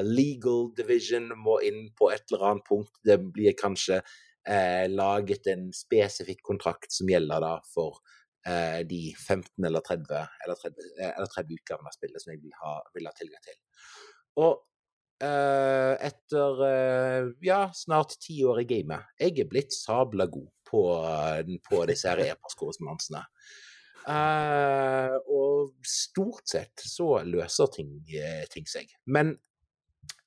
Legal 0.07 0.71
division 0.77 1.33
må 1.37 1.59
inn 1.67 1.89
på 1.97 2.11
et 2.15 2.23
eller 2.31 2.45
annet 2.45 2.45
punkt. 2.68 2.92
Det 3.05 3.18
blir 3.32 3.57
kanskje 3.59 4.01
eh, 4.49 4.86
laget 4.90 5.47
en 5.53 5.68
spesifikk 5.74 6.42
kontrakt 6.47 6.92
som 6.92 7.11
gjelder 7.11 7.42
da 7.42 7.57
for 7.72 7.99
eh, 8.47 8.80
de 8.88 9.01
15 9.14 9.64
eller 9.64 9.80
30, 9.80 10.22
eller 10.47 10.62
30, 10.62 10.88
eh, 11.01 11.12
eller 11.12 11.32
30 11.34 11.61
utgavene 11.61 11.92
av 11.92 11.99
spillet 11.99 12.22
som 12.22 12.32
jeg 12.34 12.42
vil 12.44 12.57
ha, 12.62 12.78
vil 12.94 13.09
ha 13.11 13.14
tilgang 13.18 13.44
til. 13.44 13.59
Og 14.42 14.53
eh, 15.24 15.94
etter 16.11 16.66
eh, 16.70 17.30
ja, 17.47 17.62
snart 17.74 18.18
ti 18.22 18.42
år 18.47 18.62
i 18.62 18.68
gamet, 18.70 19.14
jeg 19.20 19.38
er 19.42 19.51
blitt 19.51 19.74
sabla 19.76 20.28
god 20.30 20.51
på, 20.66 20.82
på 21.68 21.84
disse 21.90 22.11
her 22.11 22.24
e-postkorrespondansene. 22.26 23.22
Eh, 24.07 25.14
og 25.34 25.74
stort 25.86 26.47
sett 26.51 26.82
så 26.86 27.20
løser 27.26 27.70
ting, 27.74 27.99
ting 28.53 28.66
seg. 28.70 28.90
Men 29.11 29.34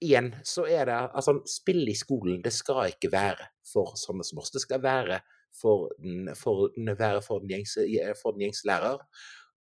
igjen 0.04 0.32
så 0.48 0.66
er 0.70 0.86
det 0.90 0.98
altså 1.14 1.38
spill 1.50 1.88
i 1.92 1.96
skolen, 1.98 2.42
det 2.44 2.54
skal 2.56 2.92
ikke 2.94 3.12
være 3.14 3.50
for 3.68 3.94
sånne 4.00 4.26
som 4.28 4.42
oss. 4.42 4.52
Det 4.56 4.62
skal 4.64 4.82
være 4.84 5.20
for 5.62 5.90
den, 6.00 6.30
for, 6.38 6.70
den- 6.76 6.96
være 7.00 7.22
for 7.26 7.40
den, 7.44 7.50
gjengse, 7.54 7.86
for 8.22 8.32
den 8.36 8.46
gjengse 8.48 8.68
lærer. 8.70 9.02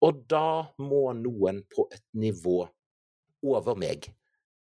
Og 0.05 0.23
da 0.31 0.45
må 0.79 1.13
noen 1.19 1.65
på 1.75 1.89
et 1.93 2.05
nivå 2.15 2.61
over 3.43 3.75
meg 3.79 4.07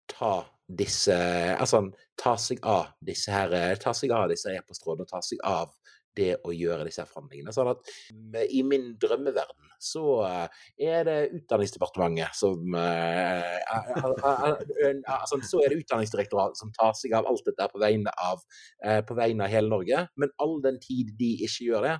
ta 0.09 0.43
disse 0.69 1.13
Altså 1.13 1.79
ta 2.17 2.35
seg 2.37 2.61
av 2.65 2.91
disse 3.01 3.31
her 3.33 3.75
Ta 3.81 3.93
seg 3.97 4.11
av 4.15 4.29
disse 4.31 4.51
e-postrådene, 4.53 5.07
ta 5.09 5.21
seg 5.25 5.41
av 5.43 5.73
det 6.17 6.35
å 6.45 6.53
gjøre 6.53 6.85
disse 6.87 7.05
forhandlingene. 7.09 7.53
Sånn 7.55 7.71
at 7.71 7.93
mm, 8.13 8.37
i 8.49 8.63
min 8.67 8.91
drømmeverden 9.01 9.73
så 9.83 10.05
eh, 10.27 10.61
er 10.89 11.03
det 11.07 11.17
Utdanningsdepartementet 11.39 12.37
som 12.37 12.77
eh, 12.79 13.59
altså, 13.73 15.41
Så 15.43 15.63
er 15.63 15.73
det 15.73 15.81
Utdanningsdirektoratet 15.83 16.61
som 16.61 16.71
tar 16.75 16.95
seg 16.97 17.15
av 17.17 17.27
alt 17.29 17.45
dette 17.49 17.67
på 17.73 17.81
vegne 17.83 18.13
av, 18.23 18.43
eh, 18.85 19.01
på 19.05 19.17
vegne 19.19 19.47
av 19.47 19.53
hele 19.53 19.71
Norge. 19.73 20.05
Men 20.19 20.33
all 20.43 20.59
den 20.63 20.79
tid 20.83 21.13
de 21.19 21.33
ikke 21.43 21.69
gjør 21.69 21.87
det, 21.89 21.99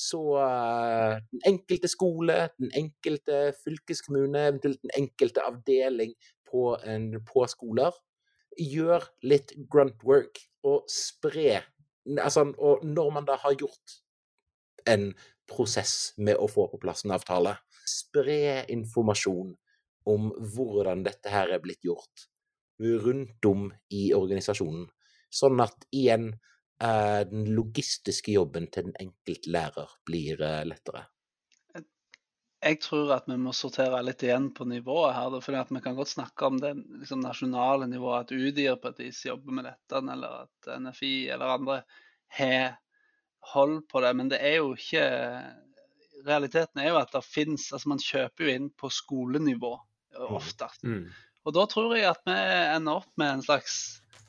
så 0.00 0.20
den 0.40 1.42
enkelte 1.44 1.88
skole, 1.92 2.36
den 2.62 2.70
enkelte 2.78 3.40
fylkeskommune, 3.58 4.46
eventuelt 4.48 4.78
den 4.80 4.94
enkelte 4.96 5.42
avdeling 5.44 6.14
på, 6.48 6.70
en, 6.88 7.10
på 7.26 7.44
skoler, 7.50 7.92
gjør 8.56 9.04
litt 9.28 9.52
grunt 9.68 10.00
work 10.06 10.40
og 10.66 10.88
spre 10.90 11.60
altså, 12.18 12.48
Og 12.58 12.84
når 12.84 13.10
man 13.10 13.26
da 13.28 13.36
har 13.36 13.54
gjort 13.58 14.00
en 14.88 15.10
prosess 15.50 16.12
med 16.16 16.38
å 16.38 16.48
få 16.48 16.68
på 16.70 16.80
plass 16.80 17.04
en 17.04 17.14
avtale, 17.14 17.56
spre 17.86 18.64
informasjon 18.70 19.54
om 20.10 20.30
hvordan 20.54 21.04
dette 21.04 21.30
her 21.32 21.50
er 21.52 21.62
blitt 21.62 21.84
gjort 21.84 22.28
rundt 22.80 23.44
om 23.44 23.66
i 23.92 24.10
organisasjonen, 24.16 24.86
sånn 25.30 25.60
at 25.60 25.84
igjen 25.92 26.30
eh, 26.32 27.22
den 27.28 27.50
logistiske 27.54 28.32
jobben 28.32 28.70
til 28.72 28.88
den 28.88 28.96
enkelte 29.02 29.52
lærer 29.52 29.96
blir 30.08 30.40
eh, 30.40 30.62
lettere. 30.68 31.04
Jeg 32.60 32.76
tror 32.84 33.14
at 33.14 33.28
vi 33.30 33.38
må 33.40 33.54
sortere 33.56 34.02
litt 34.04 34.20
igjen 34.26 34.50
på 34.52 34.66
nivået 34.68 35.14
her. 35.16 35.36
For 35.40 35.56
vi 35.56 35.80
kan 35.80 35.96
godt 35.96 36.12
snakke 36.12 36.48
om 36.50 36.58
det 36.60 36.74
liksom, 37.00 37.22
nasjonale 37.24 37.88
nivået, 37.88 38.28
at 38.28 38.34
UDIR 38.36 38.76
på 38.82 38.92
et 38.92 39.00
vis 39.06 39.22
jobber 39.24 39.56
med 39.56 39.68
dette, 39.70 40.02
eller 40.02 40.44
at 40.44 40.70
NFI 40.82 41.14
eller 41.32 41.54
andre 41.56 41.78
har 42.36 42.74
hold 43.54 43.80
på 43.88 44.04
det. 44.04 44.12
Men 44.16 44.32
det 44.32 44.42
er 44.44 44.60
jo 44.60 44.74
ikke 44.76 45.06
Realiteten 46.20 46.82
er 46.82 46.90
jo 46.90 46.98
at 47.00 47.14
det 47.14 47.22
finnes 47.24 47.70
Altså, 47.72 47.88
man 47.88 48.02
kjøper 48.04 48.44
jo 48.44 48.52
inn 48.52 48.66
på 48.76 48.90
skolenivå 48.92 49.72
oftest. 50.28 50.84
Mm. 50.84 51.06
Og 51.48 51.54
da 51.56 51.64
tror 51.70 51.94
jeg 51.96 52.10
at 52.10 52.20
vi 52.28 52.36
ender 52.36 53.00
opp 53.00 53.08
med 53.16 53.38
en 53.38 53.44
slags 53.46 53.76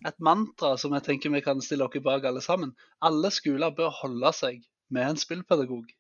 et 0.07 0.17
mantra 0.23 0.77
som 0.81 0.95
jeg 0.95 1.05
tenker 1.05 1.33
vi 1.33 1.43
kan 1.45 1.59
stille 1.61 1.85
oss 1.85 2.03
bak 2.05 2.23
alle 2.25 2.41
sammen. 2.41 2.71
Alle 3.05 3.29
skoler 3.33 3.73
bør 3.75 3.91
holde 4.01 4.31
seg 4.33 4.63
med 4.89 5.09
en 5.09 5.19
spillpedagog. 5.19 5.91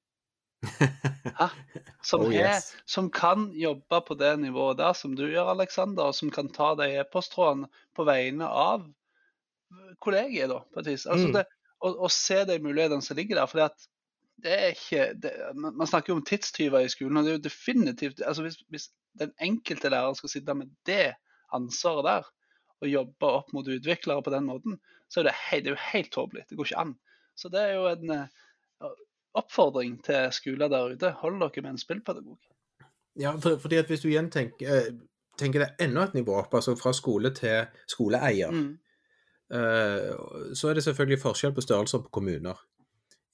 Hæ? 0.61 1.47
Som, 2.03 2.25
Oh, 2.25 2.33
er, 2.35 2.59
som 2.85 3.09
kan 3.13 3.51
jobbe 3.57 4.01
på 4.07 4.17
det 4.17 4.33
nivået 4.39 4.77
der 4.77 4.93
som 4.97 5.15
du 5.17 5.23
gjør, 5.27 5.53
Aleksander, 5.53 6.09
og 6.09 6.15
som 6.17 6.31
kan 6.33 6.49
ta 6.53 6.73
de 6.77 6.89
e-posttrådene 7.01 7.69
på 7.97 8.05
vegne 8.05 8.47
av 8.47 8.85
kollegiet, 10.01 10.49
da, 10.51 10.61
på 10.73 10.81
et 10.81 10.91
vis. 10.93 11.05
Altså 11.05 11.27
Mm. 11.29 11.33
det, 11.39 11.45
og, 11.81 11.97
og 11.97 12.11
se 12.11 12.43
de 12.45 12.59
mulighetene 12.59 13.01
som 13.01 13.17
ligger 13.17 13.39
der. 13.41 13.45
for 13.45 13.69
det 14.41 14.53
er 14.57 14.73
ikke 14.73 15.05
det, 15.21 15.31
man 15.53 15.87
snakker 15.87 16.13
jo 16.13 16.17
om 16.17 16.25
tidstyver 16.25 16.79
i 16.85 16.89
skolen, 16.89 17.17
og 17.17 17.23
det 17.23 17.31
er 17.31 17.37
jo 17.37 17.45
definitivt 17.45 18.21
altså 18.25 18.41
hvis, 18.41 18.57
hvis 18.69 18.89
den 19.19 19.31
enkelte 19.41 19.89
lærer 19.89 20.13
skal 20.17 20.29
sitte 20.29 20.53
med 20.53 20.71
det 20.85 21.13
ansvaret 21.53 22.05
der, 22.05 22.29
og 22.81 22.89
jobbe 22.89 23.27
opp 23.27 23.53
mot 23.53 23.67
utviklere 23.67 24.23
på 24.25 24.33
den 24.33 24.47
måten, 24.49 24.79
så 25.09 25.21
er 25.21 25.29
det, 25.29 25.35
det 25.51 25.67
er 25.67 25.75
jo 25.75 25.89
helt 25.91 26.11
tåpelig. 26.11 26.45
Det 26.49 26.57
går 26.57 26.65
ikke 26.65 26.79
an. 26.81 26.95
Så 27.37 27.49
det 27.53 27.61
er 27.61 27.75
jo 27.75 27.85
en 27.91 28.09
eh, 28.09 28.39
oppfordring 29.33 30.03
til 30.03 30.27
skoler 30.35 30.67
der 30.71 30.93
ute. 30.95 31.11
Hold 31.21 31.39
dere 31.39 31.61
med 31.63 31.71
en 31.75 31.77
spillpedagog. 31.81 32.37
Ja, 33.19 33.31
for, 33.43 33.57
fordi 33.59 33.75
at 33.81 33.87
hvis 33.91 34.01
du 34.03 34.07
igjen 34.09 34.29
tenker, 34.31 34.67
eh, 34.71 34.93
tenker 35.39 35.59
det 35.65 35.69
enda 35.83 36.03
et 36.07 36.13
nivå 36.15 36.35
opp, 36.39 36.53
altså 36.55 36.75
fra 36.79 36.93
skole 36.93 37.31
til 37.35 37.65
skoleeier, 37.87 38.51
Mm. 38.51 38.77
eh, 39.51 40.53
så 40.55 40.69
er 40.69 40.73
det 40.73 40.83
selvfølgelig 40.83 41.19
forskjell 41.21 41.53
på 41.55 41.61
størrelser 41.65 42.03
på 42.05 42.09
kommuner. 42.19 42.59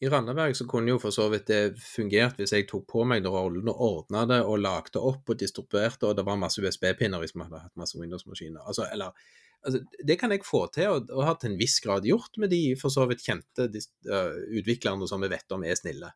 I 0.01 0.09
Randaberg 0.09 0.53
så 0.55 0.67
kunne 0.69 0.89
jo 0.91 0.99
for 1.01 1.09
så 1.09 1.25
vidt 1.29 1.47
det 1.47 1.79
fungert 1.81 2.37
hvis 2.37 2.51
jeg 2.53 2.67
tok 2.69 2.83
på 2.87 3.03
meg 3.03 3.23
den 3.23 3.31
rollen 3.33 3.67
og 3.71 3.79
ordna 3.81 4.25
det 4.29 4.43
og 4.45 4.59
lagde 4.61 5.01
opp 5.01 5.29
og 5.29 5.39
distribuerte, 5.39 6.05
og 6.05 6.15
det 6.15 6.25
var 6.25 6.37
masse 6.37 6.61
USB-pinner 6.61 7.17
hvis 7.19 7.33
vi 7.33 7.41
hadde 7.41 7.63
hatt 7.63 7.75
masse 7.75 7.97
Windows-maskiner. 7.97 8.61
Altså, 8.67 8.85
eller, 8.93 9.11
altså, 9.65 9.81
det 10.07 10.19
kan 10.19 10.33
jeg 10.33 10.45
få 10.47 10.65
til, 10.73 10.93
og, 10.93 11.09
og 11.13 11.25
har 11.27 11.39
til 11.41 11.53
en 11.53 11.59
viss 11.59 11.79
grad 11.83 12.07
gjort 12.07 12.37
med 12.41 12.51
de 12.53 12.61
for 12.79 12.93
så 12.93 13.07
vidt 13.09 13.25
kjente 13.25 13.67
eh, 13.67 14.37
utviklerne 14.59 15.09
som 15.09 15.23
vi 15.23 15.31
vet 15.31 15.55
om 15.55 15.65
er 15.65 15.79
snille. 15.79 16.13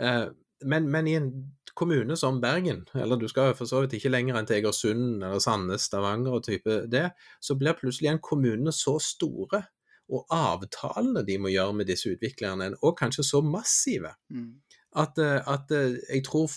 Uh, 0.00 0.30
men, 0.64 0.86
men 0.92 1.08
i 1.08 1.16
en 1.18 1.30
kommune 1.74 2.16
som 2.18 2.40
Bergen, 2.42 2.82
eller 2.94 3.16
du 3.20 3.26
skal 3.30 3.54
for 3.56 3.68
så 3.68 3.82
vidt 3.84 3.96
ikke 3.96 4.12
lenger 4.12 4.36
enn 4.36 4.48
til 4.48 4.58
Egersund 4.58 5.22
eller 5.22 5.40
Sandnes, 5.42 5.86
Stavanger 5.88 6.36
og 6.36 6.44
type 6.44 6.82
det, 6.92 7.10
så 7.40 7.56
blir 7.56 7.78
plutselig 7.78 8.10
en 8.12 8.22
kommune 8.24 8.72
så 8.74 8.98
store, 9.02 9.62
og 10.10 10.26
avtalene 10.34 11.22
de 11.24 11.38
må 11.38 11.52
gjøre 11.52 11.76
med 11.80 11.88
disse 11.88 12.10
utviklerne, 12.10 12.72
og 12.82 12.96
kanskje 12.98 13.24
så 13.26 13.40
massive, 13.46 14.16
Mm. 14.30 14.60
at, 14.98 15.18
at 15.18 15.70
jeg 15.70 16.24
tror 16.26 16.50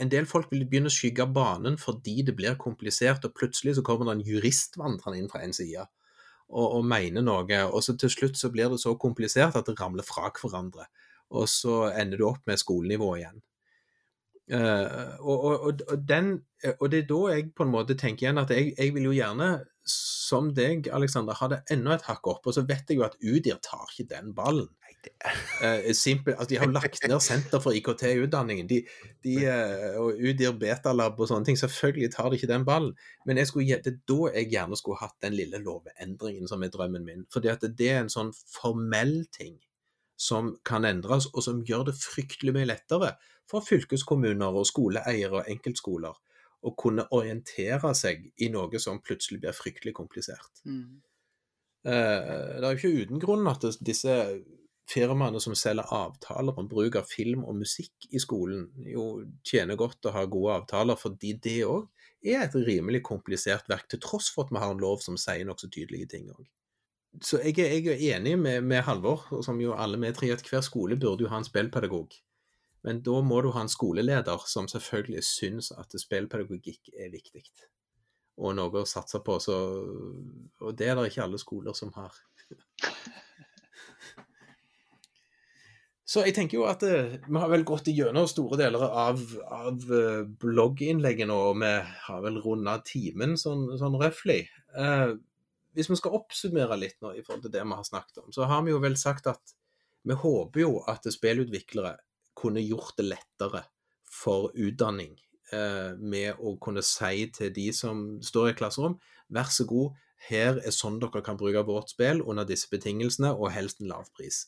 en 0.00 0.10
del 0.12 0.26
folk 0.28 0.50
vil 0.52 0.64
begynne 0.68 0.90
å 0.90 0.94
skygge 0.94 1.26
banen 1.34 1.76
fordi 1.80 2.22
det 2.26 2.36
blir 2.38 2.56
komplisert, 2.60 3.24
og 3.26 3.34
plutselig 3.36 3.76
så 3.76 3.84
kommer 3.86 4.08
det 4.08 4.18
en 4.18 4.26
jurist 4.28 4.78
vandrende 4.80 5.20
inn 5.20 5.30
fra 5.30 5.42
en 5.44 5.54
side 5.56 5.86
og, 6.48 6.66
og 6.78 6.84
mener 6.86 7.24
noe, 7.24 7.62
og 7.70 7.80
så 7.84 7.96
til 7.98 8.12
slutt 8.12 8.38
så 8.38 8.50
blir 8.52 8.70
det 8.72 8.80
så 8.82 8.94
komplisert 9.00 9.56
at 9.58 9.68
det 9.68 9.78
ramler 9.80 10.06
fra 10.06 10.30
hverandre, 10.34 10.86
og 11.34 11.48
så 11.50 11.88
ender 11.92 12.20
du 12.20 12.28
opp 12.28 12.44
med 12.48 12.60
skolenivå 12.60 13.10
igjen. 13.18 13.42
Uh, 14.44 15.16
og, 15.24 15.44
og, 15.48 15.78
og, 15.88 16.00
den, 16.04 16.34
og 16.76 16.90
det 16.92 16.98
er 16.98 17.06
da 17.08 17.20
jeg 17.32 17.46
på 17.56 17.64
en 17.64 17.72
måte 17.72 17.96
tenker 17.96 18.26
igjen 18.26 18.42
at 18.42 18.52
jeg, 18.52 18.74
jeg 18.76 18.92
vil 18.92 19.08
jo 19.08 19.14
gjerne, 19.16 19.48
som 19.88 20.50
deg, 20.56 20.90
Alexander, 20.92 21.36
ha 21.40 21.48
det 21.52 21.62
enda 21.72 21.96
et 21.96 22.04
hakk 22.08 22.28
opp. 22.28 22.46
Og 22.48 22.56
så 22.56 22.64
vet 22.68 22.88
jeg 22.88 23.00
jo 23.00 23.06
at 23.06 23.16
UDIR 23.20 23.58
tar 23.64 23.88
ikke 23.88 24.08
den 24.12 24.30
ballen. 24.36 24.70
Simpel, 25.96 26.34
altså 26.34 26.48
de 26.50 26.58
har 26.60 26.70
lagt 26.72 27.02
ned 27.08 27.20
Senter 27.22 27.62
for 27.62 27.76
IKT 27.76 28.02
i 28.10 28.22
utdanningen. 28.24 28.68
De, 28.70 28.80
de, 29.24 29.34
eh, 29.48 29.98
og 30.00 30.18
UDIR 30.18 30.56
Betalab 30.60 31.20
og 31.20 31.30
sånne 31.30 31.48
ting. 31.48 31.58
Selvfølgelig 31.60 32.10
tar 32.14 32.30
de 32.30 32.40
ikke 32.40 32.50
den 32.50 32.66
ballen. 32.68 32.94
Men 33.26 33.40
jeg 33.40 33.50
skulle, 33.50 33.78
det 33.84 33.92
er 33.94 34.00
da 34.10 34.32
jeg 34.34 34.50
gjerne 34.54 34.80
skulle 34.80 35.00
hatt 35.02 35.16
den 35.24 35.36
lille 35.38 35.60
lovendringen 35.62 36.50
som 36.50 36.62
er 36.62 36.72
drømmen 36.74 37.06
min. 37.06 37.24
For 37.32 37.44
det 37.44 37.56
er 37.90 38.00
en 38.00 38.12
sånn 38.12 38.34
formell 38.56 39.24
ting 39.34 39.56
som 40.20 40.54
kan 40.64 40.84
endres, 40.86 41.26
og 41.34 41.42
som 41.42 41.64
gjør 41.66 41.88
det 41.88 41.96
fryktelig 41.98 42.54
mye 42.54 42.68
lettere 42.70 43.14
for 43.50 43.64
fylkeskommuner 43.66 44.54
og 44.54 44.68
skoleeiere 44.68 45.40
og 45.40 45.50
enkeltskoler 45.50 46.14
å 46.64 46.72
kunne 46.78 47.04
orientere 47.12 47.90
seg 47.96 48.22
i 48.40 48.48
noe 48.52 48.80
som 48.80 49.02
plutselig 49.04 49.42
blir 49.42 49.56
fryktelig 49.56 49.92
komplisert. 49.96 50.62
Mm. 50.64 51.02
Eh, 51.84 52.60
Det 52.60 52.64
er 52.64 52.70
jo 52.70 52.78
ikke 52.78 53.02
uten 53.02 53.20
grunn 53.20 53.50
at 53.50 53.66
disse 53.84 54.14
firmaene 54.90 55.40
som 55.40 55.54
selger 55.56 55.88
avtaler 55.94 56.58
om 56.60 56.68
bruk 56.68 56.98
av 57.00 57.08
film 57.08 57.44
og 57.48 57.56
musikk 57.62 58.08
i 58.12 58.20
skolen, 58.22 58.66
jo 58.88 59.24
tjener 59.46 59.78
godt 59.80 60.08
å 60.08 60.14
ha 60.14 60.24
gode 60.28 60.58
avtaler, 60.60 60.98
fordi 61.00 61.34
det 61.44 61.60
òg 61.68 61.88
er 62.24 62.44
et 62.44 62.58
rimelig 62.66 63.02
komplisert 63.04 63.68
verk, 63.68 63.88
til 63.88 64.02
tross 64.04 64.30
for 64.32 64.46
at 64.46 64.52
vi 64.52 64.60
har 64.60 64.74
en 64.74 64.82
lov 64.82 65.02
som 65.04 65.16
sier 65.20 65.44
nokså 65.48 65.70
tydelige 65.72 66.10
ting 66.14 66.28
òg. 66.32 66.44
Så 67.22 67.38
jeg 67.44 67.60
er, 67.62 67.76
jeg 67.78 67.94
er 67.94 68.16
enig 68.16 68.34
med, 68.40 68.64
med 68.66 68.82
Halvor, 68.82 69.28
som 69.46 69.60
jo 69.62 69.76
alle 69.78 70.00
vi 70.02 70.10
tre, 70.16 70.32
at 70.34 70.42
hver 70.48 70.64
skole 70.66 70.98
burde 70.98 71.22
jo 71.22 71.30
ha 71.30 71.38
en 71.38 71.46
spillpedagog. 71.46 72.16
Men 72.84 73.00
da 73.06 73.20
må 73.24 73.38
du 73.40 73.52
ha 73.54 73.62
en 73.64 73.70
skoleleder 73.70 74.42
som 74.50 74.66
selvfølgelig 74.68 75.22
syns 75.24 75.70
at 75.72 75.94
spillpedagogikk 76.00 76.90
er 76.98 77.12
viktig, 77.14 77.44
og 78.42 78.58
noe 78.58 78.82
å 78.82 78.88
satse 78.88 79.22
på. 79.24 79.38
Så, 79.40 79.56
og 80.60 80.74
det 80.76 80.90
er 80.90 80.98
det 80.98 81.12
ikke 81.12 81.24
alle 81.28 81.40
skoler 81.40 81.76
som 81.78 81.94
har. 81.96 82.18
Så 86.04 86.20
jeg 86.26 86.34
tenker 86.36 86.58
jo 86.58 86.66
at 86.68 86.82
eh, 86.84 87.16
vi 87.24 87.40
har 87.40 87.48
vel 87.48 87.64
gått 87.64 87.88
igjennom 87.88 88.26
store 88.28 88.58
deler 88.60 88.82
av, 88.84 89.22
av 89.48 89.84
eh, 89.88 90.24
blogginnlegget 90.40 91.32
og 91.32 91.62
vi 91.62 91.70
har 92.08 92.24
vel 92.26 92.36
runda 92.44 92.76
timen 92.84 93.38
sånn, 93.40 93.70
sånn 93.80 93.96
røftlig. 94.00 94.42
Eh, 94.76 95.14
hvis 95.74 95.88
vi 95.90 95.96
skal 95.98 96.18
oppsummere 96.20 96.76
litt 96.78 97.00
nå 97.02 97.14
i 97.16 97.22
forhold 97.24 97.46
til 97.46 97.54
det 97.56 97.64
vi 97.64 97.78
har 97.78 97.88
snakket 97.88 98.20
om, 98.20 98.28
så 98.36 98.50
har 98.50 98.66
vi 98.66 98.74
jo 98.74 98.82
vel 98.84 98.98
sagt 99.00 99.30
at 99.32 99.56
vi 100.04 100.16
håper 100.20 100.60
jo 100.60 100.74
at 100.92 101.08
spillutviklere 101.08 101.96
kunne 102.36 102.60
gjort 102.60 102.98
det 103.00 103.08
lettere 103.08 103.64
for 104.04 104.52
utdanning 104.54 105.16
eh, 105.52 105.96
med 105.98 106.36
å 106.36 106.54
kunne 106.62 106.84
si 106.84 107.30
til 107.34 107.52
de 107.56 107.70
som 107.74 108.04
står 108.22 108.52
i 108.52 108.56
klasserom, 108.58 108.98
vær 109.32 109.48
så 109.50 109.66
god, 109.68 109.96
her 110.28 110.60
er 110.60 110.72
sånn 110.72 111.00
dere 111.00 111.24
kan 111.24 111.40
bruke 111.40 111.64
vårt 111.66 111.92
spill 111.92 112.22
under 112.22 112.46
disse 112.48 112.68
betingelsene, 112.70 113.32
og 113.32 113.52
helst 113.56 113.80
en 113.80 113.90
lav 113.90 114.08
pris. 114.16 114.44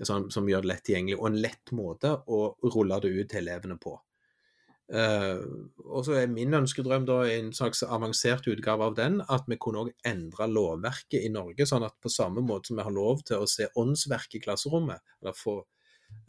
Sånn, 0.00 0.30
som 0.32 0.46
gjør 0.48 0.64
det 0.64 0.70
lett 0.70 0.84
tilgjengelig, 0.86 1.18
og 1.20 1.26
en 1.28 1.40
lett 1.42 1.72
måte 1.76 2.14
å 2.32 2.38
rulle 2.72 3.00
det 3.02 3.10
ut 3.12 3.28
til 3.32 3.42
elevene 3.42 3.76
på. 3.80 3.98
Uh, 4.90 5.68
og 5.86 6.02
så 6.02 6.16
er 6.18 6.30
min 6.32 6.54
ønskedrøm 6.56 7.04
da 7.06 7.20
en 7.30 7.52
slags 7.54 7.84
avansert 7.86 8.48
utgave 8.50 8.88
av 8.88 8.96
den, 8.98 9.20
at 9.30 9.46
vi 9.46 9.58
kunne 9.60 9.84
også 9.84 10.08
endre 10.10 10.48
lovverket 10.50 11.22
i 11.22 11.30
Norge, 11.30 11.66
sånn 11.68 11.86
at 11.86 11.94
på 12.02 12.10
samme 12.10 12.42
måte 12.42 12.72
som 12.72 12.80
vi 12.80 12.86
har 12.88 12.96
lov 12.96 13.22
til 13.28 13.44
å 13.44 13.50
se 13.50 13.68
åndsverk 13.78 14.34
i 14.34 14.42
klasserommet, 14.42 15.04
få, 15.38 15.60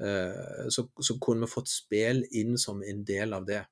uh, 0.04 0.68
så, 0.70 0.86
så 0.94 1.18
kunne 1.24 1.48
vi 1.48 1.54
fått 1.56 1.74
spill 1.74 2.22
inn 2.38 2.60
som 2.62 2.84
en 2.86 3.02
del 3.08 3.34
av 3.38 3.48
det. 3.50 3.64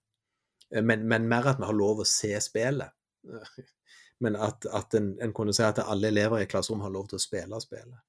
Eh, 0.73 0.81
Men, 0.81 1.05
men 1.07 1.29
mer 1.29 1.51
at 1.53 1.61
vi 1.61 1.69
har 1.69 1.77
lov 1.77 2.01
å 2.01 2.07
se 2.09 2.33
spillet. 2.41 2.95
Men 4.19 4.35
at, 4.35 4.65
at 4.75 4.93
en, 4.97 5.13
en 5.23 5.31
kunne 5.31 5.53
si 5.55 5.63
at 5.63 5.79
alle 5.79 6.09
elever 6.11 6.41
i 6.41 6.47
klasserommet 6.49 6.89
har 6.89 6.91
lov 6.91 7.05
til 7.07 7.15
å 7.15 7.23
spille 7.23 7.61
spillet. 7.63 8.01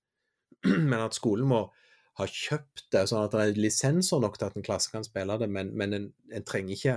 Men 0.91 1.01
at 1.01 1.17
skolen 1.17 1.49
må 1.51 1.63
ha 2.21 2.27
kjøpt 2.27 2.89
det, 2.93 3.07
sånn 3.09 3.25
at 3.25 3.35
det 3.35 3.45
er 3.45 3.61
lisenser 3.61 4.21
nok 4.21 4.37
til 4.39 4.51
at 4.51 4.59
en 4.59 4.67
klasse 4.67 4.93
kan 4.93 5.07
spille 5.07 5.39
det, 5.41 5.47
men, 5.49 5.71
men 5.79 5.97
en, 5.97 6.09
en 6.37 6.45
trenger 6.45 6.75
ikke 6.75 6.97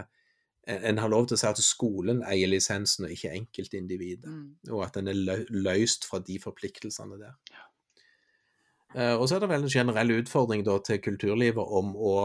en, 0.67 0.79
en 0.89 1.01
har 1.03 1.11
lov 1.11 1.27
til 1.27 1.37
å 1.37 1.41
si 1.41 1.47
at 1.47 1.61
skolen 1.63 2.23
eier 2.27 2.49
lisensen, 2.51 3.07
og 3.07 3.13
ikke 3.13 3.31
enkeltindividet. 3.37 4.27
Mm. 4.27 4.73
Og 4.73 4.83
at 4.85 4.99
en 4.99 5.11
er 5.11 5.19
lø- 5.19 5.45
løst 5.53 6.07
fra 6.09 6.19
de 6.23 6.39
forpliktelsene 6.43 7.19
der. 7.21 7.37
Eh, 8.95 9.15
og 9.15 9.27
så 9.27 9.37
er 9.37 9.43
det 9.43 9.51
vel 9.51 9.65
en 9.65 9.73
generell 9.73 10.15
utfordring 10.19 10.63
da 10.65 10.77
til 10.85 11.01
kulturlivet 11.01 11.77
om 11.79 11.93
å, 11.97 12.15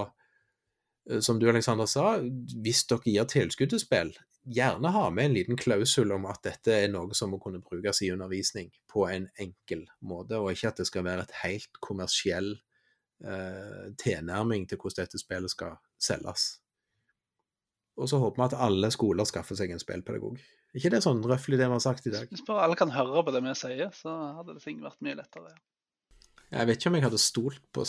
eh, 1.10 1.20
som 1.24 1.40
du 1.40 1.48
Alexander 1.48 1.88
sa, 1.88 2.18
hvis 2.64 2.84
dere 2.90 3.14
gir 3.14 3.30
tilskudd 3.30 3.72
til 3.72 3.82
spill, 3.82 4.12
gjerne 4.48 4.92
ha 4.94 5.08
med 5.10 5.28
en 5.28 5.34
liten 5.36 5.58
klausul 5.60 6.12
om 6.16 6.26
at 6.30 6.42
dette 6.46 6.74
er 6.84 6.88
noe 6.92 7.16
som 7.16 7.32
må 7.32 7.40
kunne 7.42 7.60
brukes 7.64 8.02
i 8.04 8.10
undervisning 8.14 8.70
på 8.90 9.06
en 9.10 9.28
enkel 9.40 9.84
måte, 10.00 10.38
og 10.38 10.52
ikke 10.52 10.72
at 10.72 10.80
det 10.82 10.88
skal 10.88 11.06
være 11.06 11.26
et 11.26 11.34
helt 11.42 11.80
kommersiell 11.84 12.54
eh, 13.24 13.84
tilnærming 14.00 14.68
til 14.68 14.80
hvordan 14.80 15.04
dette 15.04 15.20
spillet 15.20 15.54
skal 15.54 15.78
selges. 16.00 16.48
Og 17.98 18.08
så 18.10 18.20
håper 18.22 18.40
vi 18.40 18.46
at 18.46 18.60
alle 18.68 18.90
skoler 18.94 19.26
skaffer 19.26 19.58
seg 19.58 19.72
en 19.74 19.82
spillpedagog. 19.82 20.38
ikke 20.76 20.92
det 20.94 21.02
sånn 21.02 21.24
røftlig 21.26 21.58
det 21.58 21.66
vi 21.66 21.74
har 21.74 21.82
sagt 21.82 22.06
i 22.06 22.14
dag? 22.14 22.28
Hvis 22.30 22.46
bare 22.46 22.68
alle 22.68 22.78
kan 22.78 22.94
høre 22.94 23.24
på 23.26 23.34
det 23.34 23.42
vi 23.42 23.54
sier, 23.58 23.90
så 23.96 24.14
hadde 24.38 24.54
det 24.54 24.62
ting 24.62 24.78
vært 24.84 25.02
mye 25.02 25.18
lettere. 25.18 25.56
Jeg 26.50 26.64
vet 26.66 26.78
ikke 26.78 26.88
om 26.88 26.94
jeg 26.96 27.04
hadde 27.04 27.18
stolt 27.20 27.58
på, 27.76 27.82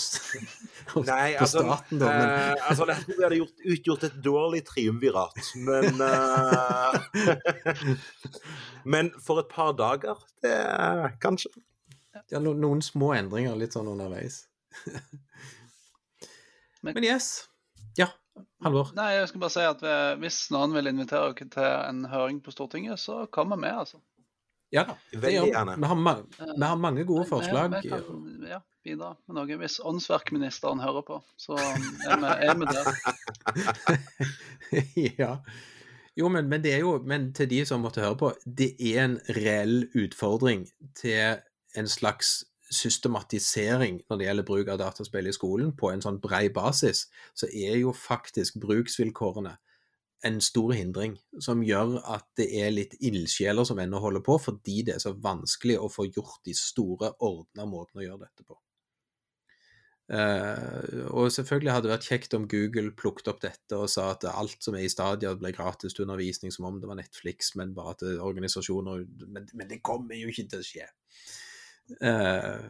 på 0.91 1.03
Nei, 1.07 1.30
altså, 1.39 1.62
staten, 1.64 1.99
da, 2.01 2.10
men 2.12 2.30
eh, 2.30 2.66
altså 2.68 2.88
vi 3.07 3.16
hadde 3.24 3.38
gjort, 3.39 3.62
utgjort 3.76 4.03
et 4.10 4.18
dårlig 4.26 4.62
triumvirat, 4.68 5.39
men 5.64 6.01
eh, 6.10 7.95
Men 8.84 9.12
for 9.24 9.39
et 9.43 9.47
par 9.51 9.72
dager, 9.80 10.20
det 10.43 10.57
kanskje. 11.24 11.53
ja, 12.34 12.39
no, 12.43 12.51
noen 12.53 12.82
små 12.84 13.14
endringer 13.16 13.55
litt 13.60 13.74
sånn 13.78 13.88
underveis. 13.93 14.41
Men- 16.84 16.93
Men 16.95 17.03
yes. 17.03 17.47
Ja, 17.99 18.07
Halvor. 18.64 18.91
Nei, 18.95 19.10
jeg 19.18 19.28
skal 19.32 19.41
bare 19.41 19.51
si 19.51 19.64
at 19.68 19.82
vi- 19.84 20.16
hvis 20.22 20.38
noen 20.55 20.72
vil 20.76 20.88
invitere 20.88 21.34
dere 21.36 21.49
til 21.51 21.64
en 21.89 22.05
høring 22.12 22.38
på 22.43 22.51
Stortinget, 22.55 22.99
så 22.99 23.26
kommer 23.32 23.57
vi, 23.60 23.68
altså. 23.68 23.99
Ja 24.72 24.84
da. 24.86 24.95
Det 25.11 25.32
gjør 25.34 25.47
vi. 25.49 25.53
har, 25.55 25.95
ma 25.97 26.13
vi 26.39 26.65
har 26.65 26.76
mange 26.78 27.05
gode 27.09 27.24
Vi- 27.26 27.30
forslag. 27.30 27.74
Vi, 27.84 27.89
kan 27.89 28.45
ja, 28.47 28.59
bidra 28.86 29.15
med 29.28 29.36
noe. 29.39 29.57
Hvis 29.63 29.80
åndsverkministeren 29.82 30.80
hører 30.84 31.01
på, 31.07 31.17
så 31.38 31.57
er 31.57 31.76
vi, 31.82 32.28
er 32.45 32.55
vi 32.59 32.65
der. 32.70 32.86
ja. 35.24 35.32
Jo, 36.20 36.28
men, 36.28 36.49
men 36.51 36.61
det 36.63 36.74
er 36.74 36.80
jo 36.84 36.97
Men 37.07 37.30
til 37.34 37.49
de 37.49 37.63
som 37.65 37.82
måtte 37.82 38.01
høre 38.03 38.17
på, 38.20 38.34
det 38.45 38.74
er 38.91 39.05
en 39.05 39.20
reell 39.38 39.88
utfordring 39.95 40.67
til 40.99 41.39
en 41.78 41.88
slags 41.88 42.43
systematisering 42.72 44.01
når 44.09 44.17
det 44.20 44.26
gjelder 44.28 44.45
bruk 44.45 44.67
av 44.70 44.78
dataspill 44.82 45.28
i 45.30 45.34
skolen, 45.34 45.72
på 45.78 45.89
en 45.89 46.03
sånn 46.05 46.20
brei 46.22 46.49
basis, 46.53 47.07
så 47.34 47.47
er 47.49 47.80
jo 47.82 47.93
faktisk 47.97 48.59
bruksvilkårene 48.61 49.55
en 50.28 50.39
stor 50.43 50.74
hindring, 50.76 51.13
som 51.39 51.61
gjør 51.63 51.99
at 52.11 52.26
det 52.39 52.49
er 52.59 52.74
litt 52.74 52.95
ildsjeler 52.99 53.67
som 53.67 53.80
ennå 53.80 54.01
holder 54.03 54.24
på, 54.26 54.36
fordi 54.49 54.82
det 54.88 54.97
er 54.97 55.03
så 55.03 55.13
vanskelig 55.15 55.78
å 55.80 55.91
få 55.91 56.09
gjort 56.09 56.41
de 56.47 56.55
store, 56.57 57.13
ordna 57.24 57.67
måtene 57.70 58.03
å 58.03 58.07
gjøre 58.07 58.26
dette 58.26 58.47
på. 58.47 58.57
Uh, 60.09 61.05
og 61.13 61.28
selvfølgelig 61.30 61.70
hadde 61.70 61.86
det 61.86 61.91
vært 61.93 62.07
kjekt 62.09 62.34
om 62.34 62.47
Google 62.49 62.89
plukket 62.97 63.28
opp 63.30 63.43
dette 63.43 63.78
og 63.78 63.91
sa 63.93 64.07
at 64.15 64.24
alt 64.26 64.57
som 64.65 64.74
er 64.74 64.88
i 64.88 64.89
Stadia 64.89 65.36
ble 65.38 65.51
gratis 65.53 65.93
til 65.93 66.07
undervisning, 66.07 66.49
som 66.53 66.65
om 66.65 66.80
det 66.82 66.89
var 66.89 66.97
Netflix, 66.97 67.53
men 67.59 67.76
bare 67.78 68.15
er 68.15 68.24
organisasjoner 68.26 69.05
Men, 69.28 69.45
men 69.53 69.70
det 69.70 69.84
kommer 69.86 70.17
jo 70.17 70.32
ikke 70.32 70.47
til 70.49 70.63
å 70.63 70.65
skje. 70.65 70.89
Uh, 72.01 72.65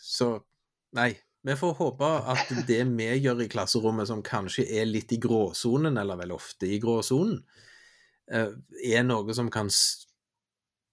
så 0.00 0.32
nei. 0.96 1.12
Vi 1.46 1.54
får 1.56 1.74
håpe 1.78 2.08
at 2.32 2.50
det 2.66 2.80
vi 2.88 3.08
gjør 3.22 3.44
i 3.44 3.48
klasserommet, 3.50 4.08
som 4.10 4.24
kanskje 4.26 4.66
er 4.80 4.88
litt 4.88 5.12
i 5.14 5.20
gråsonen, 5.22 5.96
eller 6.00 6.18
vel 6.18 6.34
ofte 6.34 6.66
i 6.66 6.80
gråsonen, 6.82 7.38
eh, 8.30 8.50
er 8.84 9.06
noe 9.06 9.34
som 9.36 9.50
kan 9.50 9.70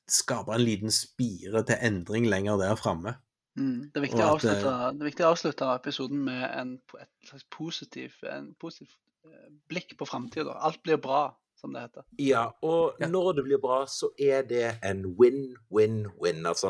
skape 0.05 0.53
en 0.53 0.63
liten 0.63 0.93
spire 0.93 1.63
til 1.65 1.81
endring 1.81 2.29
lenger 2.29 2.61
der 2.61 2.77
framme. 2.77 3.17
Mm. 3.55 3.89
Det, 3.89 3.99
er 3.99 4.05
viktig 4.05 4.23
at, 4.23 4.45
eh, 4.51 4.61
det 4.93 5.01
er 5.01 5.09
viktig 5.09 5.25
å 5.25 5.31
avslutte 5.31 5.71
episoden 5.73 6.21
med 6.27 6.43
en, 6.49 6.75
et 6.99 7.29
slags 7.29 7.47
positiv, 7.55 8.17
en 8.29 8.51
positiv 8.61 8.91
eh, 9.25 9.49
blikk 9.71 9.95
på 9.97 10.07
framtida. 10.09 10.57
Alt 10.67 10.81
blir 10.85 10.99
bra, 11.01 11.29
som 11.55 11.73
det 11.73 11.81
heter. 11.85 12.03
Ja, 12.19 12.49
og 12.61 12.95
Ja. 12.99 13.07
når 13.07 13.35
det 13.35 13.43
blir 13.45 13.57
bra, 13.61 13.85
så 13.85 14.09
er 14.19 14.41
det 14.43 14.77
en 14.83 15.15
win-win-win. 15.19 16.45
Altså, 16.45 16.67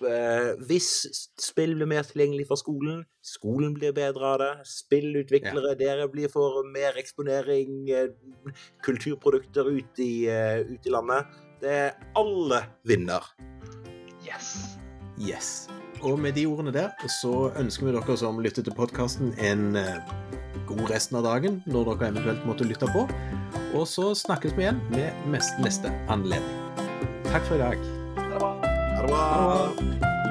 uh, 0.00 0.66
hvis 0.66 1.06
spill 1.38 1.74
blir 1.74 1.86
mer 1.86 2.02
tilgjengelig 2.02 2.46
for 2.48 2.56
skolen, 2.56 3.04
skolen 3.22 3.74
blir 3.74 3.92
bedre 3.92 4.24
av 4.24 4.38
det, 4.38 4.66
spillutviklere, 4.66 5.76
dere 5.78 6.08
blir 6.08 6.28
for 6.32 6.64
mer 6.64 6.96
eksponering, 6.96 7.88
uh, 7.90 8.52
kulturprodukter 8.82 9.64
ut 9.66 9.98
i, 9.98 10.28
uh, 10.28 10.60
ut 10.64 10.86
i 10.86 10.90
landet. 10.90 11.26
Det 11.60 11.70
er 11.70 11.92
alle 12.16 12.62
vinner. 12.84 13.22
Yes! 14.24 14.78
Yes. 15.18 15.68
Og 16.02 16.18
med 16.18 16.36
de 16.36 16.46
ordene 16.46 16.72
der 16.72 16.90
så 17.08 17.50
ønsker 17.58 17.86
vi 17.86 17.92
dere 17.92 18.16
som 18.16 18.38
lytter 18.38 18.62
til 18.62 18.72
podkasten 18.72 19.34
en 19.42 19.74
god 20.68 20.90
resten 20.92 21.18
av 21.18 21.24
dagen, 21.24 21.62
når 21.66 21.90
dere 21.90 22.12
eventuelt 22.12 22.46
måtte 22.46 22.68
lytte 22.68 22.86
på. 22.94 23.08
Og 23.74 23.88
så 23.88 24.14
snakkes 24.16 24.56
vi 24.56 24.64
igjen 24.64 24.80
med 24.92 25.10
neste 25.60 25.92
anledning. 26.08 26.56
Takk 27.28 27.44
for 27.48 27.58
i 27.58 27.62
dag. 27.64 27.88
Ha 28.16 28.28
det 28.32 28.38
bra. 28.40 28.54
Ha 28.62 29.02
det 29.02 29.10
bra. 29.10 29.18
Ha 29.18 29.66
det 29.76 29.98
bra. 30.00 30.27